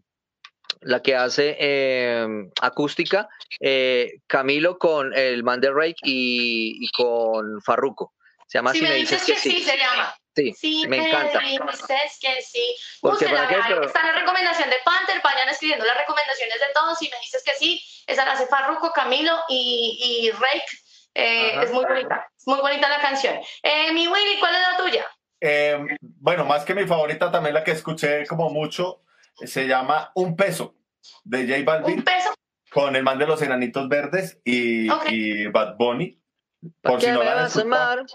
la 0.81 1.01
que 1.01 1.15
hace 1.15 1.55
eh, 1.59 2.27
acústica 2.61 3.29
eh, 3.59 4.13
Camilo 4.27 4.77
con 4.79 5.13
el 5.15 5.43
man 5.43 5.61
de 5.61 5.69
Rake 5.71 5.99
y, 6.03 6.77
y 6.85 6.89
con 6.91 7.61
Farruko. 7.61 8.13
Se 8.47 8.57
llama 8.57 8.73
Si, 8.73 8.79
Si 8.79 8.85
me 8.85 8.95
dices 8.95 9.23
que, 9.23 9.35
sí, 9.37 9.61
se 9.63 9.77
llama. 9.77 10.13
Sí, 10.35 10.53
Sí, 10.57 10.85
me 10.87 10.97
encanta. 11.09 11.39
dices 11.39 12.17
que 12.21 12.41
sí. 12.41 12.75
Porque 13.01 13.25
Búsquenla, 13.25 13.37
para 13.37 13.49
qué, 13.49 13.55
ahí 13.55 13.61
pero- 13.67 13.85
está 13.85 14.03
la 14.05 14.19
recomendación 14.19 14.69
de 14.69 14.77
Panther, 14.83 15.21
vayan 15.21 15.49
escribiendo 15.49 15.85
las 15.85 15.97
recomendaciones 15.97 16.55
de 16.59 16.67
todos. 16.73 16.97
Si 16.97 17.09
me 17.09 17.17
dices 17.19 17.43
que 17.45 17.51
sí, 17.59 17.81
esa 18.07 18.23
la 18.25 18.31
hace 18.33 18.47
Farruko, 18.47 18.91
Camilo 18.93 19.37
y, 19.49 19.99
y 20.23 20.31
Rake. 20.31 20.65
Eh, 21.13 21.61
es 21.63 21.71
muy 21.73 21.83
bonita, 21.85 22.29
es 22.37 22.47
muy 22.47 22.59
bonita 22.59 22.87
la 22.89 22.99
canción. 23.01 23.35
Eh, 23.63 23.91
mi 23.93 24.07
Willy, 24.07 24.39
¿cuál 24.39 24.55
es 24.55 24.61
la 24.61 24.77
tuya? 24.77 25.05
Eh, 25.41 25.77
bueno, 26.01 26.45
más 26.45 26.63
que 26.63 26.73
mi 26.75 26.85
favorita, 26.85 27.31
también 27.31 27.53
la 27.55 27.63
que 27.63 27.71
escuché 27.71 28.25
como 28.27 28.49
mucho, 28.49 29.03
se 29.35 29.67
llama 29.67 30.11
Un 30.15 30.35
Peso, 30.35 30.75
de 31.23 31.45
J 31.47 31.59
Un 31.59 31.65
Balvin, 31.65 32.03
peso. 32.03 32.33
con 32.71 32.95
el 32.95 33.03
man 33.03 33.17
de 33.19 33.27
los 33.27 33.41
enanitos 33.41 33.89
verdes 33.89 34.39
y, 34.45 34.87
Bad 35.49 35.75
Bunny. 35.77 36.17
¿Por 36.81 37.01
si 37.01 37.07
no 37.07 37.19
me 37.19 37.25
la 37.25 37.31
han 37.31 37.37
vas 37.37 37.55
a 37.55 37.59
escuchado. 37.59 37.91
amar? 37.91 38.05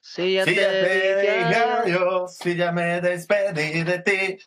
Si 0.00 0.34
ya 0.34 0.44
Si 0.44 0.54
te 0.54 0.60
ya 0.60 0.68
te 0.70 0.78
dije 0.94 1.16
dije 1.16 1.40
adiós. 1.42 1.80
adiós, 1.80 2.36
si 2.36 2.56
ya 2.56 2.70
me 2.72 3.00
despedí 3.00 3.82
de 3.82 3.98
ti. 3.98 4.38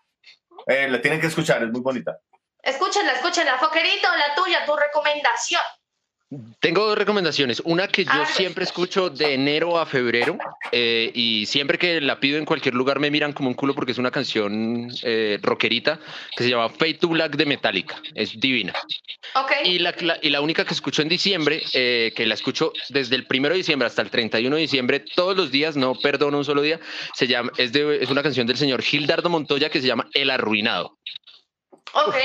Eh, 0.68 0.88
la 0.90 1.02
tienen 1.02 1.20
que 1.20 1.28
escuchar, 1.28 1.62
es 1.64 1.70
muy 1.70 1.82
bonita. 1.82 2.18
Escúchenla, 2.64 3.14
escúchenla. 3.14 3.58
Foquerito, 3.58 4.08
la 4.16 4.34
tuya, 4.36 4.66
tu 4.66 4.76
recomendación. 4.78 5.62
Tengo 6.60 6.86
dos 6.86 6.96
recomendaciones. 6.96 7.60
Una 7.66 7.88
que 7.88 8.06
yo 8.06 8.12
siempre 8.36 8.64
escucho 8.64 9.10
de 9.10 9.34
enero 9.34 9.80
a 9.80 9.88
febrero 9.88 10.38
eh, 10.72 11.10
y 11.16 11.48
siempre 11.48 11.80
que 11.80 12.00
la 12.02 12.20
pido 12.20 12.38
en 12.38 12.46
cualquier 12.46 12.76
lugar 12.76 13.00
me 13.00 13.10
miran 13.10 13.34
como 13.34 13.50
un 13.50 13.56
culo 13.56 13.74
porque 13.74 13.94
es 13.94 13.98
una 13.98 14.12
canción 14.12 14.90
eh, 15.02 15.40
rockerita 15.42 16.00
que 16.38 16.44
se 16.44 16.52
llama 16.52 16.70
Fade 16.70 16.94
to 16.96 17.08
Black 17.08 17.36
de 17.36 17.48
Metallica. 17.48 18.00
Es 18.14 18.40
divina. 18.40 18.74
Ok. 19.34 19.52
Y 19.66 19.80
la, 19.80 19.96
la- 20.02 20.20
y 20.22 20.30
la 20.30 20.42
única 20.42 20.66
que 20.66 20.76
escucho 20.76 21.02
en 21.02 21.10
diciembre, 21.10 21.64
eh, 21.74 22.14
que 22.16 22.28
la 22.28 22.36
escucho 22.36 22.74
desde 22.90 23.16
el 23.16 23.26
primero 23.26 23.54
de 23.56 23.58
diciembre 23.60 23.88
hasta 23.88 24.04
el 24.04 24.12
31 24.12 24.56
de 24.56 24.62
diciembre, 24.62 25.00
todos 25.16 25.36
los 25.36 25.50
días, 25.50 25.76
no 25.78 25.96
perdono 25.96 26.38
un 26.38 26.46
solo 26.46 26.62
día, 26.62 26.80
se 27.16 27.26
llama, 27.26 27.52
es, 27.58 27.72
de, 27.74 28.04
es 28.04 28.10
una 28.12 28.22
canción 28.22 28.46
del 28.46 28.58
señor 28.58 28.84
Gildardo 28.84 29.30
Montoya 29.30 29.70
que 29.72 29.82
se 29.82 29.88
llama 29.88 30.08
El 30.14 30.30
Arruinado. 30.30 31.00
Ok. 31.94 32.16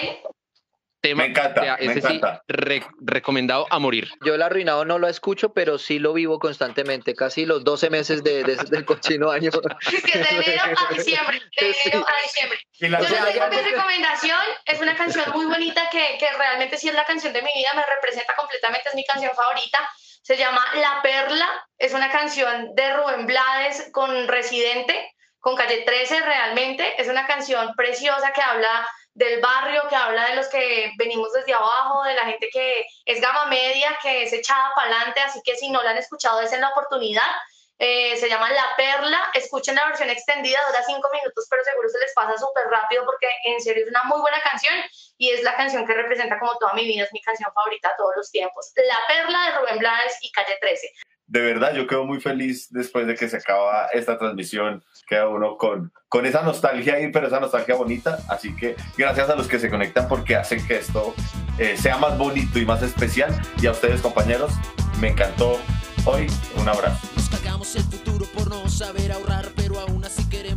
Tema, 1.04 1.24
Me 1.24 1.28
encanta, 1.28 1.60
o 1.60 1.64
sea, 1.64 1.76
me 1.78 1.84
ese 1.84 2.00
sí, 2.00 2.14
encanta. 2.14 2.42
re- 2.48 2.86
recomendado 3.02 3.66
a 3.68 3.78
morir. 3.78 4.08
Yo 4.24 4.34
el 4.34 4.40
arruinado 4.40 4.86
no 4.86 4.98
lo 4.98 5.06
escucho, 5.06 5.52
pero 5.52 5.76
sí 5.78 5.98
lo 5.98 6.14
vivo 6.14 6.38
constantemente, 6.38 7.14
casi 7.14 7.44
los 7.44 7.62
12 7.62 7.90
meses 7.90 8.24
de, 8.24 8.42
de- 8.42 8.56
del 8.56 8.86
cochino 8.86 9.30
año. 9.30 9.50
Es 9.92 10.02
que 10.02 10.18
de 10.18 10.24
enero 10.30 10.62
a 10.64 10.94
diciembre. 10.94 11.42
De 11.60 11.74
Sí. 11.74 11.88
enero 11.90 12.06
a 12.08 12.22
diciembre. 12.22 12.58
Yo 12.80 12.88
les 12.88 13.34
digo 13.34 13.46
mi 13.50 13.56
recomendación 13.70 14.38
es 14.64 14.80
una 14.80 14.96
canción 14.96 15.30
muy 15.34 15.44
bonita 15.44 15.90
que, 15.90 16.16
que 16.18 16.32
realmente 16.38 16.78
sí 16.78 16.88
es 16.88 16.94
la 16.94 17.04
canción 17.04 17.34
de 17.34 17.42
mi 17.42 17.50
vida, 17.54 17.74
me 17.74 17.84
representa 17.84 18.34
completamente, 18.34 18.88
es 18.88 18.94
mi 18.94 19.04
canción 19.04 19.32
favorita. 19.36 19.78
Se 20.22 20.38
llama 20.38 20.64
La 20.76 21.00
Perla, 21.02 21.46
es 21.76 21.92
una 21.92 22.10
canción 22.10 22.74
de 22.74 22.94
Rubén 22.94 23.26
Blades 23.26 23.90
con 23.92 24.26
Residente, 24.26 25.12
con 25.38 25.54
Calle 25.54 25.82
13 25.84 26.20
realmente. 26.20 26.94
Es 26.96 27.08
una 27.08 27.26
canción 27.26 27.74
preciosa 27.76 28.32
que 28.32 28.40
habla 28.40 28.88
del 29.14 29.40
barrio, 29.40 29.82
que 29.88 29.96
habla 29.96 30.28
de 30.28 30.36
los 30.36 30.48
que 30.48 30.92
venimos 30.98 31.32
desde 31.32 31.54
abajo, 31.54 32.02
de 32.02 32.14
la 32.14 32.26
gente 32.26 32.48
que 32.52 32.84
es 33.04 33.20
gama 33.20 33.46
media, 33.46 33.96
que 34.02 34.24
es 34.24 34.32
echada 34.32 34.72
para 34.74 34.90
adelante, 34.96 35.20
así 35.20 35.40
que 35.44 35.56
si 35.56 35.70
no 35.70 35.82
la 35.82 35.90
han 35.90 35.98
escuchado, 35.98 36.40
es 36.40 36.52
en 36.52 36.60
la 36.60 36.70
oportunidad. 36.70 37.30
Eh, 37.78 38.16
se 38.16 38.28
llama 38.28 38.50
La 38.50 38.76
Perla. 38.76 39.30
Escuchen 39.34 39.74
la 39.74 39.86
versión 39.86 40.08
extendida, 40.10 40.58
dura 40.68 40.82
cinco 40.86 41.08
minutos, 41.12 41.46
pero 41.50 41.64
seguro 41.64 41.88
se 41.88 41.98
les 41.98 42.12
pasa 42.14 42.38
súper 42.38 42.66
rápido 42.70 43.04
porque 43.04 43.28
en 43.46 43.60
serio 43.60 43.84
es 43.84 43.90
una 43.90 44.04
muy 44.04 44.20
buena 44.20 44.40
canción 44.40 44.74
y 45.18 45.30
es 45.30 45.42
la 45.42 45.56
canción 45.56 45.86
que 45.86 45.94
representa 45.94 46.38
como 46.38 46.56
toda 46.58 46.72
mi 46.74 46.84
vida, 46.84 47.04
es 47.04 47.12
mi 47.12 47.20
canción 47.20 47.50
favorita 47.52 47.90
de 47.90 47.94
todos 47.98 48.12
los 48.16 48.30
tiempos. 48.30 48.72
La 48.76 48.98
Perla 49.08 49.46
de 49.46 49.58
Rubén 49.58 49.78
Blades 49.78 50.18
y 50.22 50.30
Calle 50.30 50.56
13. 50.60 50.88
de 51.26 51.40
verdad, 51.40 51.74
yo 51.74 51.86
quedo 51.86 52.04
muy 52.04 52.20
feliz 52.20 52.68
después 52.70 53.06
de 53.06 53.14
que 53.14 53.28
se 53.28 53.38
acaba 53.38 53.88
esta 53.92 54.18
transmisión. 54.18 54.84
Uno 55.22 55.56
con, 55.56 55.92
con 56.08 56.26
esa 56.26 56.42
nostalgia 56.42 56.94
ahí, 56.94 57.10
pero 57.10 57.26
esa 57.26 57.40
nostalgia 57.40 57.74
bonita. 57.74 58.18
Así 58.28 58.54
que 58.54 58.76
gracias 58.96 59.28
a 59.30 59.36
los 59.36 59.46
que 59.46 59.58
se 59.58 59.70
conectan 59.70 60.08
porque 60.08 60.36
hacen 60.36 60.66
que 60.66 60.78
esto 60.78 61.14
eh, 61.58 61.76
sea 61.76 61.98
más 61.98 62.16
bonito 62.18 62.58
y 62.58 62.64
más 62.64 62.82
especial. 62.82 63.34
Y 63.60 63.66
a 63.66 63.72
ustedes, 63.72 64.00
compañeros, 64.00 64.52
me 65.00 65.08
encantó 65.10 65.58
hoy. 66.04 66.26
Un 66.56 66.68
abrazo. 66.68 67.06
Nos 67.16 67.28
cagamos 67.28 67.74
el 67.76 67.82
futuro 67.84 68.26
por 68.34 68.48
no 68.48 68.68
saber 68.68 69.12
ahorrar, 69.12 69.52
pero 69.56 69.80
aún 69.80 70.04
así 70.04 70.28
queremos 70.28 70.53